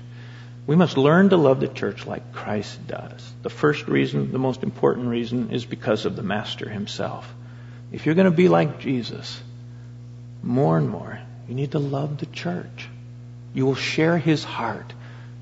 We 0.68 0.76
must 0.76 0.98
learn 0.98 1.30
to 1.30 1.38
love 1.38 1.60
the 1.60 1.68
church 1.68 2.08
like 2.08 2.34
Christ 2.34 2.88
does. 2.88 3.34
The 3.44 3.50
first 3.50 3.88
reason, 3.88 4.32
the 4.32 4.40
most 4.40 4.64
important 4.64 5.08
reason, 5.08 5.52
is 5.52 5.66
because 5.66 6.06
of 6.06 6.16
the 6.16 6.24
Master 6.24 6.68
himself. 6.68 7.32
If 7.92 8.06
you're 8.06 8.16
going 8.16 8.26
to 8.26 8.32
be 8.32 8.50
like 8.50 8.80
Jesus, 8.80 9.40
more 10.42 10.78
and 10.78 10.90
more, 10.90 11.20
you 11.48 11.54
need 11.54 11.72
to 11.72 11.80
love 11.80 12.18
the 12.18 12.26
church. 12.26 12.88
You 13.54 13.66
will 13.66 13.76
share 13.76 14.18
his 14.18 14.44
heart. 14.44 14.92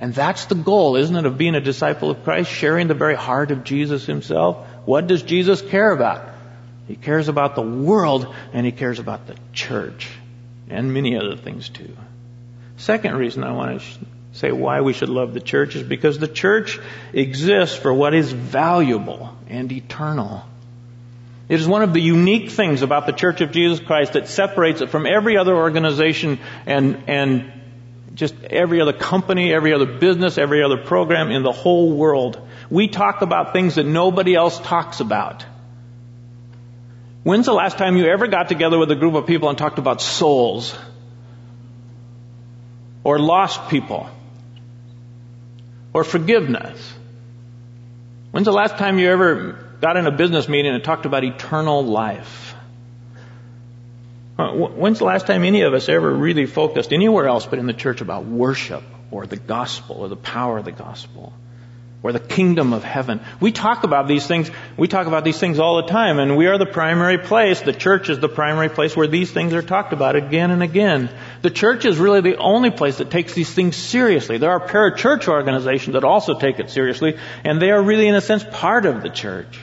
And 0.04 0.14
that's 0.14 0.48
the 0.48 0.56
goal, 0.56 0.98
isn't 0.98 1.16
it, 1.16 1.26
of 1.26 1.38
being 1.38 1.56
a 1.56 1.62
disciple 1.62 2.10
of 2.12 2.26
Christ? 2.26 2.52
Sharing 2.52 2.90
the 2.90 2.94
very 2.94 3.16
heart 3.16 3.52
of 3.52 3.64
Jesus 3.64 4.06
himself. 4.06 4.68
What 4.84 5.08
does 5.08 5.24
Jesus 5.24 5.62
care 5.62 5.92
about? 5.92 6.28
He 6.90 6.98
cares 6.98 7.30
about 7.30 7.56
the 7.56 7.62
world 7.62 8.36
and 8.52 8.66
he 8.66 8.74
cares 8.74 9.00
about 9.00 9.28
the 9.28 9.38
church 9.54 10.10
and 10.70 10.94
many 10.94 11.16
other 11.16 11.38
things 11.38 11.70
too. 11.70 11.96
Second 12.76 13.16
reason 13.16 13.46
I 13.46 13.54
want 13.54 13.80
to 13.80 13.88
say 14.34 14.52
why 14.52 14.82
we 14.82 14.92
should 14.92 15.08
love 15.08 15.34
the 15.34 15.40
church 15.40 15.74
is 15.78 15.84
because 15.84 16.20
the 16.20 16.28
church 16.28 16.82
exists 17.14 17.78
for 17.78 17.94
what 17.94 18.14
is 18.14 18.30
valuable 18.30 19.34
and 19.48 19.72
eternal. 19.72 20.44
It 21.48 21.62
is 21.62 21.66
one 21.66 21.82
of 21.82 21.94
the 21.94 22.02
unique 22.02 22.52
things 22.52 22.82
about 22.82 23.06
the 23.06 23.14
Church 23.14 23.40
of 23.40 23.52
Jesus 23.52 23.80
Christ 23.80 24.14
that 24.14 24.28
separates 24.28 24.82
it 24.82 24.90
from 24.90 25.06
every 25.06 25.38
other 25.38 25.56
organization 25.56 26.40
and, 26.66 27.06
and 27.08 27.63
just 28.14 28.36
every 28.44 28.82
other 28.82 28.94
company, 28.94 29.54
every 29.54 29.74
other 29.74 29.86
business, 29.86 30.38
every 30.38 30.64
other 30.64 30.78
program 30.78 31.32
in 31.32 31.44
the 31.44 31.52
whole 31.52 31.92
world. 31.92 32.40
We 32.70 32.88
talk 32.88 33.22
about 33.22 33.54
things 33.54 33.76
that 33.76 33.86
nobody 33.86 34.36
else 34.36 34.60
talks 34.60 35.00
about. 35.00 35.46
When's 37.24 37.46
the 37.46 37.54
last 37.54 37.78
time 37.78 37.98
you 37.98 38.06
ever 38.06 38.28
got 38.28 38.50
together 38.50 38.78
with 38.78 38.92
a 38.92 38.96
group 38.96 39.16
of 39.16 39.26
people 39.26 39.50
and 39.50 39.58
talked 39.58 39.80
about 39.80 40.02
souls? 40.02 40.76
Or 43.04 43.20
lost 43.20 43.70
people? 43.70 44.10
or 45.94 46.04
forgiveness. 46.04 46.94
When's 48.32 48.46
the 48.46 48.52
last 48.52 48.78
time 48.78 48.98
you 48.98 49.10
ever 49.10 49.78
got 49.80 49.96
in 49.96 50.08
a 50.08 50.12
business 50.12 50.50
meeting 50.50 50.74
and 50.74 50.84
talked 50.84 51.06
about 51.06 51.24
eternal 51.24 51.86
life? 51.86 52.53
When's 54.52 55.00
the 55.00 55.06
last 55.06 55.28
time 55.28 55.44
any 55.44 55.62
of 55.62 55.74
us 55.74 55.90
ever 55.90 56.12
really 56.12 56.46
focused 56.46 56.94
anywhere 56.94 57.28
else 57.28 57.46
but 57.46 57.60
in 57.60 57.68
the 57.68 57.74
church 57.74 58.02
about 58.02 58.26
worship 58.26 58.84
or 59.12 59.26
the 59.26 59.38
gospel 59.38 59.98
or 59.98 60.08
the 60.10 60.16
power 60.16 60.58
of 60.58 60.66
the 60.66 60.72
gospel? 60.72 61.34
or 62.04 62.12
the 62.12 62.20
kingdom 62.20 62.74
of 62.74 62.84
heaven. 62.84 63.22
We 63.40 63.54
talk 63.54 63.84
about 63.84 64.10
these 64.10 64.28
things, 64.28 64.52
we 64.76 64.90
talk 64.90 65.08
about 65.08 65.24
these 65.24 65.40
things 65.40 65.58
all 65.58 65.78
the 65.78 65.88
time, 65.88 66.20
and 66.20 66.36
we 66.36 66.48
are 66.48 66.58
the 66.58 66.66
primary 66.66 67.18
place, 67.18 67.62
the 67.62 67.74
church 67.74 68.10
is 68.10 68.20
the 68.20 68.28
primary 68.28 68.70
place 68.70 68.96
where 68.96 69.08
these 69.08 69.32
things 69.32 69.54
are 69.54 69.62
talked 69.62 69.94
about 69.94 70.18
again 70.18 70.52
and 70.52 70.62
again. 70.62 71.10
The 71.42 71.50
church 71.50 71.86
is 71.86 71.98
really 71.98 72.20
the 72.20 72.38
only 72.38 72.72
place 72.72 72.98
that 72.98 73.10
takes 73.10 73.34
these 73.34 73.52
things 73.52 73.78
seriously. 73.78 74.38
There 74.38 74.52
are 74.52 74.68
parachurch 74.68 75.30
organizations 75.30 75.94
that 75.94 76.04
also 76.04 76.38
take 76.38 76.60
it 76.60 76.70
seriously, 76.70 77.18
and 77.46 77.62
they 77.62 77.72
are 77.72 77.82
really, 77.82 78.10
in 78.10 78.16
a 78.16 78.22
sense, 78.22 78.44
part 78.52 78.86
of 78.86 79.02
the 79.02 79.10
church. 79.10 79.58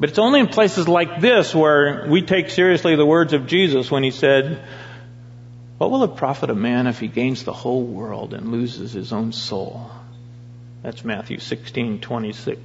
But 0.00 0.10
it's 0.10 0.18
only 0.18 0.40
in 0.40 0.46
places 0.46 0.86
like 0.86 1.20
this 1.20 1.54
where 1.54 2.06
we 2.08 2.22
take 2.22 2.50
seriously 2.50 2.94
the 2.94 3.06
words 3.06 3.32
of 3.32 3.46
Jesus 3.46 3.90
when 3.90 4.04
he 4.04 4.12
said, 4.12 4.64
What 5.78 5.90
will 5.90 6.04
it 6.04 6.16
profit 6.16 6.50
a 6.50 6.54
man 6.54 6.86
if 6.86 7.00
he 7.00 7.08
gains 7.08 7.42
the 7.42 7.52
whole 7.52 7.82
world 7.82 8.32
and 8.32 8.52
loses 8.52 8.92
his 8.92 9.12
own 9.12 9.32
soul? 9.32 9.90
That's 10.82 11.04
Matthew 11.04 11.38
16:26. 11.38 12.58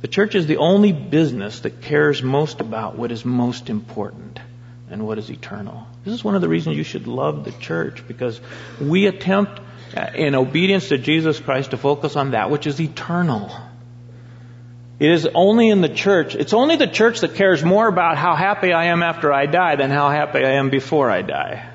The 0.00 0.08
church 0.08 0.34
is 0.34 0.46
the 0.46 0.56
only 0.56 0.92
business 0.92 1.60
that 1.60 1.82
cares 1.82 2.22
most 2.22 2.60
about 2.60 2.96
what 2.96 3.12
is 3.12 3.24
most 3.24 3.70
important 3.70 4.40
and 4.90 5.06
what 5.06 5.18
is 5.18 5.30
eternal. 5.30 5.86
This 6.04 6.14
is 6.14 6.24
one 6.24 6.34
of 6.34 6.40
the 6.40 6.48
reasons 6.48 6.76
you 6.76 6.84
should 6.84 7.06
love 7.06 7.44
the 7.44 7.52
church 7.52 8.02
because 8.08 8.40
we 8.80 9.06
attempt 9.06 9.60
uh, 9.96 10.08
in 10.14 10.34
obedience 10.34 10.88
to 10.88 10.98
Jesus 10.98 11.38
Christ 11.38 11.70
to 11.70 11.76
focus 11.76 12.16
on 12.16 12.32
that 12.32 12.50
which 12.50 12.66
is 12.66 12.80
eternal. 12.80 13.50
It 14.98 15.10
is 15.10 15.26
only 15.34 15.68
in 15.68 15.80
the 15.80 15.88
church, 15.88 16.34
it's 16.34 16.52
only 16.52 16.76
the 16.76 16.86
church 16.86 17.20
that 17.20 17.34
cares 17.34 17.64
more 17.64 17.88
about 17.88 18.18
how 18.18 18.36
happy 18.36 18.72
I 18.72 18.86
am 18.86 19.02
after 19.02 19.32
I 19.32 19.46
die 19.46 19.76
than 19.76 19.90
how 19.90 20.10
happy 20.10 20.38
I 20.38 20.52
am 20.52 20.70
before 20.70 21.10
I 21.10 21.22
die. 21.22 21.68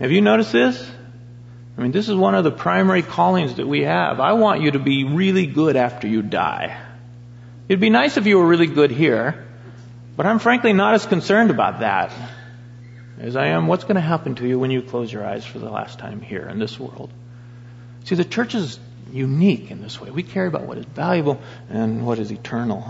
Have 0.00 0.10
you 0.10 0.20
noticed 0.20 0.52
this? 0.52 0.90
I 1.76 1.80
mean, 1.80 1.92
this 1.92 2.08
is 2.08 2.14
one 2.14 2.34
of 2.34 2.44
the 2.44 2.50
primary 2.50 3.02
callings 3.02 3.54
that 3.54 3.66
we 3.66 3.82
have. 3.82 4.20
I 4.20 4.34
want 4.34 4.62
you 4.62 4.72
to 4.72 4.78
be 4.78 5.04
really 5.04 5.46
good 5.46 5.76
after 5.76 6.06
you 6.06 6.22
die. 6.22 6.80
It'd 7.68 7.80
be 7.80 7.90
nice 7.90 8.16
if 8.16 8.26
you 8.26 8.38
were 8.38 8.46
really 8.46 8.66
good 8.66 8.90
here, 8.90 9.46
but 10.16 10.26
I'm 10.26 10.38
frankly 10.38 10.72
not 10.72 10.94
as 10.94 11.06
concerned 11.06 11.50
about 11.50 11.80
that 11.80 12.12
as 13.18 13.36
I 13.36 13.46
am 13.46 13.68
what's 13.68 13.84
going 13.84 13.94
to 13.94 14.00
happen 14.00 14.34
to 14.36 14.46
you 14.46 14.58
when 14.58 14.70
you 14.70 14.82
close 14.82 15.12
your 15.12 15.24
eyes 15.24 15.44
for 15.44 15.58
the 15.58 15.70
last 15.70 15.98
time 15.98 16.20
here 16.20 16.46
in 16.48 16.58
this 16.58 16.78
world. 16.78 17.10
See, 18.04 18.16
the 18.16 18.24
church 18.24 18.54
is 18.54 18.78
unique 19.14 19.70
in 19.70 19.80
this 19.80 20.00
way. 20.00 20.10
We 20.10 20.22
care 20.22 20.46
about 20.46 20.62
what 20.62 20.76
is 20.76 20.84
valuable 20.84 21.40
and 21.70 22.04
what 22.04 22.18
is 22.18 22.30
eternal. 22.30 22.84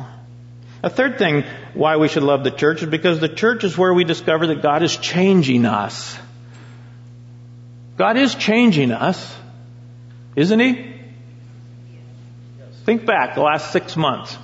A 0.82 0.90
third 0.90 1.18
thing 1.18 1.44
why 1.74 1.96
we 1.96 2.08
should 2.08 2.22
love 2.22 2.44
the 2.44 2.50
church 2.50 2.82
is 2.82 2.88
because 2.88 3.20
the 3.20 3.28
church 3.28 3.64
is 3.64 3.76
where 3.76 3.92
we 3.92 4.04
discover 4.04 4.46
that 4.48 4.62
God 4.62 4.82
is 4.82 4.96
changing 4.96 5.66
us. 5.66 6.18
God 7.96 8.16
is 8.16 8.34
changing 8.34 8.90
us, 8.90 9.34
isn't 10.34 10.60
He? 10.60 10.92
Think 12.84 13.06
back 13.06 13.34
the 13.34 13.40
last 13.40 13.72
six 13.72 13.96
months. 13.96 14.36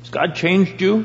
Has 0.00 0.10
God 0.10 0.34
changed 0.34 0.80
you? 0.80 1.04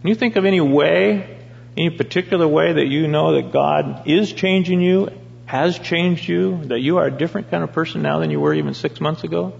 Can 0.00 0.08
you 0.08 0.14
think 0.14 0.36
of 0.36 0.44
any 0.44 0.60
way, 0.60 1.38
any 1.76 1.90
particular 1.90 2.46
way 2.46 2.72
that 2.74 2.86
you 2.86 3.08
know 3.08 3.34
that 3.34 3.52
God 3.52 4.04
is 4.06 4.32
changing 4.32 4.80
you, 4.80 5.10
has 5.48 5.78
changed 5.78 6.28
you, 6.28 6.62
that 6.66 6.80
you 6.80 6.98
are 6.98 7.06
a 7.06 7.10
different 7.10 7.50
kind 7.50 7.64
of 7.64 7.72
person 7.72 8.02
now 8.02 8.18
than 8.18 8.30
you 8.30 8.38
were 8.38 8.52
even 8.52 8.74
six 8.74 9.00
months 9.00 9.24
ago? 9.24 9.54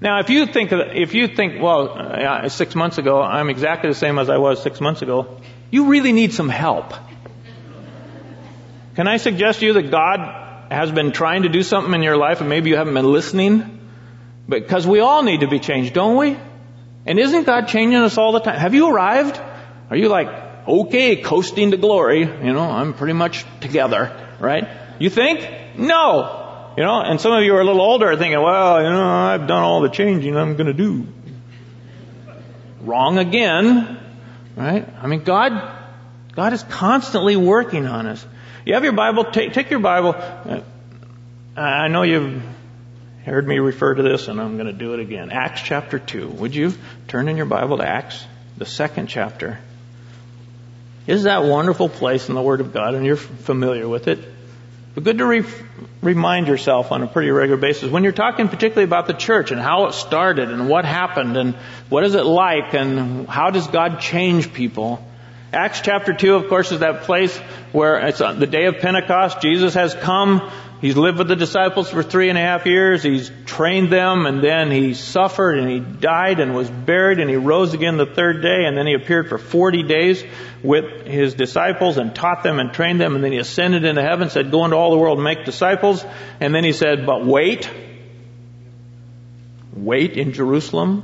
Now, 0.00 0.20
if 0.20 0.30
you 0.30 0.46
think, 0.46 0.70
if 0.70 1.14
you 1.14 1.26
think, 1.26 1.60
well, 1.60 1.88
uh, 1.98 2.48
six 2.48 2.76
months 2.76 2.98
ago, 2.98 3.20
I'm 3.20 3.50
exactly 3.50 3.90
the 3.90 3.96
same 3.96 4.20
as 4.20 4.30
I 4.30 4.36
was 4.36 4.62
six 4.62 4.80
months 4.80 5.02
ago, 5.02 5.40
you 5.72 5.86
really 5.86 6.12
need 6.12 6.32
some 6.32 6.48
help. 6.48 6.94
Can 8.94 9.08
I 9.08 9.16
suggest 9.16 9.58
to 9.60 9.66
you 9.66 9.72
that 9.72 9.90
God 9.90 10.70
has 10.70 10.92
been 10.92 11.10
trying 11.10 11.42
to 11.42 11.48
do 11.48 11.64
something 11.64 11.92
in 11.92 12.02
your 12.02 12.16
life 12.16 12.40
and 12.40 12.48
maybe 12.48 12.70
you 12.70 12.76
haven't 12.76 12.94
been 12.94 13.12
listening? 13.12 13.80
Because 14.48 14.86
we 14.86 15.00
all 15.00 15.24
need 15.24 15.40
to 15.40 15.48
be 15.48 15.58
changed, 15.58 15.92
don't 15.92 16.16
we? 16.16 16.36
And 17.04 17.18
isn't 17.18 17.46
God 17.46 17.66
changing 17.66 17.98
us 17.98 18.16
all 18.16 18.30
the 18.30 18.40
time? 18.40 18.60
Have 18.60 18.74
you 18.74 18.88
arrived? 18.88 19.40
Are 19.90 19.96
you 19.96 20.08
like, 20.08 20.28
okay, 20.68 21.16
coasting 21.16 21.72
to 21.72 21.76
glory? 21.76 22.20
You 22.20 22.52
know, 22.52 22.62
I'm 22.62 22.94
pretty 22.94 23.14
much 23.14 23.44
together, 23.60 24.25
right? 24.38 24.66
You 24.98 25.10
think? 25.10 25.48
No. 25.78 26.72
You 26.76 26.82
know, 26.82 27.00
and 27.00 27.20
some 27.20 27.32
of 27.32 27.42
you 27.42 27.54
are 27.54 27.60
a 27.60 27.64
little 27.64 27.80
older 27.80 28.14
thinking, 28.16 28.40
well, 28.40 28.82
you 28.82 28.90
know, 28.90 29.08
I've 29.08 29.46
done 29.46 29.62
all 29.62 29.80
the 29.80 29.88
changing 29.88 30.36
I'm 30.36 30.56
going 30.56 30.66
to 30.66 30.74
do. 30.74 31.06
Wrong 32.82 33.18
again, 33.18 33.98
right? 34.56 34.86
I 35.00 35.06
mean, 35.06 35.24
God, 35.24 35.52
God 36.32 36.52
is 36.52 36.62
constantly 36.62 37.36
working 37.36 37.86
on 37.86 38.06
us. 38.06 38.24
You 38.66 38.74
have 38.74 38.84
your 38.84 38.92
Bible? 38.92 39.24
Take, 39.24 39.54
take 39.54 39.70
your 39.70 39.80
Bible. 39.80 40.14
Uh, 40.14 40.60
I 41.56 41.88
know 41.88 42.02
you've 42.02 42.42
heard 43.24 43.48
me 43.48 43.58
refer 43.58 43.94
to 43.94 44.02
this, 44.02 44.28
and 44.28 44.40
I'm 44.40 44.56
going 44.56 44.66
to 44.66 44.72
do 44.72 44.92
it 44.92 45.00
again. 45.00 45.30
Acts 45.30 45.62
chapter 45.62 45.98
2. 45.98 46.28
Would 46.28 46.54
you 46.54 46.74
turn 47.08 47.28
in 47.28 47.36
your 47.36 47.46
Bible 47.46 47.78
to 47.78 47.88
Acts, 47.88 48.24
the 48.58 48.66
second 48.66 49.06
chapter? 49.06 49.58
Is 51.06 51.22
that 51.22 51.44
wonderful 51.44 51.88
place 51.88 52.28
in 52.28 52.34
the 52.34 52.42
Word 52.42 52.60
of 52.60 52.72
God, 52.72 52.94
and 52.94 53.06
you're 53.06 53.16
familiar 53.16 53.88
with 53.88 54.08
it? 54.08 54.18
But 54.94 55.04
good 55.04 55.18
to 55.18 55.26
re- 55.26 55.44
remind 56.02 56.48
yourself 56.48 56.90
on 56.90 57.02
a 57.02 57.06
pretty 57.06 57.30
regular 57.30 57.60
basis 57.60 57.90
when 57.90 58.02
you're 58.02 58.12
talking 58.12 58.48
particularly 58.48 58.84
about 58.84 59.06
the 59.06 59.12
church 59.12 59.50
and 59.50 59.60
how 59.60 59.86
it 59.86 59.92
started 59.92 60.50
and 60.50 60.68
what 60.68 60.84
happened 60.84 61.36
and 61.36 61.54
what 61.90 62.04
is 62.04 62.14
it 62.14 62.24
like 62.24 62.74
and 62.74 63.28
how 63.28 63.50
does 63.50 63.66
God 63.66 64.00
change 64.00 64.52
people. 64.52 65.06
Acts 65.52 65.80
chapter 65.80 66.12
2, 66.12 66.34
of 66.34 66.48
course, 66.48 66.72
is 66.72 66.80
that 66.80 67.02
place 67.02 67.36
where 67.72 67.98
it's 68.06 68.18
the 68.18 68.46
day 68.46 68.66
of 68.66 68.78
Pentecost. 68.78 69.40
Jesus 69.40 69.74
has 69.74 69.94
come. 69.94 70.50
He's 70.86 70.96
lived 70.96 71.18
with 71.18 71.26
the 71.26 71.34
disciples 71.34 71.90
for 71.90 72.04
three 72.04 72.28
and 72.28 72.38
a 72.38 72.40
half 72.40 72.64
years. 72.64 73.02
He's 73.02 73.32
trained 73.44 73.90
them 73.90 74.24
and 74.24 74.40
then 74.40 74.70
he 74.70 74.94
suffered 74.94 75.58
and 75.58 75.68
he 75.68 75.80
died 75.80 76.38
and 76.38 76.54
was 76.54 76.70
buried 76.70 77.18
and 77.18 77.28
he 77.28 77.34
rose 77.34 77.74
again 77.74 77.96
the 77.96 78.06
third 78.06 78.40
day 78.40 78.66
and 78.66 78.78
then 78.78 78.86
he 78.86 78.94
appeared 78.94 79.28
for 79.28 79.36
40 79.36 79.82
days 79.82 80.22
with 80.62 81.04
his 81.04 81.34
disciples 81.34 81.96
and 81.96 82.14
taught 82.14 82.44
them 82.44 82.60
and 82.60 82.72
trained 82.72 83.00
them 83.00 83.16
and 83.16 83.24
then 83.24 83.32
he 83.32 83.38
ascended 83.38 83.84
into 83.84 84.00
heaven, 84.00 84.30
said, 84.30 84.52
go 84.52 84.64
into 84.64 84.76
all 84.76 84.92
the 84.92 84.96
world 84.96 85.18
and 85.18 85.24
make 85.24 85.44
disciples. 85.44 86.04
And 86.38 86.54
then 86.54 86.62
he 86.62 86.72
said, 86.72 87.04
but 87.04 87.26
wait. 87.26 87.68
wait 89.74 90.12
in 90.12 90.34
Jerusalem 90.34 91.02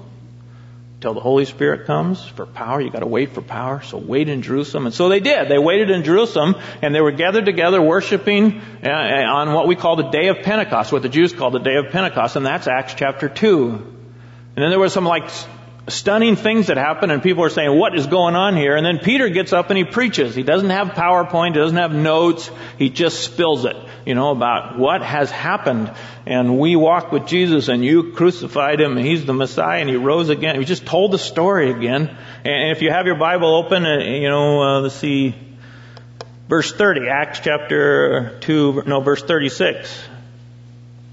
till 1.03 1.15
the 1.15 1.21
Holy 1.21 1.45
Spirit 1.45 1.87
comes 1.87 2.25
for 2.25 2.47
power. 2.47 2.81
You 2.81 2.91
got 2.91 3.01
to 3.01 3.07
wait 3.07 3.35
for 3.35 3.43
power. 3.43 3.83
So 3.83 3.99
wait 3.99 4.29
in 4.29 4.43
Jerusalem. 4.43 4.87
And 4.87 4.95
so 4.95 5.09
they 5.09 5.21
did. 5.21 5.49
They 5.49 5.59
waited 5.59 5.91
in 5.91 6.05
Jerusalem 6.05 6.55
and 6.81 6.95
they 6.95 7.01
were 7.01 7.11
gathered 7.11 7.45
together 7.45 7.83
worshiping 7.83 8.61
uh, 8.83 8.89
on 8.89 9.53
what 9.53 9.67
we 9.67 9.77
call 9.77 9.97
the 9.97 10.11
day 10.11 10.29
of 10.29 10.39
Pentecost, 10.43 10.93
what 10.93 11.03
the 11.03 11.09
Jews 11.09 11.33
call 11.33 11.51
the 11.51 11.59
day 11.59 11.77
of 11.77 11.91
Pentecost. 11.91 12.37
And 12.37 12.47
that's 12.47 12.69
Acts 12.69 12.95
chapter 12.95 13.29
2. 13.29 13.69
And 14.55 14.63
then 14.63 14.71
there 14.71 14.79
was 14.79 14.93
some 14.93 15.05
like 15.05 15.29
stunning 15.89 16.37
things 16.37 16.69
that 16.69 16.77
happen 16.77 17.11
and 17.11 17.23
people 17.23 17.43
are 17.45 17.51
saying, 17.51 17.77
what 17.77 17.97
is 17.97 18.07
going 18.07 18.37
on 18.37 18.57
here? 18.57 18.77
And 18.77 18.87
then 18.87 18.99
Peter 18.99 19.29
gets 19.29 19.53
up 19.53 19.71
and 19.71 19.77
he 19.77 19.85
preaches. 19.85 20.35
He 20.35 20.43
doesn't 20.43 20.71
have 20.71 20.89
PowerPoint, 20.89 21.55
he 21.55 21.59
doesn't 21.59 21.77
have 21.77 21.93
notes, 21.93 22.51
he 22.79 22.89
just 22.89 23.21
spills 23.21 23.65
it, 23.65 23.77
you 24.07 24.15
know, 24.15 24.31
about 24.31 24.79
what 24.79 25.03
has 25.03 25.31
happened. 25.31 25.93
And 26.25 26.59
we 26.59 26.77
walk 26.77 27.11
with 27.11 27.27
Jesus 27.27 27.69
and 27.69 27.85
you 27.85 28.13
crucified 28.13 28.81
him 28.81 28.97
and 28.97 29.05
he's 29.05 29.25
the 29.25 29.35
Messiah 29.35 29.81
and 29.81 29.89
he 29.89 29.97
rose 29.97 30.29
again. 30.29 30.59
He 30.59 30.65
just 30.65 30.87
told 30.87 31.11
the 31.11 31.19
story 31.19 31.71
again. 31.71 32.17
And 32.45 32.77
if 32.77 32.83
you 32.83 32.91
have 32.91 33.07
your 33.07 33.17
Bible 33.17 33.53
open, 33.55 33.85
uh, 33.85 33.99
you 33.99 34.29
know, 34.29 34.63
uh, 34.63 34.81
let's 34.83 34.95
see, 34.95 35.35
verse 36.49 36.73
30, 36.73 37.09
Acts 37.09 37.41
chapter 37.41 38.39
2, 38.41 38.85
no, 38.87 39.01
verse 39.01 39.23
36. 39.23 40.11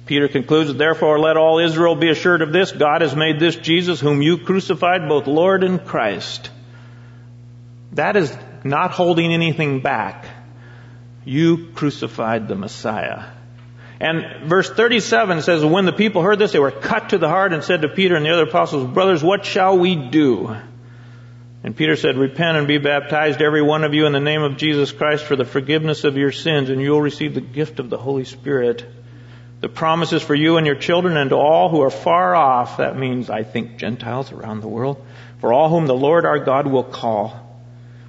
Peter 0.09 0.27
concludes, 0.27 0.73
Therefore 0.73 1.19
let 1.19 1.37
all 1.37 1.59
Israel 1.59 1.93
be 1.93 2.09
assured 2.09 2.41
of 2.41 2.51
this, 2.51 2.71
God 2.71 3.01
has 3.01 3.15
made 3.15 3.39
this 3.39 3.55
Jesus 3.55 3.99
whom 3.99 4.23
you 4.23 4.39
crucified 4.39 5.07
both 5.07 5.27
Lord 5.27 5.63
and 5.63 5.85
Christ. 5.85 6.49
That 7.91 8.17
is 8.17 8.35
not 8.63 8.89
holding 8.89 9.31
anything 9.31 9.81
back. 9.81 10.25
You 11.25 11.67
crucified 11.75 12.47
the 12.47 12.55
Messiah. 12.55 13.25
And 13.99 14.49
verse 14.49 14.67
37 14.67 15.43
says, 15.43 15.63
When 15.63 15.85
the 15.85 15.93
people 15.93 16.23
heard 16.23 16.39
this, 16.39 16.53
they 16.53 16.59
were 16.59 16.71
cut 16.71 17.09
to 17.09 17.19
the 17.19 17.29
heart 17.29 17.53
and 17.53 17.63
said 17.63 17.83
to 17.83 17.87
Peter 17.89 18.15
and 18.15 18.25
the 18.25 18.33
other 18.33 18.47
apostles, 18.49 18.91
Brothers, 18.91 19.23
what 19.23 19.45
shall 19.45 19.77
we 19.77 19.95
do? 19.95 20.57
And 21.63 21.77
Peter 21.77 21.95
said, 21.95 22.17
Repent 22.17 22.57
and 22.57 22.67
be 22.67 22.79
baptized, 22.79 23.43
every 23.43 23.61
one 23.61 23.83
of 23.83 23.93
you, 23.93 24.07
in 24.07 24.13
the 24.13 24.19
name 24.19 24.41
of 24.41 24.57
Jesus 24.57 24.91
Christ 24.91 25.25
for 25.25 25.35
the 25.35 25.45
forgiveness 25.45 26.03
of 26.03 26.17
your 26.17 26.31
sins, 26.31 26.71
and 26.71 26.81
you 26.81 26.89
will 26.89 27.01
receive 27.01 27.35
the 27.35 27.41
gift 27.41 27.77
of 27.77 27.91
the 27.91 27.97
Holy 27.99 28.25
Spirit. 28.25 28.83
The 29.61 29.69
promises 29.69 30.23
for 30.23 30.35
you 30.35 30.57
and 30.57 30.65
your 30.65 30.75
children 30.75 31.17
and 31.17 31.31
to 31.31 31.35
all 31.35 31.69
who 31.69 31.81
are 31.81 31.89
far 31.89 32.33
off. 32.33 32.77
That 32.77 32.97
means, 32.97 33.29
I 33.29 33.43
think, 33.43 33.77
Gentiles 33.77 34.31
around 34.31 34.61
the 34.61 34.69
world. 34.69 35.05
For 35.39 35.51
all 35.51 35.69
whom 35.69 35.85
the 35.85 35.95
Lord 35.95 36.25
our 36.25 36.39
God 36.39 36.67
will 36.67 36.83
call. 36.83 37.45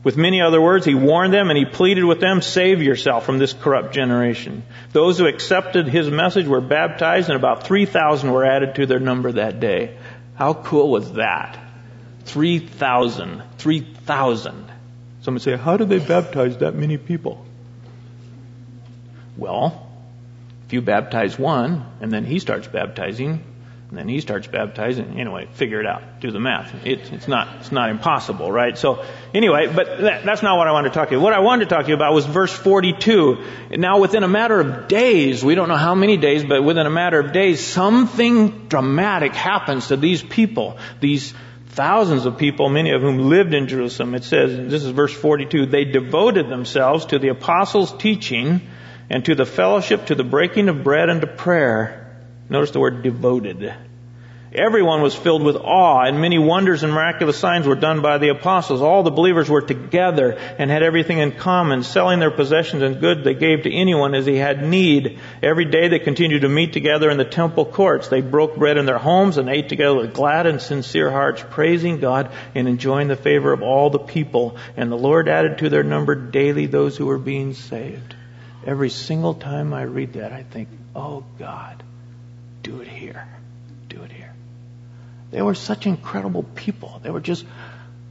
With 0.03 0.17
many 0.17 0.41
other 0.41 0.61
words, 0.61 0.87
he 0.87 0.95
warned 0.95 1.35
them 1.35 1.51
and 1.51 1.59
he 1.59 1.67
pleaded 1.67 2.05
with 2.05 2.21
them, 2.21 2.41
save 2.41 2.83
yourself 2.83 3.27
from 3.27 3.39
this 3.39 3.53
corrupt 3.53 3.93
generation. 3.93 4.63
Those 4.93 5.19
who 5.19 5.27
accepted 5.27 5.89
his 5.89 6.09
message 6.09 6.47
were 6.47 6.63
baptized 6.63 7.29
and 7.29 7.37
about 7.37 7.65
3,000 7.65 8.33
were 8.33 8.45
added 8.45 8.77
to 8.77 8.87
their 8.87 9.01
number 9.01 9.33
that 9.33 9.61
day. 9.61 9.99
How 10.37 10.55
cool 10.55 10.91
was 10.91 11.13
that? 11.15 11.59
3,000. 12.25 13.43
3,000. 13.59 14.73
Someone 15.23 15.41
say, 15.41 15.57
how 15.57 15.77
did 15.77 15.91
they 15.91 15.99
baptize 15.99 16.59
that 16.59 16.75
many 16.75 16.97
people? 16.97 17.45
Well, 19.37 19.90
if 20.71 20.75
you 20.75 20.83
baptize 20.83 21.37
one, 21.37 21.85
and 22.01 22.13
then 22.13 22.25
he 22.25 22.39
starts 22.39 22.69
baptizing, 22.69 23.43
and 23.89 23.99
then 23.99 24.07
he 24.07 24.21
starts 24.21 24.47
baptizing, 24.47 25.19
anyway, 25.19 25.49
figure 25.53 25.81
it 25.81 25.87
out. 25.87 26.21
Do 26.21 26.31
the 26.31 26.39
math. 26.39 26.87
It, 26.87 27.13
it's 27.13 27.27
not, 27.27 27.57
it's 27.57 27.73
not 27.73 27.91
impossible, 27.91 28.53
right? 28.53 28.79
So, 28.79 29.05
anyway, 29.35 29.67
but 29.67 30.01
that, 30.01 30.25
that's 30.25 30.45
not 30.45 30.59
what 30.59 30.69
I 30.69 30.71
wanted 30.71 30.91
to 30.91 30.95
talk 30.95 31.09
to 31.09 31.17
you. 31.17 31.21
What 31.21 31.33
I 31.33 31.41
wanted 31.41 31.69
to 31.69 31.75
talk 31.75 31.87
to 31.87 31.89
you 31.89 31.97
about 31.97 32.15
was 32.15 32.25
verse 32.25 32.53
42. 32.53 33.45
Now, 33.79 33.99
within 33.99 34.23
a 34.23 34.29
matter 34.29 34.61
of 34.61 34.87
days, 34.87 35.45
we 35.45 35.57
don't 35.57 35.69
know 35.69 35.75
how 35.75 35.97
many 35.97 36.17
days, 36.19 36.45
but 36.45 36.63
within 36.63 36.87
a 36.87 36.91
matter 36.91 37.19
of 37.19 37.33
days, 37.33 37.67
something 37.67 38.69
dramatic 38.69 39.33
happens 39.33 39.89
to 39.89 39.97
these 39.97 40.23
people, 40.23 40.79
these 41.01 41.35
thousands 41.71 42.27
of 42.27 42.39
people, 42.39 42.69
many 42.69 42.93
of 42.93 43.03
whom 43.03 43.29
lived 43.29 43.55
in 43.55 43.67
Jerusalem. 43.67 44.15
It 44.15 44.23
says, 44.23 44.71
this 44.71 44.85
is 44.85 44.91
verse 44.91 45.13
42, 45.13 45.67
they 45.67 45.85
devoted 45.85 46.49
themselves 46.49 47.07
to 47.07 47.19
the 47.19 47.31
apostles' 47.31 47.93
teaching, 47.99 48.61
and 49.11 49.25
to 49.25 49.35
the 49.35 49.45
fellowship, 49.45 50.07
to 50.07 50.15
the 50.15 50.25
breaking 50.25 50.69
of 50.69 50.85
bread, 50.85 51.11
and 51.11 51.21
to 51.21 51.27
prayer. 51.27 52.17
Notice 52.49 52.71
the 52.71 52.81
word 52.81 53.03
devoted. 53.03 53.75
Everyone 54.53 55.01
was 55.01 55.15
filled 55.15 55.45
with 55.45 55.55
awe, 55.55 56.03
and 56.03 56.21
many 56.21 56.37
wonders 56.37 56.83
and 56.83 56.93
miraculous 56.93 57.39
signs 57.39 57.69
were 57.69 57.77
done 57.77 58.03
by 58.03 58.19
the 58.19 58.31
apostles. 58.31 58.83
All 58.83 59.05
the 59.05 59.13
believers 59.13 59.49
were 59.49 59.63
together 59.63 60.33
and 60.33 60.69
had 60.69 60.83
everything 60.83 61.19
in 61.19 61.31
common, 61.31 61.85
selling 61.85 62.19
their 62.19 62.33
possessions 62.33 62.83
and 62.83 63.01
goods 63.01 63.23
they 63.23 63.35
gave 63.35 63.63
to 63.63 63.73
anyone 63.73 64.13
as 64.13 64.27
he 64.27 64.35
had 64.35 64.67
need. 64.67 65.21
Every 65.41 65.67
day 65.67 65.87
they 65.87 66.01
continued 66.01 66.43
to 66.43 66.49
meet 66.49 66.73
together 66.73 67.11
in 67.11 67.17
the 67.17 67.25
temple 67.25 67.65
courts. 67.65 68.09
They 68.09 68.23
broke 68.23 68.57
bread 68.57 68.77
in 68.77 68.87
their 68.87 68.99
homes 68.99 69.39
and 69.39 69.49
ate 69.49 69.69
together 69.69 69.95
with 69.95 70.15
glad 70.15 70.49
and 70.49 70.61
sincere 70.61 71.13
hearts, 71.13 71.45
praising 71.51 72.01
God 72.01 72.33
and 72.53 72.67
enjoying 72.67 73.07
the 73.07 73.15
favor 73.15 73.53
of 73.53 73.63
all 73.63 73.91
the 73.91 74.01
people. 74.01 74.57
And 74.77 74.91
the 74.91 74.99
Lord 74.99 75.29
added 75.29 75.59
to 75.59 75.69
their 75.69 75.85
number 75.85 76.17
daily 76.17 76.67
those 76.67 76.97
who 76.97 77.07
were 77.07 77.19
being 77.19 77.55
saved. 77.55 78.17
Every 78.67 78.91
single 78.91 79.35
time 79.35 79.73
I 79.73 79.83
read 79.83 80.15
that, 80.15 80.33
I 80.33 80.43
think, 80.43 80.69
oh 80.95 81.25
God, 81.39 81.83
do 82.63 82.81
it 82.81 82.89
here. 82.89 83.27
Do 83.89 84.03
it 84.03 84.13
here. 84.13 84.35
They 85.31 85.43
were 85.43 85.55
such 85.55 85.87
incredible 85.87 86.43
people. 86.43 87.01
They 87.03 87.11
were 87.11 87.21
just, 87.21 87.45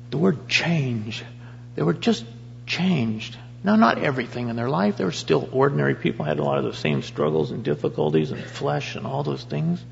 the 0.10 0.18
word 0.18 0.48
change. 0.48 1.24
They 1.76 1.84
were 1.84 1.94
just 1.94 2.26
changed. 2.66 3.38
Now, 3.64 3.76
not 3.76 3.98
everything 4.00 4.50
in 4.50 4.56
their 4.56 4.70
life. 4.70 4.98
They 4.98 5.04
were 5.04 5.12
still 5.12 5.50
ordinary 5.52 5.96
people, 5.96 6.26
had 6.26 6.40
a 6.40 6.44
lot 6.44 6.58
of 6.58 6.64
the 6.64 6.74
same 6.74 7.02
struggles 7.02 7.52
and 7.52 7.64
difficulties 7.64 8.32
and 8.32 8.42
flesh 8.42 8.96
and 8.96 9.06
all 9.06 9.24
those 9.24 9.44
things. 9.44 9.84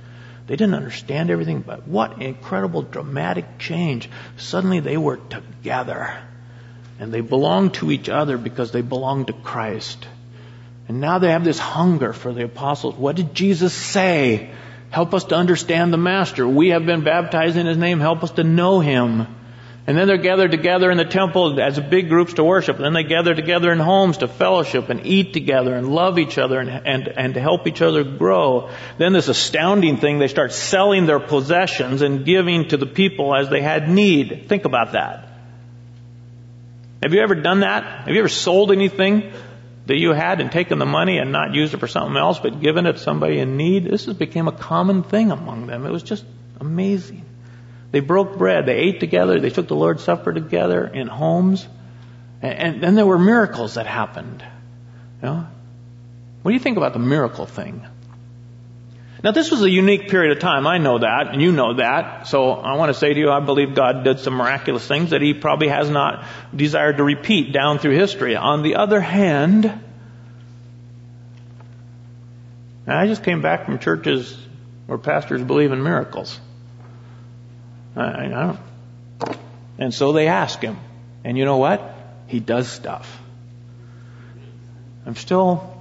They 0.47 0.55
didn't 0.55 0.75
understand 0.75 1.29
everything, 1.29 1.61
but 1.61 1.85
what 1.85 2.21
incredible 2.21 2.81
dramatic 2.81 3.59
change. 3.59 4.09
Suddenly 4.37 4.79
they 4.79 4.95
were 4.95 5.17
together. 5.17 6.17
And 6.99 7.13
they 7.13 7.21
belonged 7.21 7.75
to 7.75 7.91
each 7.91 8.07
other 8.09 8.37
because 8.37 8.71
they 8.71 8.81
belonged 8.81 9.27
to 9.27 9.33
Christ. 9.33 10.07
And 10.87 11.01
now 11.01 11.19
they 11.19 11.31
have 11.31 11.43
this 11.43 11.59
hunger 11.59 12.13
for 12.13 12.33
the 12.33 12.45
apostles. 12.45 12.95
What 12.95 13.15
did 13.15 13.33
Jesus 13.33 13.73
say? 13.73 14.51
Help 14.89 15.13
us 15.13 15.25
to 15.25 15.35
understand 15.35 15.91
the 15.91 15.97
Master. 15.97 16.47
We 16.47 16.69
have 16.69 16.85
been 16.85 17.03
baptized 17.03 17.57
in 17.57 17.65
His 17.65 17.77
name. 17.77 17.99
Help 17.99 18.23
us 18.23 18.31
to 18.31 18.43
know 18.43 18.79
Him. 18.79 19.27
And 19.85 19.97
then 19.97 20.07
they're 20.07 20.17
gathered 20.17 20.51
together 20.51 20.91
in 20.91 20.97
the 20.97 21.05
temple 21.05 21.61
as 21.61 21.79
big 21.79 22.09
groups 22.09 22.33
to 22.33 22.43
worship. 22.43 22.77
Then 22.77 22.91
they 22.91 23.03
gather 23.03 23.33
together 23.33 23.71
in 23.71 23.79
homes 23.79 24.17
to 24.17 24.27
fellowship 24.27 24.89
and 24.89 25.05
eat 25.05 25.31
together 25.31 25.73
and 25.75 25.87
love 25.87 26.19
each 26.19 26.37
other 26.37 26.59
and, 26.59 26.69
and, 26.69 27.07
and 27.07 27.33
to 27.35 27.39
help 27.39 27.67
each 27.67 27.81
other 27.81 28.03
grow. 28.03 28.69
Then 28.97 29.13
this 29.13 29.29
astounding 29.29 29.95
thing, 29.95 30.19
they 30.19 30.27
start 30.27 30.51
selling 30.51 31.05
their 31.05 31.21
possessions 31.21 32.01
and 32.01 32.25
giving 32.25 32.67
to 32.67 32.75
the 32.75 32.85
people 32.85 33.33
as 33.33 33.49
they 33.49 33.61
had 33.61 33.87
need. 33.87 34.47
Think 34.49 34.65
about 34.65 34.91
that. 34.91 35.29
Have 37.01 37.13
you 37.13 37.21
ever 37.21 37.35
done 37.35 37.61
that? 37.61 38.07
Have 38.07 38.13
you 38.13 38.19
ever 38.19 38.27
sold 38.27 38.73
anything? 38.73 39.31
That 39.87 39.97
you 39.97 40.11
had 40.11 40.41
and 40.41 40.51
taken 40.51 40.79
the 40.79 40.85
money 40.85 41.17
and 41.17 41.31
not 41.31 41.53
used 41.53 41.73
it 41.73 41.77
for 41.77 41.87
something 41.87 42.17
else, 42.17 42.39
but 42.39 42.61
given 42.61 42.85
it 42.85 42.93
to 42.93 42.99
somebody 42.99 43.39
in 43.39 43.57
need, 43.57 43.85
this 43.85 44.05
has 44.05 44.15
become 44.15 44.47
a 44.47 44.51
common 44.51 45.03
thing 45.03 45.31
among 45.31 45.67
them. 45.67 45.85
It 45.85 45.91
was 45.91 46.03
just 46.03 46.25
amazing. 46.59 47.23
They 47.91 48.01
broke 48.01 48.37
bread. 48.37 48.65
They 48.65 48.75
ate 48.75 48.99
together. 48.99 49.39
They 49.39 49.49
took 49.49 49.67
the 49.67 49.75
Lord's 49.75 50.03
Supper 50.03 50.33
together 50.33 50.85
in 50.85 51.07
homes. 51.07 51.65
And, 52.41 52.83
then 52.83 52.95
there 52.95 53.05
were 53.05 53.17
miracles 53.17 53.75
that 53.75 53.87
happened. 53.87 54.43
You 55.21 55.27
know? 55.27 55.47
What 56.41 56.51
do 56.51 56.53
you 56.53 56.59
think 56.59 56.77
about 56.77 56.93
the 56.93 56.99
miracle 56.99 57.45
thing? 57.45 57.85
Now 59.27 59.33
this 59.33 59.51
was 59.51 59.61
a 59.61 59.69
unique 59.69 60.07
period 60.07 60.31
of 60.31 60.39
time. 60.39 60.65
I 60.65 60.77
know 60.77 60.99
that, 60.99 61.33
and 61.33 61.41
you 61.41 61.51
know 61.51 61.73
that. 61.73 62.27
So 62.27 62.51
I 62.51 62.75
want 62.77 62.93
to 62.93 62.97
say 62.97 63.13
to 63.13 63.19
you, 63.19 63.29
I 63.29 63.41
believe 63.41 63.75
God 63.75 64.05
did 64.05 64.21
some 64.21 64.35
miraculous 64.35 64.87
things 64.87 65.09
that 65.09 65.21
He 65.21 65.33
probably 65.33 65.67
has 65.67 65.89
not 65.89 66.23
desired 66.55 66.95
to 66.95 67.03
repeat 67.03 67.51
down 67.51 67.77
through 67.79 67.97
history. 67.97 68.37
On 68.37 68.63
the 68.63 68.75
other 68.75 69.01
hand, 69.01 69.81
I 72.87 73.05
just 73.07 73.21
came 73.25 73.41
back 73.41 73.65
from 73.65 73.79
churches 73.79 74.33
where 74.85 74.97
pastors 74.97 75.43
believe 75.43 75.73
in 75.73 75.83
miracles. 75.83 76.39
I, 77.97 78.27
I 78.27 78.27
don't. 78.29 78.59
And 79.77 79.93
so 79.93 80.13
they 80.13 80.29
ask 80.29 80.61
him. 80.61 80.77
And 81.25 81.37
you 81.37 81.43
know 81.43 81.57
what? 81.57 81.81
He 82.27 82.39
does 82.39 82.69
stuff. 82.69 83.19
I'm 85.05 85.17
still 85.17 85.76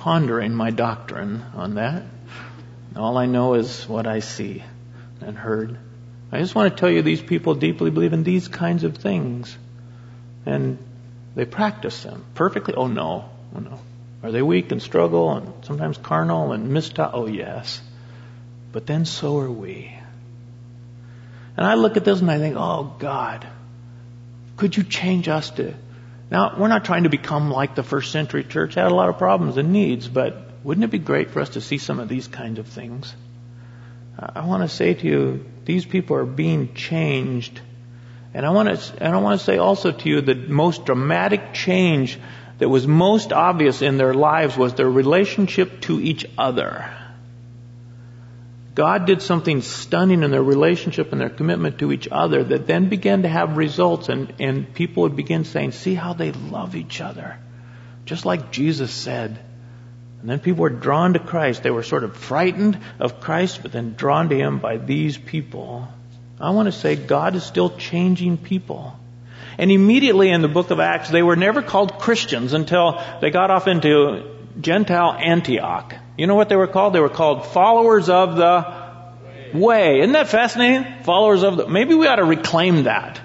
pondering 0.00 0.54
my 0.54 0.70
doctrine 0.70 1.44
on 1.54 1.74
that. 1.74 2.02
All 2.96 3.18
I 3.18 3.26
know 3.26 3.52
is 3.54 3.86
what 3.86 4.06
I 4.06 4.20
see 4.20 4.64
and 5.20 5.36
heard. 5.36 5.78
I 6.32 6.38
just 6.38 6.54
want 6.54 6.74
to 6.74 6.80
tell 6.80 6.90
you 6.90 7.02
these 7.02 7.20
people 7.20 7.54
deeply 7.54 7.90
believe 7.90 8.14
in 8.14 8.22
these 8.22 8.48
kinds 8.48 8.84
of 8.84 8.96
things. 8.96 9.56
And 10.46 10.78
they 11.34 11.44
practice 11.44 12.02
them 12.02 12.24
perfectly. 12.34 12.74
Oh 12.74 12.86
no, 12.86 13.28
oh 13.54 13.58
no. 13.58 13.78
Are 14.22 14.32
they 14.32 14.40
weak 14.40 14.72
and 14.72 14.80
struggle 14.80 15.36
and 15.36 15.64
sometimes 15.66 15.98
carnal 15.98 16.52
and 16.52 16.68
mistaught? 16.68 17.10
Oh 17.12 17.26
yes. 17.26 17.82
But 18.72 18.86
then 18.86 19.04
so 19.04 19.38
are 19.40 19.50
we. 19.50 19.94
And 21.58 21.66
I 21.66 21.74
look 21.74 21.98
at 21.98 22.06
this 22.06 22.22
and 22.22 22.30
I 22.30 22.38
think, 22.38 22.56
oh 22.58 22.94
God, 22.98 23.46
could 24.56 24.74
you 24.74 24.82
change 24.82 25.28
us 25.28 25.50
to 25.50 25.74
now, 26.30 26.54
we're 26.56 26.68
not 26.68 26.84
trying 26.84 27.02
to 27.02 27.08
become 27.08 27.50
like 27.50 27.74
the 27.74 27.82
first 27.82 28.12
century 28.12 28.44
church, 28.44 28.74
had 28.74 28.86
a 28.86 28.94
lot 28.94 29.08
of 29.08 29.18
problems 29.18 29.56
and 29.56 29.72
needs, 29.72 30.06
but 30.06 30.50
wouldn't 30.62 30.84
it 30.84 30.90
be 30.90 30.98
great 30.98 31.30
for 31.30 31.40
us 31.40 31.50
to 31.50 31.60
see 31.60 31.78
some 31.78 31.98
of 31.98 32.08
these 32.08 32.28
kinds 32.28 32.60
of 32.60 32.68
things? 32.68 33.12
Uh, 34.16 34.28
I 34.36 34.46
want 34.46 34.62
to 34.62 34.68
say 34.68 34.94
to 34.94 35.06
you, 35.06 35.44
these 35.64 35.84
people 35.84 36.16
are 36.16 36.24
being 36.26 36.74
changed. 36.74 37.60
And 38.32 38.46
I 38.46 38.50
want 38.50 38.78
to, 38.78 39.02
and 39.02 39.12
I 39.12 39.18
want 39.18 39.40
to 39.40 39.44
say 39.44 39.58
also 39.58 39.90
to 39.90 40.08
you 40.08 40.20
the 40.20 40.36
most 40.36 40.86
dramatic 40.86 41.52
change 41.52 42.16
that 42.58 42.68
was 42.68 42.86
most 42.86 43.32
obvious 43.32 43.82
in 43.82 43.96
their 43.96 44.14
lives 44.14 44.56
was 44.56 44.74
their 44.74 44.90
relationship 44.90 45.80
to 45.82 46.00
each 46.00 46.26
other. 46.38 46.88
God 48.80 49.04
did 49.04 49.20
something 49.20 49.60
stunning 49.60 50.22
in 50.22 50.30
their 50.30 50.42
relationship 50.42 51.12
and 51.12 51.20
their 51.20 51.28
commitment 51.28 51.80
to 51.80 51.92
each 51.92 52.08
other 52.10 52.42
that 52.42 52.66
then 52.66 52.88
began 52.88 53.24
to 53.24 53.28
have 53.28 53.58
results 53.58 54.08
and, 54.08 54.32
and 54.40 54.72
people 54.72 55.02
would 55.02 55.16
begin 55.16 55.44
saying, 55.44 55.72
see 55.72 55.94
how 55.94 56.14
they 56.14 56.32
love 56.32 56.74
each 56.74 57.02
other. 57.02 57.38
Just 58.06 58.24
like 58.24 58.50
Jesus 58.50 58.90
said. 58.90 59.38
And 60.22 60.30
then 60.30 60.38
people 60.38 60.62
were 60.62 60.70
drawn 60.70 61.12
to 61.12 61.18
Christ. 61.18 61.62
They 61.62 61.70
were 61.70 61.82
sort 61.82 62.04
of 62.04 62.16
frightened 62.16 62.78
of 62.98 63.20
Christ, 63.20 63.60
but 63.60 63.70
then 63.70 63.96
drawn 63.98 64.30
to 64.30 64.34
Him 64.34 64.60
by 64.60 64.78
these 64.78 65.18
people. 65.18 65.86
I 66.40 66.52
want 66.52 66.64
to 66.64 66.72
say 66.72 66.96
God 66.96 67.36
is 67.36 67.44
still 67.44 67.76
changing 67.76 68.38
people. 68.38 68.98
And 69.58 69.70
immediately 69.70 70.30
in 70.30 70.40
the 70.40 70.48
book 70.48 70.70
of 70.70 70.80
Acts, 70.80 71.10
they 71.10 71.22
were 71.22 71.36
never 71.36 71.60
called 71.60 71.98
Christians 71.98 72.54
until 72.54 72.98
they 73.20 73.28
got 73.28 73.50
off 73.50 73.68
into 73.68 74.38
Gentile 74.58 75.12
Antioch. 75.12 75.96
You 76.16 76.26
know 76.26 76.34
what 76.34 76.48
they 76.48 76.56
were 76.56 76.66
called? 76.66 76.94
They 76.94 77.00
were 77.00 77.08
called 77.08 77.46
followers 77.46 78.08
of 78.08 78.36
the 78.36 78.80
way. 79.54 80.00
Isn't 80.00 80.12
that 80.12 80.28
fascinating? 80.28 81.02
Followers 81.04 81.42
of 81.42 81.56
the, 81.56 81.68
maybe 81.68 81.94
we 81.94 82.06
ought 82.06 82.16
to 82.16 82.24
reclaim 82.24 82.84
that. 82.84 83.20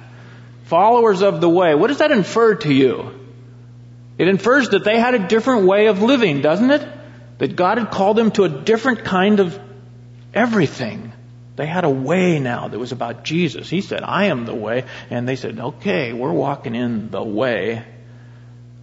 Followers 0.66 1.22
of 1.22 1.42
the 1.42 1.50
way. 1.50 1.76
What 1.76 1.88
does 1.88 2.00
that 2.00 2.12
infer 2.12 2.56
to 2.56 2.74
you? 2.74 3.12
It 4.18 4.28
infers 4.28 4.70
that 4.70 4.84
they 4.84 5.00
had 5.00 5.14
a 5.14 5.28
different 5.28 5.66
way 5.66 5.88
of 5.88 6.02
living, 6.02 6.42
doesn't 6.42 6.72
it? 6.72 6.88
That 7.38 7.56
God 7.56 7.78
had 7.78 7.92
called 7.92 8.18
them 8.18 8.32
to 8.32 8.46
a 8.46 8.50
different 8.50 9.04
kind 9.04 9.40
of 9.40 9.60
everything. 10.34 11.12
They 11.58 11.66
had 11.66 11.86
a 11.86 11.90
way 11.90 12.40
now 12.40 12.68
that 12.68 12.80
was 12.80 12.92
about 12.92 13.24
Jesus. 13.24 13.70
He 13.70 13.82
said, 13.82 14.04
I 14.04 14.26
am 14.26 14.46
the 14.46 14.56
way. 14.56 14.86
And 15.10 15.28
they 15.28 15.36
said, 15.36 15.60
okay, 15.60 16.14
we're 16.14 16.32
walking 16.32 16.76
in 16.76 17.10
the 17.12 17.24
way. 17.24 17.84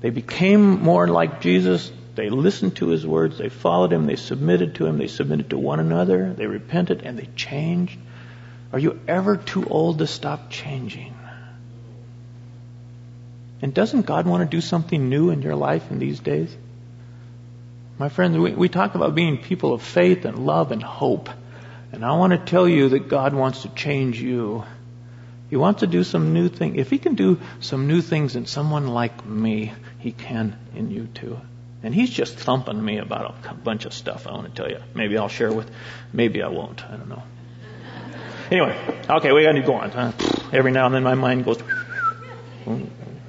They 0.01 0.11
became 0.11 0.83
more 0.83 1.07
like 1.07 1.41
Jesus. 1.41 1.91
They 2.15 2.29
listened 2.29 2.77
to 2.77 2.89
his 2.89 3.07
words. 3.07 3.39
They 3.39 3.49
followed 3.49 3.93
him. 3.93 4.07
They 4.07 4.17
submitted 4.17 4.75
to 4.77 4.87
him. 4.87 4.99
They 4.99 5.07
submitted 5.07 5.51
to 5.51 5.59
one 5.59 5.81
another. 5.81 6.33
They 6.35 6.47
repented 6.47 7.03
and 7.03 7.19
they 7.19 7.29
changed. 7.37 7.99
Are 8.73 8.79
you 8.79 9.01
ever 9.09 9.37
too 9.37 9.67
old 9.67 9.99
to 9.99 10.07
stop 10.07 10.51
changing? 10.51 11.15
And 13.63 13.73
doesn't 13.73 14.07
God 14.07 14.27
want 14.27 14.43
to 14.43 14.57
do 14.57 14.61
something 14.61 15.09
new 15.09 15.31
in 15.31 15.41
your 15.43 15.55
life 15.55 15.91
in 15.91 15.99
these 15.99 16.21
days? 16.21 16.55
My 17.99 18.09
friends, 18.09 18.37
we, 18.37 18.53
we 18.53 18.69
talk 18.69 18.95
about 18.95 19.15
being 19.15 19.39
people 19.39 19.73
of 19.73 19.83
faith 19.83 20.25
and 20.25 20.45
love 20.45 20.73
and 20.73 20.83
hope. 20.83 21.31
And 21.93 22.05
I 22.05 22.17
want 22.17 22.33
to 22.33 22.39
tell 22.39 22.67
you 22.67 22.89
that 22.91 23.09
God 23.09 23.35
wants 23.35 23.63
to 23.63 23.69
change 23.69 24.21
you. 24.21 24.65
He 25.51 25.57
wants 25.57 25.81
to 25.81 25.87
do 25.87 26.03
some 26.03 26.33
new 26.33 26.49
thing. 26.49 26.77
If 26.77 26.91
He 26.91 26.99
can 26.99 27.15
do 27.15 27.39
some 27.61 27.87
new 27.87 28.01
things 28.01 28.35
in 28.35 28.47
someone 28.47 28.89
like 28.89 29.25
me, 29.25 29.73
He 29.99 30.11
can 30.13 30.59
in 30.75 30.91
you 30.91 31.07
too. 31.07 31.39
And 31.83 31.95
He's 31.95 32.11
just 32.11 32.37
thumping 32.37 32.83
me 32.83 32.99
about 32.99 33.35
a 33.51 33.55
bunch 33.55 33.85
of 33.85 33.93
stuff 33.93 34.27
I 34.27 34.33
want 34.33 34.55
to 34.55 34.63
tell 34.63 34.71
you. 34.71 34.79
Maybe 34.95 35.19
I'll 35.19 35.29
share 35.29 35.53
with, 35.53 35.71
maybe 36.13 36.43
I 36.43 36.49
won't. 36.49 36.85
I 36.85 36.97
don't 36.97 37.09
know. 37.09 37.23
Anyway, 38.51 38.77
okay, 39.09 39.33
we 39.33 39.45
got 39.45 39.53
to 39.53 39.63
go 39.63 39.75
on. 39.75 39.91
Huh? 39.91 40.13
Every 40.53 40.73
now 40.73 40.87
and 40.87 40.95
then 40.95 41.03
my 41.03 41.15
mind 41.15 41.45
goes. 41.45 41.59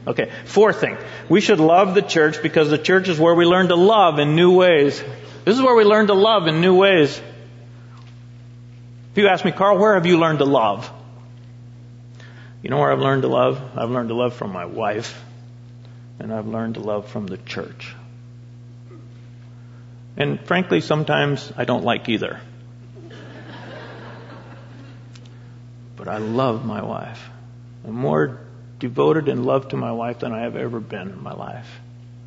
Okay, 0.05 0.29
fourth 0.45 0.81
thing. 0.81 0.97
We 1.29 1.39
should 1.39 1.59
love 1.59 1.95
the 1.95 2.01
church 2.01 2.41
because 2.41 2.69
the 2.69 2.77
church 2.77 3.07
is 3.07 3.19
where 3.19 3.33
we 3.33 3.45
learn 3.45 3.69
to 3.69 3.75
love 3.75 4.19
in 4.19 4.35
new 4.35 4.53
ways. 4.55 5.01
This 5.45 5.55
is 5.55 5.61
where 5.61 5.75
we 5.75 5.85
learn 5.85 6.07
to 6.07 6.13
love 6.13 6.47
in 6.47 6.59
new 6.59 6.75
ways. 6.75 7.17
If 9.11 9.17
you 9.17 9.27
ask 9.27 9.45
me, 9.45 9.51
Carl, 9.51 9.77
where 9.77 9.93
have 9.93 10.05
you 10.05 10.17
learned 10.17 10.39
to 10.39 10.45
love? 10.45 10.91
You 12.61 12.69
know 12.69 12.79
where 12.79 12.91
I've 12.91 12.99
learned 12.99 13.21
to 13.21 13.27
love? 13.27 13.61
I've 13.77 13.91
learned 13.91 14.09
to 14.09 14.15
love 14.15 14.33
from 14.33 14.51
my 14.51 14.65
wife, 14.65 15.23
and 16.19 16.33
I've 16.33 16.47
learned 16.47 16.75
to 16.75 16.81
love 16.81 17.07
from 17.09 17.27
the 17.27 17.37
church. 17.37 17.93
And 20.15 20.39
frankly, 20.45 20.82
sometimes 20.82 21.52
I 21.58 21.65
don't 21.65 21.84
like 21.84 22.10
either. 22.10 22.39
but 25.95 26.08
I 26.08 26.17
love 26.17 26.65
my 26.65 26.84
wife. 26.84 27.30
I'm 27.86 27.95
more 27.95 28.39
devoted 28.80 29.28
in 29.30 29.43
love 29.43 29.69
to 29.69 29.78
my 29.78 29.91
wife 29.91 30.19
than 30.19 30.34
I 30.34 30.41
have 30.41 30.56
ever 30.56 30.80
been 30.80 31.10
in 31.10 31.23
my 31.23 31.34
life. 31.34 31.69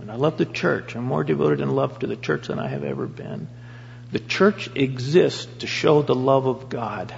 And 0.00 0.10
I 0.10 0.16
love 0.16 0.38
the 0.38 0.46
church. 0.46 0.94
I'm 0.96 1.04
more 1.04 1.24
devoted 1.24 1.60
in 1.60 1.70
love 1.70 1.98
to 2.00 2.06
the 2.06 2.16
church 2.16 2.48
than 2.48 2.58
I 2.58 2.68
have 2.68 2.84
ever 2.84 3.06
been. 3.06 3.48
The 4.12 4.18
church 4.18 4.70
exists 4.74 5.46
to 5.58 5.66
show 5.66 6.02
the 6.02 6.14
love 6.14 6.46
of 6.46 6.68
God. 6.68 7.14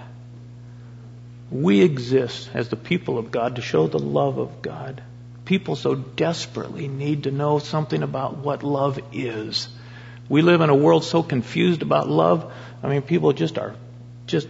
We 1.50 1.80
exist 1.82 2.50
as 2.54 2.68
the 2.68 2.76
people 2.76 3.18
of 3.18 3.30
God 3.30 3.56
to 3.56 3.62
show 3.62 3.86
the 3.86 3.98
love 3.98 4.38
of 4.38 4.62
God. 4.62 5.02
People 5.44 5.76
so 5.76 5.94
desperately 5.94 6.88
need 6.88 7.24
to 7.24 7.30
know 7.30 7.58
something 7.58 8.02
about 8.02 8.36
what 8.36 8.62
love 8.62 8.98
is. 9.12 9.68
We 10.28 10.42
live 10.42 10.60
in 10.60 10.70
a 10.70 10.74
world 10.74 11.04
so 11.04 11.22
confused 11.22 11.82
about 11.82 12.08
love. 12.08 12.52
I 12.82 12.88
mean, 12.88 13.02
people 13.02 13.32
just 13.32 13.58
are 13.58 13.74
just 14.26 14.48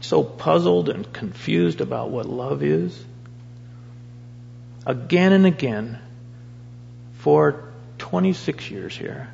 so 0.00 0.24
puzzled 0.24 0.88
and 0.88 1.12
confused 1.12 1.80
about 1.80 2.10
what 2.10 2.26
love 2.26 2.62
is. 2.62 3.04
Again 4.84 5.32
and 5.32 5.46
again, 5.46 5.98
for 7.18 7.62
26 7.98 8.68
years 8.70 8.96
here, 8.96 9.28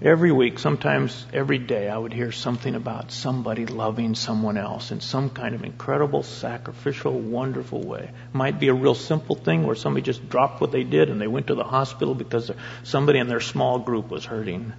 Every 0.00 0.30
week, 0.30 0.60
sometimes 0.60 1.26
every 1.32 1.58
day, 1.58 1.88
I 1.88 1.98
would 1.98 2.12
hear 2.12 2.30
something 2.30 2.76
about 2.76 3.10
somebody 3.10 3.66
loving 3.66 4.14
someone 4.14 4.56
else 4.56 4.92
in 4.92 5.00
some 5.00 5.28
kind 5.28 5.56
of 5.56 5.64
incredible, 5.64 6.22
sacrificial, 6.22 7.18
wonderful 7.18 7.82
way. 7.82 8.12
Might 8.32 8.60
be 8.60 8.68
a 8.68 8.74
real 8.74 8.94
simple 8.94 9.34
thing 9.34 9.66
where 9.66 9.74
somebody 9.74 10.04
just 10.04 10.28
dropped 10.28 10.60
what 10.60 10.70
they 10.70 10.84
did 10.84 11.10
and 11.10 11.20
they 11.20 11.26
went 11.26 11.48
to 11.48 11.56
the 11.56 11.64
hospital 11.64 12.14
because 12.14 12.48
somebody 12.84 13.18
in 13.18 13.26
their 13.26 13.40
small 13.40 13.80
group 13.80 14.08
was 14.08 14.24
hurting. 14.24 14.72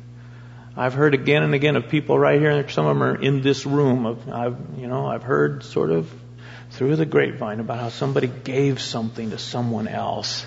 I've 0.78 0.94
heard 0.94 1.14
again 1.14 1.44
and 1.44 1.54
again 1.54 1.76
of 1.76 1.90
people 1.90 2.18
right 2.18 2.40
here, 2.40 2.52
and 2.52 2.70
some 2.70 2.86
of 2.86 2.96
them 2.96 3.04
are 3.04 3.16
in 3.16 3.42
this 3.42 3.66
room. 3.66 4.06
Of, 4.06 4.30
I've, 4.30 4.58
you 4.78 4.88
know, 4.88 5.08
I've 5.08 5.24
heard 5.24 5.64
sort 5.64 5.92
of 5.92 6.12
through 6.72 6.96
the 6.96 7.06
grapevine 7.06 7.60
about 7.60 7.80
how 7.80 7.90
somebody 7.90 8.28
gave 8.28 8.82
something 8.82 9.32
to 9.32 9.38
someone 9.38 9.88
else, 9.88 10.46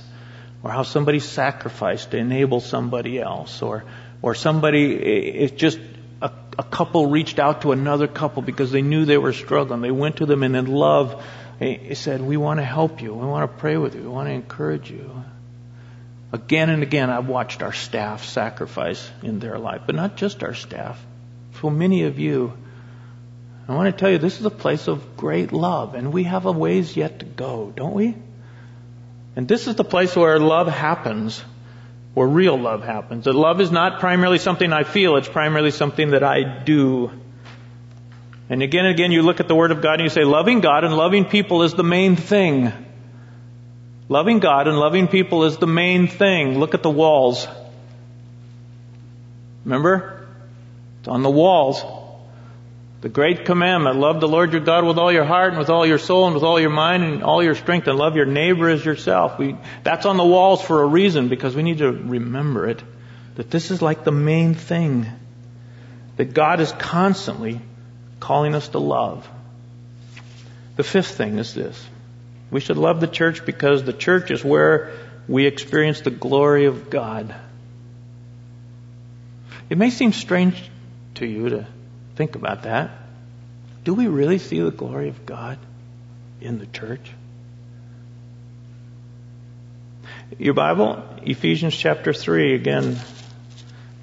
or 0.62 0.70
how 0.70 0.84
somebody 0.84 1.18
sacrificed 1.18 2.12
to 2.12 2.18
enable 2.18 2.60
somebody 2.60 3.20
else, 3.20 3.62
or 3.62 3.84
or 4.22 4.36
somebody, 4.36 4.94
it's 4.94 5.52
just 5.52 5.78
a, 6.22 6.30
a 6.58 6.62
couple 6.62 7.06
reached 7.06 7.40
out 7.40 7.62
to 7.62 7.72
another 7.72 8.06
couple 8.06 8.40
because 8.40 8.70
they 8.70 8.82
knew 8.82 9.04
they 9.04 9.18
were 9.18 9.32
struggling. 9.32 9.80
They 9.80 9.90
went 9.90 10.18
to 10.18 10.26
them 10.26 10.44
and 10.44 10.54
in 10.54 10.66
love, 10.66 11.22
he 11.58 11.94
said, 11.96 12.22
we 12.22 12.36
want 12.36 12.60
to 12.60 12.64
help 12.64 13.02
you. 13.02 13.12
We 13.14 13.26
want 13.26 13.50
to 13.50 13.58
pray 13.58 13.76
with 13.76 13.96
you. 13.96 14.02
We 14.02 14.08
want 14.08 14.28
to 14.28 14.32
encourage 14.32 14.90
you. 14.90 15.24
Again 16.32 16.70
and 16.70 16.82
again, 16.82 17.10
I've 17.10 17.28
watched 17.28 17.62
our 17.62 17.72
staff 17.72 18.24
sacrifice 18.24 19.10
in 19.22 19.38
their 19.38 19.58
life, 19.58 19.82
but 19.86 19.94
not 19.94 20.16
just 20.16 20.42
our 20.42 20.54
staff. 20.54 20.98
For 21.50 21.70
many 21.70 22.04
of 22.04 22.18
you, 22.18 22.54
I 23.68 23.74
want 23.74 23.94
to 23.94 23.98
tell 23.98 24.10
you, 24.10 24.18
this 24.18 24.40
is 24.40 24.46
a 24.46 24.50
place 24.50 24.88
of 24.88 25.16
great 25.16 25.52
love, 25.52 25.94
and 25.94 26.12
we 26.12 26.24
have 26.24 26.46
a 26.46 26.52
ways 26.52 26.96
yet 26.96 27.18
to 27.18 27.26
go, 27.26 27.72
don't 27.74 27.94
we? 27.94 28.16
And 29.36 29.46
this 29.46 29.66
is 29.68 29.76
the 29.76 29.84
place 29.84 30.16
where 30.16 30.38
love 30.38 30.68
happens 30.68 31.42
where 32.14 32.26
real 32.26 32.58
love 32.58 32.82
happens. 32.82 33.24
That 33.24 33.34
love 33.34 33.60
is 33.60 33.70
not 33.70 34.00
primarily 34.00 34.38
something 34.38 34.72
I 34.72 34.84
feel, 34.84 35.16
it's 35.16 35.28
primarily 35.28 35.70
something 35.70 36.10
that 36.10 36.22
I 36.22 36.62
do. 36.64 37.10
And 38.50 38.62
again 38.62 38.84
and 38.84 38.94
again 38.94 39.12
you 39.12 39.22
look 39.22 39.40
at 39.40 39.48
the 39.48 39.54
Word 39.54 39.70
of 39.70 39.80
God 39.80 39.94
and 39.94 40.02
you 40.02 40.08
say, 40.10 40.24
loving 40.24 40.60
God 40.60 40.84
and 40.84 40.94
loving 40.94 41.24
people 41.24 41.62
is 41.62 41.72
the 41.72 41.84
main 41.84 42.16
thing. 42.16 42.72
Loving 44.08 44.40
God 44.40 44.68
and 44.68 44.78
loving 44.78 45.08
people 45.08 45.44
is 45.44 45.56
the 45.56 45.66
main 45.66 46.06
thing. 46.06 46.58
Look 46.58 46.74
at 46.74 46.82
the 46.82 46.90
walls. 46.90 47.46
Remember? 49.64 50.26
It's 51.00 51.08
on 51.08 51.22
the 51.22 51.30
walls. 51.30 51.82
The 53.00 53.08
great 53.08 53.46
commandment, 53.46 53.98
love 53.98 54.20
the 54.20 54.28
Lord 54.28 54.52
your 54.52 54.60
God 54.60 54.84
with 54.84 54.96
all 54.96 55.10
your 55.10 55.24
heart 55.24 55.50
and 55.50 55.58
with 55.58 55.70
all 55.70 55.84
your 55.84 55.98
soul 55.98 56.26
and 56.26 56.34
with 56.34 56.44
all 56.44 56.60
your 56.60 56.70
mind 56.70 57.02
and 57.02 57.24
all 57.24 57.42
your 57.42 57.56
strength 57.56 57.88
and 57.88 57.98
love 57.98 58.14
your 58.14 58.26
neighbor 58.26 58.68
as 58.68 58.84
yourself. 58.84 59.40
We, 59.40 59.56
that's 59.82 60.06
on 60.06 60.16
the 60.16 60.24
walls 60.24 60.62
for 60.62 60.82
a 60.82 60.86
reason 60.86 61.28
because 61.28 61.56
we 61.56 61.64
need 61.64 61.78
to 61.78 61.90
remember 61.90 62.68
it. 62.68 62.80
That 63.34 63.50
this 63.50 63.72
is 63.72 63.82
like 63.82 64.04
the 64.04 64.12
main 64.12 64.54
thing. 64.54 65.06
That 66.16 66.32
God 66.32 66.60
is 66.60 66.70
constantly 66.70 67.60
calling 68.20 68.54
us 68.54 68.68
to 68.68 68.78
love. 68.78 69.28
The 70.76 70.84
fifth 70.84 71.16
thing 71.16 71.38
is 71.38 71.54
this. 71.54 71.84
We 72.52 72.60
should 72.60 72.76
love 72.76 73.00
the 73.00 73.08
church 73.08 73.44
because 73.44 73.82
the 73.82 73.92
church 73.92 74.30
is 74.30 74.44
where 74.44 74.92
we 75.26 75.46
experience 75.46 76.02
the 76.02 76.10
glory 76.10 76.66
of 76.66 76.88
God. 76.88 77.34
It 79.68 79.78
may 79.78 79.90
seem 79.90 80.12
strange 80.12 80.70
to 81.16 81.26
you 81.26 81.48
to 81.48 81.66
Think 82.14 82.34
about 82.34 82.64
that. 82.64 82.90
Do 83.84 83.94
we 83.94 84.06
really 84.06 84.38
see 84.38 84.60
the 84.60 84.70
glory 84.70 85.08
of 85.08 85.24
God 85.26 85.58
in 86.40 86.58
the 86.58 86.66
church? 86.66 87.10
Your 90.38 90.54
Bible, 90.54 91.02
Ephesians 91.22 91.76
chapter 91.76 92.12
3, 92.12 92.54
again, 92.54 92.98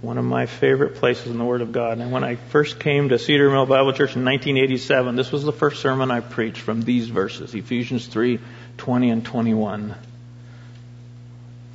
one 0.01 0.17
of 0.17 0.23
my 0.23 0.45
favorite 0.45 0.95
places 0.95 1.27
in 1.27 1.37
the 1.37 1.43
Word 1.43 1.61
of 1.61 1.71
God. 1.71 1.99
And 1.99 2.11
when 2.11 2.23
I 2.23 2.35
first 2.35 2.79
came 2.79 3.09
to 3.09 3.19
Cedar 3.19 3.49
Mill 3.49 3.65
Bible 3.65 3.91
Church 3.91 4.15
in 4.15 4.23
1987, 4.23 5.15
this 5.15 5.31
was 5.31 5.43
the 5.43 5.51
first 5.51 5.81
sermon 5.81 6.09
I 6.09 6.21
preached 6.21 6.61
from 6.61 6.81
these 6.81 7.09
verses, 7.09 7.53
Ephesians 7.53 8.07
3, 8.07 8.39
20 8.77 9.09
and 9.09 9.25
21. 9.25 9.95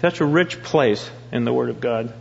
Such 0.00 0.20
a 0.20 0.24
rich 0.24 0.62
place 0.62 1.08
in 1.32 1.44
the 1.44 1.52
Word 1.52 1.68
of 1.68 1.80
God. 1.80 2.14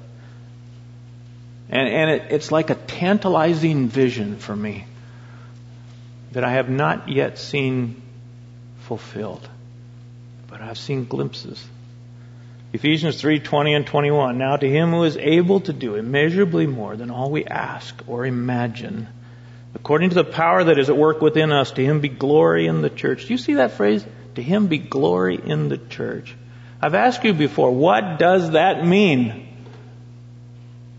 And, 1.70 1.88
and 1.88 2.12
it, 2.12 2.32
it's 2.32 2.52
like 2.52 2.70
a 2.70 2.76
tantalizing 2.76 3.88
vision 3.88 4.38
for 4.38 4.56
me 4.56 4.86
that 6.34 6.44
I 6.44 6.52
have 6.52 6.70
not 6.70 7.08
yet 7.08 7.40
seen 7.40 8.02
fulfilled. 8.82 9.48
But 10.48 10.62
I've 10.62 10.78
seen 10.78 11.06
glimpses. 11.06 11.66
Ephesians 12.74 13.22
3, 13.22 13.40
20 13.40 13.74
and 13.76 13.86
21. 13.86 14.40
Now 14.40 14.58
to 14.58 14.68
him 14.68 14.90
who 14.90 15.04
is 15.04 15.16
able 15.16 15.60
to 15.62 15.74
do 15.74 15.94
immeasurably 15.94 16.66
more 16.66 16.96
than 16.96 17.12
all 17.12 17.30
we 17.30 17.46
ask 17.46 17.96
or 18.08 18.26
imagine, 18.26 19.08
according 19.76 20.10
to 20.10 20.16
the 20.16 20.24
power 20.24 20.64
that 20.64 20.80
is 20.80 20.90
at 20.90 20.98
work 20.98 21.22
within 21.22 21.52
us, 21.52 21.70
to 21.72 21.86
him 21.86 22.02
be 22.02 22.10
glory 22.10 22.66
in 22.66 22.82
the 22.82 22.90
church. 22.90 23.28
Do 23.28 23.34
you 23.34 23.38
see 23.38 23.54
that 23.56 23.74
phrase? 23.74 24.04
To 24.36 24.42
him 24.42 24.68
be 24.68 24.80
glory 24.80 25.40
in 25.42 25.70
the 25.70 25.78
church. 25.78 26.36
I've 26.82 26.96
asked 26.96 27.24
you 27.24 27.34
before, 27.34 27.70
what 27.70 28.18
does 28.18 28.52
that 28.52 28.86
mean? 28.86 29.50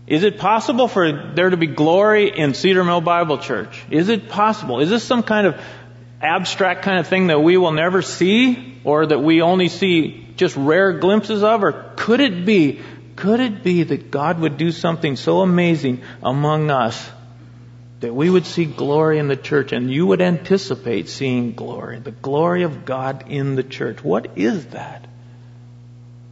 Is 0.07 0.23
it 0.23 0.37
possible 0.37 0.87
for 0.87 1.33
there 1.35 1.49
to 1.49 1.57
be 1.57 1.67
glory 1.67 2.29
in 2.29 2.53
Cedar 2.53 2.85
Mill 2.85 3.01
Bible 3.01 3.39
Church? 3.39 3.83
Is 3.89 4.07
it 4.07 4.29
possible? 4.29 4.79
Is 4.79 4.89
this 4.89 5.03
some 5.03 5.23
kind 5.23 5.45
of 5.45 5.59
abstract 6.21 6.83
kind 6.83 6.99
of 6.99 7.07
thing 7.07 7.27
that 7.27 7.41
we 7.41 7.57
will 7.57 7.73
never 7.73 8.01
see 8.01 8.79
or 8.85 9.05
that 9.07 9.19
we 9.19 9.41
only 9.41 9.67
see 9.67 10.24
just 10.35 10.55
rare 10.55 10.93
glimpses 10.93 11.43
of? 11.43 11.63
Or 11.63 11.93
could 11.95 12.19
it 12.19 12.45
be, 12.45 12.81
could 13.15 13.39
it 13.39 13.63
be 13.63 13.83
that 13.83 14.11
God 14.11 14.39
would 14.39 14.57
do 14.57 14.71
something 14.71 15.15
so 15.15 15.41
amazing 15.41 16.03
among 16.21 16.71
us 16.71 17.09
that 18.01 18.13
we 18.13 18.29
would 18.29 18.45
see 18.45 18.65
glory 18.65 19.19
in 19.19 19.27
the 19.27 19.37
church 19.37 19.71
and 19.71 19.91
you 19.91 20.05
would 20.07 20.21
anticipate 20.21 21.09
seeing 21.09 21.53
glory, 21.53 21.99
the 21.99 22.11
glory 22.11 22.63
of 22.63 22.85
God 22.85 23.25
in 23.29 23.55
the 23.55 23.63
church? 23.63 24.03
What 24.03 24.37
is 24.37 24.67
that? 24.67 25.07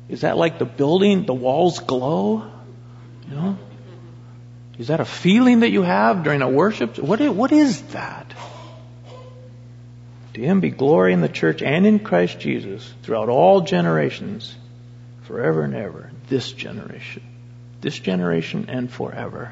Is 0.09 0.21
that 0.21 0.37
like 0.37 0.59
the 0.59 0.65
building, 0.65 1.25
the 1.25 1.33
walls 1.33 1.79
glow? 1.79 2.51
You 3.29 3.35
know? 3.35 3.57
Is 4.77 4.87
that 4.87 4.99
a 4.99 5.05
feeling 5.05 5.61
that 5.61 5.69
you 5.69 5.83
have 5.83 6.23
during 6.23 6.41
a 6.41 6.49
worship? 6.49 6.97
What 6.97 7.21
is, 7.21 7.29
what 7.29 7.51
is 7.51 7.81
that? 7.93 8.33
To 10.33 10.41
him 10.41 10.61
be 10.61 10.71
glory 10.71 11.13
in 11.13 11.21
the 11.21 11.29
church 11.29 11.61
and 11.61 11.85
in 11.85 11.99
Christ 11.99 12.39
Jesus 12.39 12.91
throughout 13.03 13.29
all 13.29 13.61
generations, 13.61 14.55
forever 15.23 15.63
and 15.63 15.75
ever. 15.75 16.11
This 16.27 16.51
generation. 16.51 17.23
This 17.81 17.99
generation 17.99 18.65
and 18.69 18.91
forever. 18.91 19.51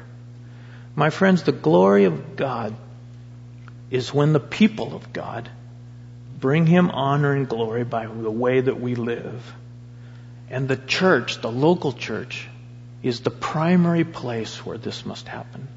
My 0.96 1.10
friends, 1.10 1.44
the 1.44 1.52
glory 1.52 2.04
of 2.04 2.36
God 2.36 2.74
is 3.90 4.12
when 4.12 4.32
the 4.32 4.40
people 4.40 4.96
of 4.96 5.12
God 5.12 5.48
bring 6.38 6.66
him 6.66 6.90
honor 6.90 7.32
and 7.32 7.48
glory 7.48 7.84
by 7.84 8.06
the 8.06 8.30
way 8.30 8.60
that 8.60 8.80
we 8.80 8.94
live. 8.96 9.54
And 10.50 10.66
the 10.66 10.76
church, 10.76 11.40
the 11.40 11.52
local 11.52 11.92
church, 11.92 12.48
is 13.02 13.20
the 13.20 13.30
primary 13.30 14.04
place 14.04 14.64
where 14.66 14.78
this 14.78 15.06
must 15.06 15.28
happen. 15.28 15.68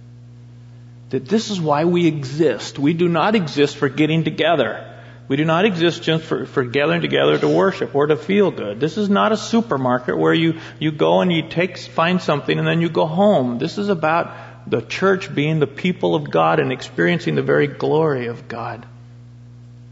That 1.11 1.27
this 1.27 1.51
is 1.51 1.61
why 1.61 1.85
we 1.85 2.07
exist. 2.07 2.79
We 2.79 2.93
do 2.93 3.07
not 3.07 3.35
exist 3.35 3.77
for 3.77 3.89
getting 3.89 4.23
together. 4.23 4.93
We 5.27 5.37
do 5.37 5.45
not 5.45 5.65
exist 5.65 6.03
just 6.03 6.23
for, 6.23 6.45
for 6.45 6.63
gathering 6.63 7.01
together 7.01 7.37
to 7.39 7.47
worship 7.47 7.95
or 7.95 8.05
to 8.07 8.15
feel 8.15 8.51
good. 8.51 8.79
This 8.79 8.97
is 8.97 9.09
not 9.09 9.31
a 9.31 9.37
supermarket 9.37 10.17
where 10.17 10.33
you, 10.33 10.59
you 10.79 10.91
go 10.91 11.21
and 11.21 11.33
you 11.33 11.49
take, 11.49 11.77
find 11.77 12.21
something 12.21 12.57
and 12.57 12.67
then 12.67 12.81
you 12.81 12.89
go 12.89 13.07
home. 13.07 13.57
This 13.57 13.79
is 13.79 13.89
about 13.89 14.35
the 14.69 14.81
church 14.81 15.33
being 15.33 15.59
the 15.59 15.67
people 15.67 16.13
of 16.13 16.29
God 16.29 16.59
and 16.59 16.71
experiencing 16.71 17.35
the 17.35 17.41
very 17.41 17.67
glory 17.67 18.27
of 18.27 18.47
God. 18.47 18.85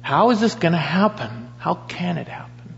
How 0.02 0.30
is 0.30 0.40
this 0.40 0.54
going 0.54 0.74
to 0.74 0.78
happen? 0.78 1.52
How 1.58 1.76
can 1.76 2.18
it 2.18 2.28
happen? 2.28 2.76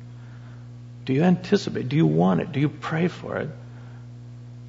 Do 1.04 1.14
you 1.14 1.24
anticipate? 1.24 1.90
Do 1.90 1.98
you 1.98 2.08
want 2.08 2.40
it? 2.40 2.52
Do 2.52 2.60
you 2.60 2.70
pray 2.70 3.10
for 3.10 3.38
it? 3.38 3.50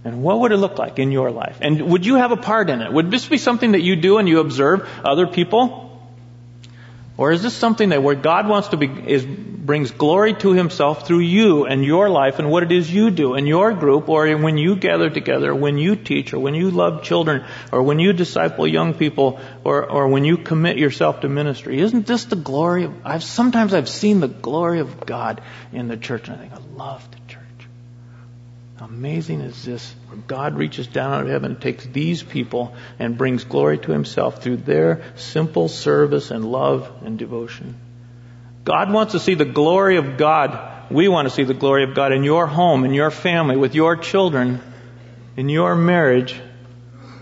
And 0.04 0.22
what 0.22 0.40
would 0.40 0.52
it 0.52 0.56
look 0.56 0.78
like 0.78 0.98
in 0.98 1.12
your 1.12 1.30
life? 1.30 1.58
And 1.60 1.90
would 1.90 2.06
you 2.06 2.16
have 2.16 2.32
a 2.32 2.36
part 2.36 2.70
in 2.70 2.80
it? 2.80 2.92
Would 2.92 3.10
this 3.10 3.26
be 3.26 3.38
something 3.38 3.72
that 3.72 3.82
you 3.82 3.96
do 3.96 4.18
and 4.18 4.28
you 4.28 4.40
observe 4.40 4.88
other 5.04 5.26
people? 5.26 5.85
Or 7.18 7.32
is 7.32 7.42
this 7.42 7.54
something 7.54 7.88
that 7.90 8.02
where 8.02 8.14
God 8.14 8.46
wants 8.46 8.68
to 8.68 8.76
be, 8.76 8.86
is, 8.86 9.24
brings 9.24 9.90
glory 9.90 10.34
to 10.34 10.52
Himself 10.52 11.06
through 11.06 11.20
you 11.20 11.64
and 11.64 11.84
your 11.84 12.10
life 12.10 12.38
and 12.38 12.50
what 12.50 12.62
it 12.62 12.72
is 12.72 12.92
you 12.92 13.10
do 13.10 13.34
in 13.34 13.46
your 13.46 13.72
group 13.72 14.08
or 14.08 14.36
when 14.36 14.58
you 14.58 14.76
gather 14.76 15.08
together, 15.08 15.54
when 15.54 15.78
you 15.78 15.96
teach 15.96 16.34
or 16.34 16.38
when 16.38 16.54
you 16.54 16.70
love 16.70 17.02
children 17.02 17.44
or 17.72 17.82
when 17.82 17.98
you 17.98 18.12
disciple 18.12 18.66
young 18.66 18.92
people 18.92 19.40
or, 19.64 19.90
or 19.90 20.08
when 20.08 20.24
you 20.24 20.36
commit 20.36 20.76
yourself 20.76 21.20
to 21.22 21.28
ministry? 21.28 21.80
Isn't 21.80 22.06
this 22.06 22.26
the 22.26 22.36
glory 22.36 22.84
of, 22.84 22.94
I've, 23.04 23.24
sometimes 23.24 23.72
I've 23.72 23.88
seen 23.88 24.20
the 24.20 24.28
glory 24.28 24.80
of 24.80 25.06
God 25.06 25.40
in 25.72 25.88
the 25.88 25.96
church 25.96 26.28
and 26.28 26.36
I 26.36 26.40
think 26.40 26.52
I 26.52 26.76
love 26.76 27.10
the. 27.10 27.25
Amazing 28.80 29.40
is 29.40 29.64
this? 29.64 29.94
Where 30.08 30.18
God 30.18 30.54
reaches 30.54 30.86
down 30.86 31.12
out 31.12 31.22
of 31.22 31.28
heaven 31.28 31.52
and 31.52 31.60
takes 31.60 31.86
these 31.86 32.22
people 32.22 32.74
and 32.98 33.16
brings 33.16 33.44
glory 33.44 33.78
to 33.78 33.92
himself 33.92 34.42
through 34.42 34.58
their 34.58 35.02
simple 35.16 35.68
service 35.68 36.30
and 36.30 36.44
love 36.44 36.90
and 37.02 37.18
devotion. 37.18 37.76
God 38.64 38.92
wants 38.92 39.12
to 39.12 39.20
see 39.20 39.34
the 39.34 39.46
glory 39.46 39.96
of 39.96 40.18
God. 40.18 40.90
We 40.90 41.08
want 41.08 41.26
to 41.26 41.34
see 41.34 41.44
the 41.44 41.54
glory 41.54 41.84
of 41.84 41.94
God 41.94 42.12
in 42.12 42.22
your 42.22 42.46
home, 42.46 42.84
in 42.84 42.92
your 42.92 43.10
family, 43.10 43.56
with 43.56 43.74
your 43.74 43.96
children, 43.96 44.60
in 45.36 45.48
your 45.48 45.74
marriage, 45.74 46.38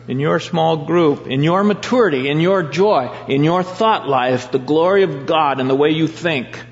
in 0.09 0.19
your 0.19 0.41
small 0.41 0.87
group, 0.87 1.29
in 1.29 1.45
your 1.45 1.63
maturity, 1.63 2.29
in 2.29 2.41
your 2.41 2.65
joy, 2.65 3.15
in 3.29 3.45
your 3.45 3.63
thought 3.63 4.09
life, 4.09 4.51
the 4.51 4.59
glory 4.59 5.05
of 5.05 5.27
God 5.27 5.61
and 5.61 5.71
the 5.71 5.75
way 5.75 5.91
you 5.91 6.09
think 6.09 6.65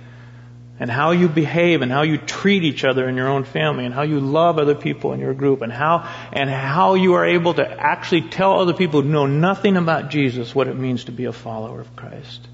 and 0.83 0.91
how 0.91 1.12
you 1.12 1.28
behave 1.28 1.80
and 1.80 1.93
how 1.93 2.03
you 2.03 2.18
treat 2.18 2.64
each 2.64 2.83
other 2.83 3.09
in 3.09 3.14
your 3.14 3.28
own 3.28 3.45
family 3.45 3.85
and 3.85 3.95
how 3.95 4.03
you 4.03 4.18
love 4.18 4.59
other 4.59 4.74
people 4.74 5.12
in 5.12 5.20
your 5.20 5.33
group 5.33 5.62
and 5.62 5.72
how 5.72 6.12
and 6.33 6.51
how 6.51 6.95
you 6.95 7.14
are 7.14 7.24
able 7.24 7.55
to 7.55 7.64
actually 7.64 8.22
tell 8.22 8.59
other 8.59 8.72
people 8.72 9.01
who 9.01 9.09
know 9.09 9.26
nothing 9.26 9.76
about 9.76 10.11
Jesus 10.11 10.53
what 10.53 10.66
it 10.66 10.74
means 10.74 11.05
to 11.05 11.12
be 11.12 11.26
a 11.26 11.33
follower 11.33 11.80
of 11.80 11.95
Christ. 11.95 12.49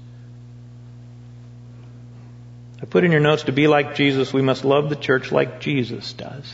I 2.79 2.85
put 2.85 3.03
in 3.03 3.11
your 3.11 3.19
notes 3.19 3.45
to 3.45 3.51
be 3.51 3.65
like 3.65 3.95
Jesus, 3.95 4.31
we 4.31 4.43
must 4.43 4.63
love 4.63 4.89
the 4.89 4.95
church 4.95 5.31
like 5.31 5.59
Jesus 5.59 6.13
does. 6.13 6.53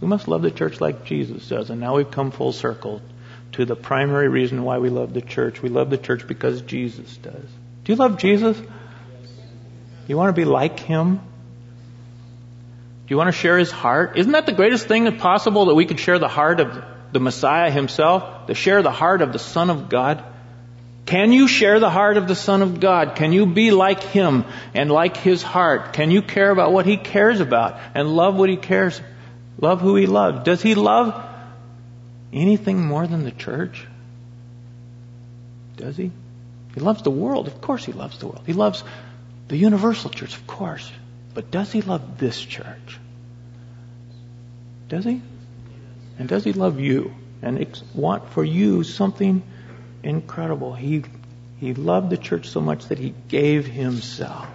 We 0.00 0.08
must 0.08 0.28
love 0.28 0.40
the 0.40 0.50
church 0.50 0.80
like 0.80 1.04
Jesus 1.04 1.46
does. 1.46 1.68
And 1.68 1.78
now 1.78 1.96
we've 1.96 2.10
come 2.10 2.30
full 2.30 2.54
circle 2.54 3.02
to 3.52 3.66
the 3.66 3.76
primary 3.76 4.28
reason 4.28 4.62
why 4.62 4.78
we 4.78 4.88
love 4.88 5.12
the 5.12 5.20
church. 5.20 5.60
We 5.60 5.68
love 5.68 5.90
the 5.90 5.98
church 5.98 6.26
because 6.26 6.62
Jesus 6.62 7.18
does. 7.18 7.44
Do 7.84 7.92
you 7.92 7.96
love 7.96 8.16
Jesus? 8.16 8.58
You 10.06 10.16
want 10.16 10.34
to 10.34 10.40
be 10.40 10.44
like 10.44 10.78
Him? 10.80 11.16
Do 11.16 13.12
you 13.12 13.16
want 13.16 13.28
to 13.28 13.38
share 13.38 13.58
His 13.58 13.70
heart? 13.70 14.16
Isn't 14.16 14.32
that 14.32 14.46
the 14.46 14.52
greatest 14.52 14.86
thing 14.86 15.16
possible 15.18 15.66
that 15.66 15.74
we 15.74 15.86
could 15.86 16.00
share 16.00 16.18
the 16.18 16.28
heart 16.28 16.60
of 16.60 16.84
the 17.12 17.20
Messiah 17.20 17.70
Himself? 17.70 18.46
To 18.46 18.54
share 18.54 18.82
the 18.82 18.90
heart 18.90 19.22
of 19.22 19.32
the 19.32 19.38
Son 19.38 19.70
of 19.70 19.88
God? 19.88 20.24
Can 21.06 21.32
you 21.32 21.46
share 21.46 21.78
the 21.78 21.88
heart 21.88 22.16
of 22.16 22.26
the 22.26 22.34
Son 22.34 22.62
of 22.62 22.80
God? 22.80 23.14
Can 23.14 23.32
you 23.32 23.46
be 23.46 23.70
like 23.70 24.02
Him 24.02 24.44
and 24.74 24.90
like 24.90 25.16
His 25.16 25.40
heart? 25.40 25.92
Can 25.92 26.10
you 26.10 26.20
care 26.20 26.50
about 26.50 26.72
what 26.72 26.84
He 26.84 26.96
cares 26.96 27.40
about 27.40 27.78
and 27.94 28.08
love 28.08 28.34
what 28.34 28.48
He 28.48 28.56
cares? 28.56 29.00
Love 29.60 29.80
who 29.80 29.94
He 29.94 30.06
loves. 30.06 30.42
Does 30.42 30.60
He 30.62 30.74
love 30.74 31.24
anything 32.32 32.84
more 32.84 33.06
than 33.06 33.24
the 33.24 33.30
church? 33.30 33.86
Does 35.76 35.96
He? 35.96 36.10
He 36.74 36.80
loves 36.80 37.02
the 37.02 37.10
world. 37.10 37.46
Of 37.46 37.60
course 37.60 37.84
He 37.84 37.92
loves 37.92 38.18
the 38.18 38.26
world. 38.26 38.42
He 38.44 38.52
loves 38.52 38.82
the 39.48 39.56
universal 39.56 40.10
church, 40.10 40.36
of 40.36 40.46
course. 40.46 40.90
But 41.34 41.50
does 41.50 41.70
he 41.70 41.82
love 41.82 42.18
this 42.18 42.40
church? 42.40 42.98
Does 44.88 45.04
he? 45.04 45.20
And 46.18 46.28
does 46.28 46.44
he 46.44 46.52
love 46.52 46.80
you? 46.80 47.14
And 47.42 47.66
want 47.94 48.30
for 48.30 48.44
you 48.44 48.82
something 48.82 49.42
incredible. 50.02 50.72
He, 50.74 51.04
he 51.58 51.74
loved 51.74 52.10
the 52.10 52.16
church 52.16 52.48
so 52.48 52.60
much 52.60 52.86
that 52.86 52.98
he 52.98 53.14
gave 53.28 53.66
himself. 53.66 54.48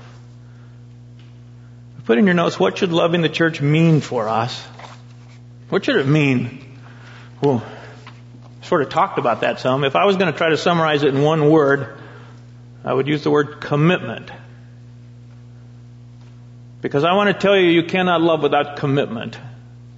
Put 2.05 2.17
in 2.17 2.25
your 2.25 2.33
notes, 2.33 2.59
what 2.59 2.77
should 2.77 2.91
loving 2.91 3.21
the 3.21 3.29
church 3.29 3.61
mean 3.61 4.01
for 4.01 4.27
us? 4.27 4.59
What 5.69 5.85
should 5.85 5.97
it 5.97 6.07
mean? 6.07 6.77
Well, 7.41 7.63
sort 8.63 8.81
of 8.81 8.89
talked 8.89 9.19
about 9.19 9.41
that 9.41 9.59
some. 9.59 9.83
If 9.83 9.95
I 9.95 10.05
was 10.05 10.17
going 10.17 10.31
to 10.31 10.37
try 10.37 10.49
to 10.49 10.57
summarize 10.57 11.03
it 11.03 11.13
in 11.13 11.21
one 11.21 11.49
word, 11.49 11.97
I 12.83 12.93
would 12.93 13.07
use 13.07 13.23
the 13.23 13.31
word 13.31 13.61
commitment. 13.61 14.31
Because 16.81 17.03
I 17.03 17.13
want 17.13 17.27
to 17.27 17.39
tell 17.39 17.55
you, 17.55 17.69
you 17.69 17.83
cannot 17.83 18.21
love 18.21 18.41
without 18.41 18.77
commitment. 18.77 19.37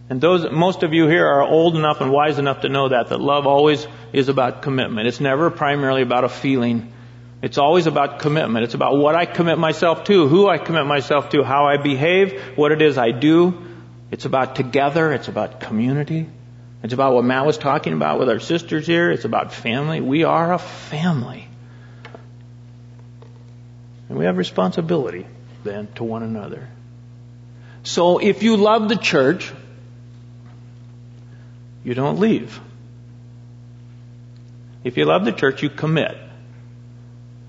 And 0.09 0.19
those, 0.19 0.45
most 0.51 0.83
of 0.83 0.93
you 0.93 1.07
here 1.07 1.25
are 1.25 1.41
old 1.41 1.77
enough 1.77 2.01
and 2.01 2.11
wise 2.11 2.37
enough 2.37 2.61
to 2.61 2.69
know 2.69 2.89
that, 2.89 3.07
that 3.07 3.21
love 3.21 3.47
always 3.47 3.87
is 4.11 4.27
about 4.27 4.61
commitment. 4.61 5.07
It's 5.07 5.21
never 5.21 5.49
primarily 5.49 6.01
about 6.01 6.25
a 6.25 6.29
feeling. 6.29 6.91
It's 7.41 7.57
always 7.57 7.87
about 7.87 8.19
commitment. 8.19 8.65
It's 8.65 8.73
about 8.73 8.97
what 8.97 9.15
I 9.15 9.25
commit 9.25 9.57
myself 9.57 10.03
to, 10.05 10.27
who 10.27 10.47
I 10.47 10.57
commit 10.57 10.85
myself 10.85 11.29
to, 11.29 11.43
how 11.43 11.65
I 11.67 11.77
behave, 11.77 12.57
what 12.57 12.71
it 12.73 12.81
is 12.81 12.97
I 12.97 13.11
do. 13.11 13.65
It's 14.11 14.25
about 14.25 14.55
together. 14.55 15.13
It's 15.13 15.29
about 15.29 15.61
community. 15.61 16.29
It's 16.83 16.93
about 16.93 17.13
what 17.13 17.23
Matt 17.23 17.45
was 17.45 17.57
talking 17.57 17.93
about 17.93 18.19
with 18.19 18.29
our 18.29 18.41
sisters 18.41 18.85
here. 18.85 19.09
It's 19.09 19.25
about 19.25 19.53
family. 19.53 20.01
We 20.01 20.25
are 20.25 20.53
a 20.53 20.59
family. 20.59 21.47
And 24.09 24.17
we 24.17 24.25
have 24.25 24.37
responsibility 24.37 25.25
then 25.63 25.87
to 25.95 26.03
one 26.03 26.23
another. 26.23 26.67
So 27.83 28.19
if 28.19 28.43
you 28.43 28.57
love 28.57 28.89
the 28.89 28.95
church, 28.95 29.51
you 31.83 31.93
don't 31.93 32.19
leave. 32.19 32.59
If 34.83 34.97
you 34.97 35.05
love 35.05 35.25
the 35.25 35.31
church, 35.31 35.61
you 35.61 35.69
commit. 35.69 36.17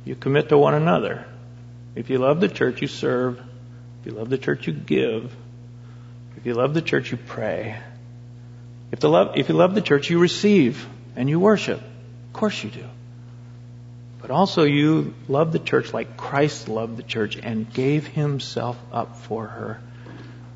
You 0.05 0.15
commit 0.15 0.49
to 0.51 0.59
one 0.59 0.75
another. 0.75 1.25
If 1.95 2.11
you 2.11 2.19
love 2.19 2.41
the 2.41 2.49
church, 2.49 2.83
you 2.83 2.89
serve. 2.89 3.41
If 4.01 4.07
you 4.07 4.13
love 4.13 4.29
the 4.29 4.39
church, 4.39 4.67
you 4.67 4.73
give. 4.73 5.35
If 6.37 6.47
you 6.47 6.55
love 6.55 6.75
the 6.75 6.83
church, 6.83 7.11
you 7.11 7.17
pray. 7.17 7.79
If, 8.91 9.03
love, 9.03 9.37
if 9.37 9.49
you 9.49 9.55
love 9.55 9.75
the 9.75 9.81
church, 9.81 10.11
you 10.11 10.19
receive 10.19 10.87
and 11.17 11.29
you 11.29 11.41
worship. 11.41 11.81
Of 11.81 12.33
course 12.33 12.63
you 12.63 12.71
do. 12.71 12.85
But 14.21 14.31
also 14.31 14.65
you 14.65 15.15
love 15.29 15.53
the 15.53 15.59
church 15.59 15.93
like 15.93 16.17
Christ 16.17 16.69
loved 16.69 16.97
the 16.97 17.03
church 17.03 17.37
and 17.37 17.73
gave 17.73 18.07
himself 18.07 18.77
up 18.93 19.17
for 19.19 19.47
her. 19.47 19.81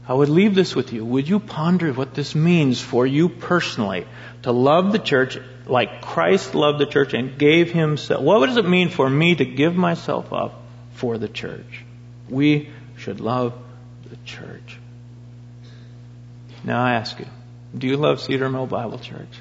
I 0.08 0.14
would 0.14 0.30
leave 0.30 0.54
this 0.54 0.74
with 0.74 0.94
you. 0.94 1.04
Would 1.04 1.28
you 1.28 1.38
ponder 1.38 1.92
what 1.92 2.14
this 2.14 2.34
means 2.34 2.80
for 2.80 3.06
you 3.06 3.28
personally 3.28 4.06
to 4.42 4.52
love 4.52 4.90
the 4.90 4.98
church 4.98 5.36
like 5.66 6.00
Christ 6.00 6.54
loved 6.54 6.78
the 6.80 6.86
church 6.86 7.12
and 7.12 7.38
gave 7.38 7.70
himself? 7.70 8.22
What 8.22 8.46
does 8.46 8.56
it 8.56 8.66
mean 8.66 8.88
for 8.88 9.08
me 9.08 9.34
to 9.34 9.44
give 9.44 9.76
myself 9.76 10.32
up 10.32 10.62
for 10.94 11.18
the 11.18 11.28
church? 11.28 11.84
We 12.30 12.70
should 12.96 13.20
love 13.20 13.52
the 14.08 14.16
church. 14.24 14.78
Now 16.64 16.82
I 16.82 16.94
ask 16.94 17.18
you, 17.18 17.26
do 17.76 17.86
you 17.86 17.98
love 17.98 18.22
Cedar 18.22 18.48
Mill 18.48 18.66
Bible 18.66 18.98
Church? 18.98 19.40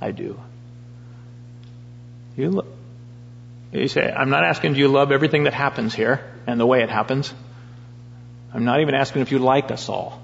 I 0.00 0.10
do. 0.10 0.40
You, 2.36 2.50
lo- 2.50 2.66
you 3.70 3.86
say, 3.86 4.12
I'm 4.12 4.30
not 4.30 4.42
asking 4.42 4.72
do 4.72 4.80
you 4.80 4.88
love 4.88 5.12
everything 5.12 5.44
that 5.44 5.54
happens 5.54 5.94
here 5.94 6.28
and 6.48 6.58
the 6.58 6.66
way 6.66 6.82
it 6.82 6.90
happens. 6.90 7.32
I'm 8.54 8.64
not 8.64 8.80
even 8.80 8.94
asking 8.94 9.22
if 9.22 9.32
you 9.32 9.40
like 9.40 9.72
us 9.72 9.88
all. 9.88 10.22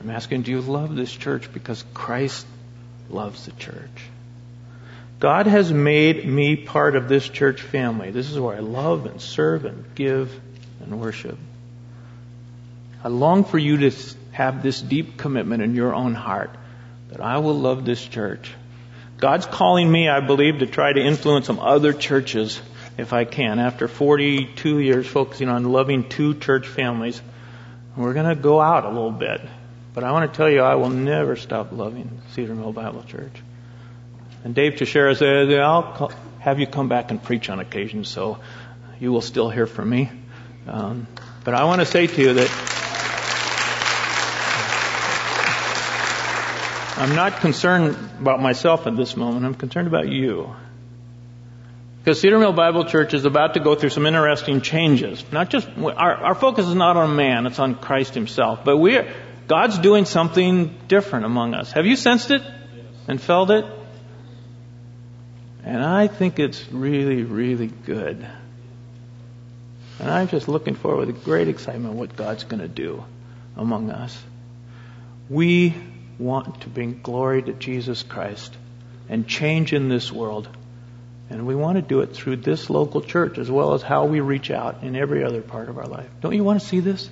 I'm 0.00 0.10
asking, 0.10 0.42
do 0.42 0.50
you 0.50 0.60
love 0.60 0.96
this 0.96 1.12
church 1.12 1.52
because 1.52 1.84
Christ 1.94 2.44
loves 3.08 3.46
the 3.46 3.52
church? 3.52 4.04
God 5.20 5.46
has 5.46 5.72
made 5.72 6.26
me 6.26 6.56
part 6.56 6.96
of 6.96 7.08
this 7.08 7.28
church 7.28 7.62
family. 7.62 8.10
This 8.10 8.30
is 8.30 8.38
where 8.38 8.56
I 8.56 8.60
love 8.60 9.06
and 9.06 9.20
serve 9.20 9.64
and 9.64 9.84
give 9.94 10.38
and 10.80 11.00
worship. 11.00 11.38
I 13.02 13.08
long 13.08 13.44
for 13.44 13.58
you 13.58 13.90
to 13.90 13.96
have 14.32 14.62
this 14.62 14.80
deep 14.80 15.16
commitment 15.16 15.62
in 15.62 15.74
your 15.74 15.94
own 15.94 16.14
heart 16.14 16.50
that 17.10 17.20
I 17.20 17.38
will 17.38 17.58
love 17.58 17.84
this 17.84 18.04
church. 18.04 18.52
God's 19.18 19.46
calling 19.46 19.90
me, 19.90 20.08
I 20.08 20.20
believe, 20.20 20.60
to 20.60 20.66
try 20.66 20.92
to 20.92 21.00
influence 21.00 21.46
some 21.46 21.58
other 21.58 21.92
churches 21.92 22.60
if 22.98 23.12
I 23.12 23.24
can. 23.24 23.60
After 23.60 23.88
42 23.88 24.80
years 24.80 25.06
focusing 25.06 25.48
on 25.48 25.64
loving 25.64 26.08
two 26.08 26.34
church 26.34 26.66
families, 26.66 27.22
we're 27.96 28.12
going 28.12 28.28
to 28.28 28.40
go 28.40 28.60
out 28.60 28.84
a 28.84 28.88
little 28.88 29.12
bit. 29.12 29.40
But 29.94 30.04
I 30.04 30.12
want 30.12 30.30
to 30.30 30.36
tell 30.36 30.50
you, 30.50 30.60
I 30.60 30.74
will 30.74 30.90
never 30.90 31.36
stop 31.36 31.72
loving 31.72 32.20
Cedar 32.32 32.54
Mill 32.54 32.72
Bible 32.72 33.04
Church. 33.04 33.32
And 34.44 34.54
Dave 34.54 34.76
Teixeira 34.76 35.14
said, 35.14 35.52
I'll 35.54 36.12
have 36.40 36.60
you 36.60 36.66
come 36.66 36.88
back 36.88 37.10
and 37.10 37.22
preach 37.22 37.48
on 37.48 37.60
occasion, 37.60 38.04
so 38.04 38.38
you 39.00 39.12
will 39.12 39.20
still 39.20 39.48
hear 39.48 39.66
from 39.66 39.88
me. 39.88 40.10
Um, 40.66 41.06
but 41.44 41.54
I 41.54 41.64
want 41.64 41.80
to 41.80 41.86
say 41.86 42.06
to 42.06 42.20
you 42.20 42.34
that 42.34 42.50
I'm 46.98 47.14
not 47.14 47.40
concerned 47.40 47.96
about 48.20 48.42
myself 48.42 48.86
at 48.86 48.96
this 48.96 49.16
moment. 49.16 49.46
I'm 49.46 49.54
concerned 49.54 49.86
about 49.86 50.08
you. 50.08 50.54
Because 52.08 52.22
Cedar 52.22 52.38
Mill 52.38 52.54
Bible 52.54 52.86
Church 52.86 53.12
is 53.12 53.26
about 53.26 53.52
to 53.52 53.60
go 53.60 53.74
through 53.74 53.90
some 53.90 54.06
interesting 54.06 54.62
changes. 54.62 55.22
Not 55.30 55.50
just, 55.50 55.68
our, 55.76 56.14
our 56.14 56.34
focus 56.34 56.66
is 56.66 56.74
not 56.74 56.96
on 56.96 57.16
man, 57.16 57.44
it's 57.44 57.58
on 57.58 57.74
Christ 57.74 58.14
Himself. 58.14 58.64
But 58.64 58.78
we 58.78 58.98
God's 59.46 59.78
doing 59.78 60.06
something 60.06 60.74
different 60.88 61.26
among 61.26 61.52
us. 61.52 61.70
Have 61.72 61.84
you 61.84 61.96
sensed 61.96 62.30
it 62.30 62.40
and 63.08 63.20
felt 63.20 63.50
it? 63.50 63.66
And 65.62 65.84
I 65.84 66.06
think 66.06 66.38
it's 66.38 66.72
really, 66.72 67.24
really 67.24 67.66
good. 67.66 68.26
And 70.00 70.10
I'm 70.10 70.28
just 70.28 70.48
looking 70.48 70.76
forward 70.76 71.08
with 71.08 71.24
great 71.24 71.48
excitement 71.48 71.92
what 71.92 72.16
God's 72.16 72.44
going 72.44 72.62
to 72.62 72.68
do 72.68 73.04
among 73.54 73.90
us. 73.90 74.18
We 75.28 75.74
want 76.18 76.62
to 76.62 76.70
bring 76.70 77.02
glory 77.02 77.42
to 77.42 77.52
Jesus 77.52 78.02
Christ 78.02 78.56
and 79.10 79.28
change 79.28 79.74
in 79.74 79.90
this 79.90 80.10
world. 80.10 80.48
And 81.30 81.46
we 81.46 81.54
want 81.54 81.76
to 81.76 81.82
do 81.82 82.00
it 82.00 82.14
through 82.14 82.36
this 82.36 82.70
local 82.70 83.02
church 83.02 83.38
as 83.38 83.50
well 83.50 83.74
as 83.74 83.82
how 83.82 84.06
we 84.06 84.20
reach 84.20 84.50
out 84.50 84.82
in 84.82 84.96
every 84.96 85.24
other 85.24 85.42
part 85.42 85.68
of 85.68 85.76
our 85.76 85.86
life. 85.86 86.08
Don't 86.20 86.34
you 86.34 86.44
want 86.44 86.60
to 86.60 86.66
see 86.66 86.80
this? 86.80 87.08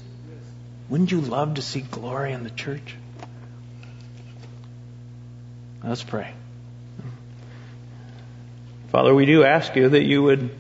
Wouldn't 0.89 1.11
you 1.11 1.21
love 1.21 1.55
to 1.55 1.63
see 1.63 1.81
glory 1.81 2.33
in 2.33 2.45
the 2.45 2.51
church? 2.51 2.95
Let's 5.83 6.03
pray. 6.03 6.33
Father, 8.89 9.15
we 9.15 9.27
do 9.27 9.45
ask 9.45 9.77
you 9.77 9.91
that 9.91 10.05
you 10.05 10.23
would 10.23 10.51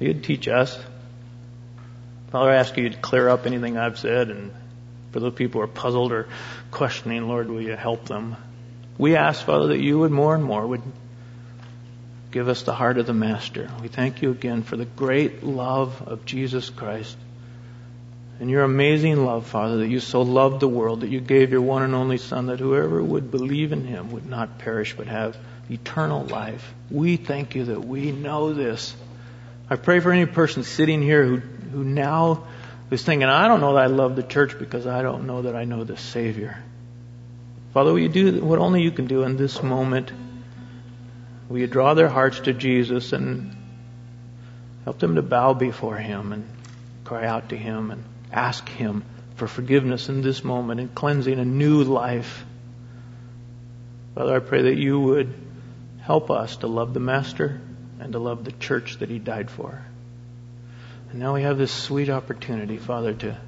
you'd 0.00 0.22
teach 0.22 0.48
us. 0.48 0.78
Father, 2.30 2.50
I 2.50 2.56
ask 2.56 2.76
you 2.76 2.90
to 2.90 2.96
clear 2.98 3.28
up 3.28 3.46
anything 3.46 3.78
I've 3.78 3.98
said 3.98 4.28
and 4.28 4.52
for 5.12 5.20
those 5.20 5.34
people 5.34 5.60
who 5.60 5.64
are 5.64 5.68
puzzled 5.68 6.12
or 6.12 6.28
questioning, 6.70 7.26
Lord, 7.26 7.48
will 7.48 7.62
you 7.62 7.74
help 7.74 8.04
them? 8.04 8.36
We 8.98 9.16
ask, 9.16 9.44
Father, 9.44 9.68
that 9.68 9.80
you 9.80 9.98
would 10.00 10.10
more 10.10 10.34
and 10.34 10.44
more 10.44 10.66
would 10.66 10.82
give 12.30 12.48
us 12.48 12.62
the 12.62 12.74
heart 12.74 12.98
of 12.98 13.06
the 13.06 13.14
Master. 13.14 13.70
We 13.80 13.88
thank 13.88 14.22
you 14.22 14.30
again 14.30 14.62
for 14.62 14.76
the 14.76 14.84
great 14.84 15.42
love 15.42 16.02
of 16.06 16.24
Jesus 16.24 16.70
Christ 16.70 17.16
and 18.40 18.48
your 18.48 18.62
amazing 18.62 19.24
love, 19.24 19.46
Father, 19.46 19.78
that 19.78 19.88
you 19.88 19.98
so 19.98 20.22
loved 20.22 20.60
the 20.60 20.68
world 20.68 21.00
that 21.00 21.08
you 21.08 21.20
gave 21.20 21.50
your 21.50 21.60
one 21.60 21.82
and 21.82 21.94
only 21.94 22.18
Son 22.18 22.46
that 22.46 22.60
whoever 22.60 23.02
would 23.02 23.30
believe 23.30 23.72
in 23.72 23.84
him 23.84 24.12
would 24.12 24.26
not 24.26 24.58
perish 24.58 24.94
but 24.96 25.08
have 25.08 25.36
eternal 25.68 26.24
life. 26.24 26.72
We 26.90 27.16
thank 27.16 27.56
you 27.56 27.64
that 27.66 27.84
we 27.84 28.12
know 28.12 28.52
this. 28.52 28.94
I 29.68 29.76
pray 29.76 29.98
for 30.00 30.12
any 30.12 30.26
person 30.26 30.62
sitting 30.62 31.02
here 31.02 31.24
who, 31.24 31.36
who 31.38 31.84
now 31.84 32.46
is 32.90 33.02
thinking, 33.02 33.28
I 33.28 33.48
don't 33.48 33.60
know 33.60 33.74
that 33.74 33.82
I 33.82 33.86
love 33.86 34.14
the 34.14 34.22
church 34.22 34.56
because 34.58 34.86
I 34.86 35.02
don't 35.02 35.26
know 35.26 35.42
that 35.42 35.56
I 35.56 35.64
know 35.64 35.82
the 35.82 35.96
Savior. 35.96 36.62
Father, 37.74 37.92
will 37.92 37.98
you 37.98 38.08
do 38.08 38.42
what 38.42 38.60
only 38.60 38.82
you 38.82 38.92
can 38.92 39.06
do 39.06 39.24
in 39.24 39.36
this 39.36 39.62
moment? 39.62 40.12
Will 41.48 41.58
you 41.58 41.66
draw 41.66 41.94
their 41.94 42.08
hearts 42.08 42.40
to 42.40 42.52
Jesus 42.52 43.12
and 43.12 43.56
help 44.84 44.98
them 44.98 45.14
to 45.14 45.22
bow 45.22 45.54
before 45.54 45.96
Him 45.96 46.32
and 46.32 46.48
cry 47.04 47.26
out 47.26 47.50
to 47.50 47.56
Him 47.56 47.90
and 47.90 48.04
ask 48.30 48.68
Him 48.68 49.02
for 49.36 49.46
forgiveness 49.46 50.10
in 50.10 50.20
this 50.20 50.44
moment 50.44 50.80
and 50.80 50.94
cleansing 50.94 51.38
a 51.38 51.44
new 51.44 51.84
life? 51.84 52.44
Father, 54.14 54.36
I 54.36 54.40
pray 54.40 54.62
that 54.62 54.76
you 54.76 55.00
would 55.00 55.32
help 56.02 56.30
us 56.30 56.56
to 56.58 56.66
love 56.66 56.92
the 56.92 57.00
Master 57.00 57.60
and 57.98 58.12
to 58.12 58.18
love 58.18 58.44
the 58.44 58.52
church 58.52 58.98
that 58.98 59.08
He 59.08 59.18
died 59.18 59.50
for. 59.50 59.82
And 61.10 61.18
now 61.18 61.34
we 61.34 61.42
have 61.42 61.56
this 61.56 61.72
sweet 61.72 62.10
opportunity, 62.10 62.76
Father, 62.76 63.14
to, 63.14 63.38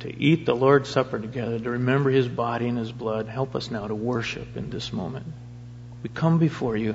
to 0.00 0.16
eat 0.16 0.46
the 0.46 0.54
Lord's 0.54 0.88
Supper 0.88 1.18
together, 1.18 1.58
to 1.58 1.70
remember 1.70 2.10
His 2.10 2.28
body 2.28 2.68
and 2.68 2.78
His 2.78 2.92
blood. 2.92 3.26
Help 3.26 3.56
us 3.56 3.68
now 3.68 3.88
to 3.88 3.96
worship 3.96 4.56
in 4.56 4.70
this 4.70 4.92
moment. 4.92 5.26
We 6.02 6.08
come 6.08 6.38
before 6.38 6.76
you 6.76 6.94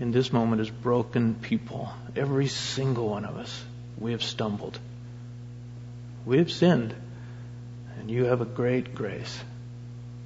in 0.00 0.10
this 0.12 0.32
moment 0.32 0.60
as 0.60 0.70
broken 0.70 1.34
people. 1.34 1.90
Every 2.14 2.46
single 2.46 3.08
one 3.08 3.24
of 3.24 3.36
us. 3.36 3.64
We 3.98 4.12
have 4.12 4.22
stumbled. 4.22 4.78
We 6.24 6.38
have 6.38 6.52
sinned. 6.52 6.94
And 7.98 8.10
you 8.10 8.26
have 8.26 8.40
a 8.40 8.46
great 8.46 8.94
grace. 8.94 9.38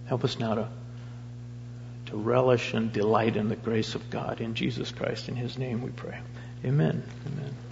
Help 0.07 0.25
us 0.25 0.39
now 0.39 0.55
to, 0.55 0.69
to 2.07 2.17
relish 2.17 2.75
and 2.75 2.93
delight 2.93 3.37
in 3.37 3.49
the 3.49 3.57
grace 3.57 3.95
of 3.95 4.11
God. 4.11 4.41
In 4.41 4.55
Jesus 4.55 4.91
Christ, 4.91 5.29
in 5.29 5.37
His 5.37 5.57
name 5.57 5.83
we 5.83 5.91
pray. 5.91 6.19
Amen. 6.65 7.03
Amen. 7.27 7.72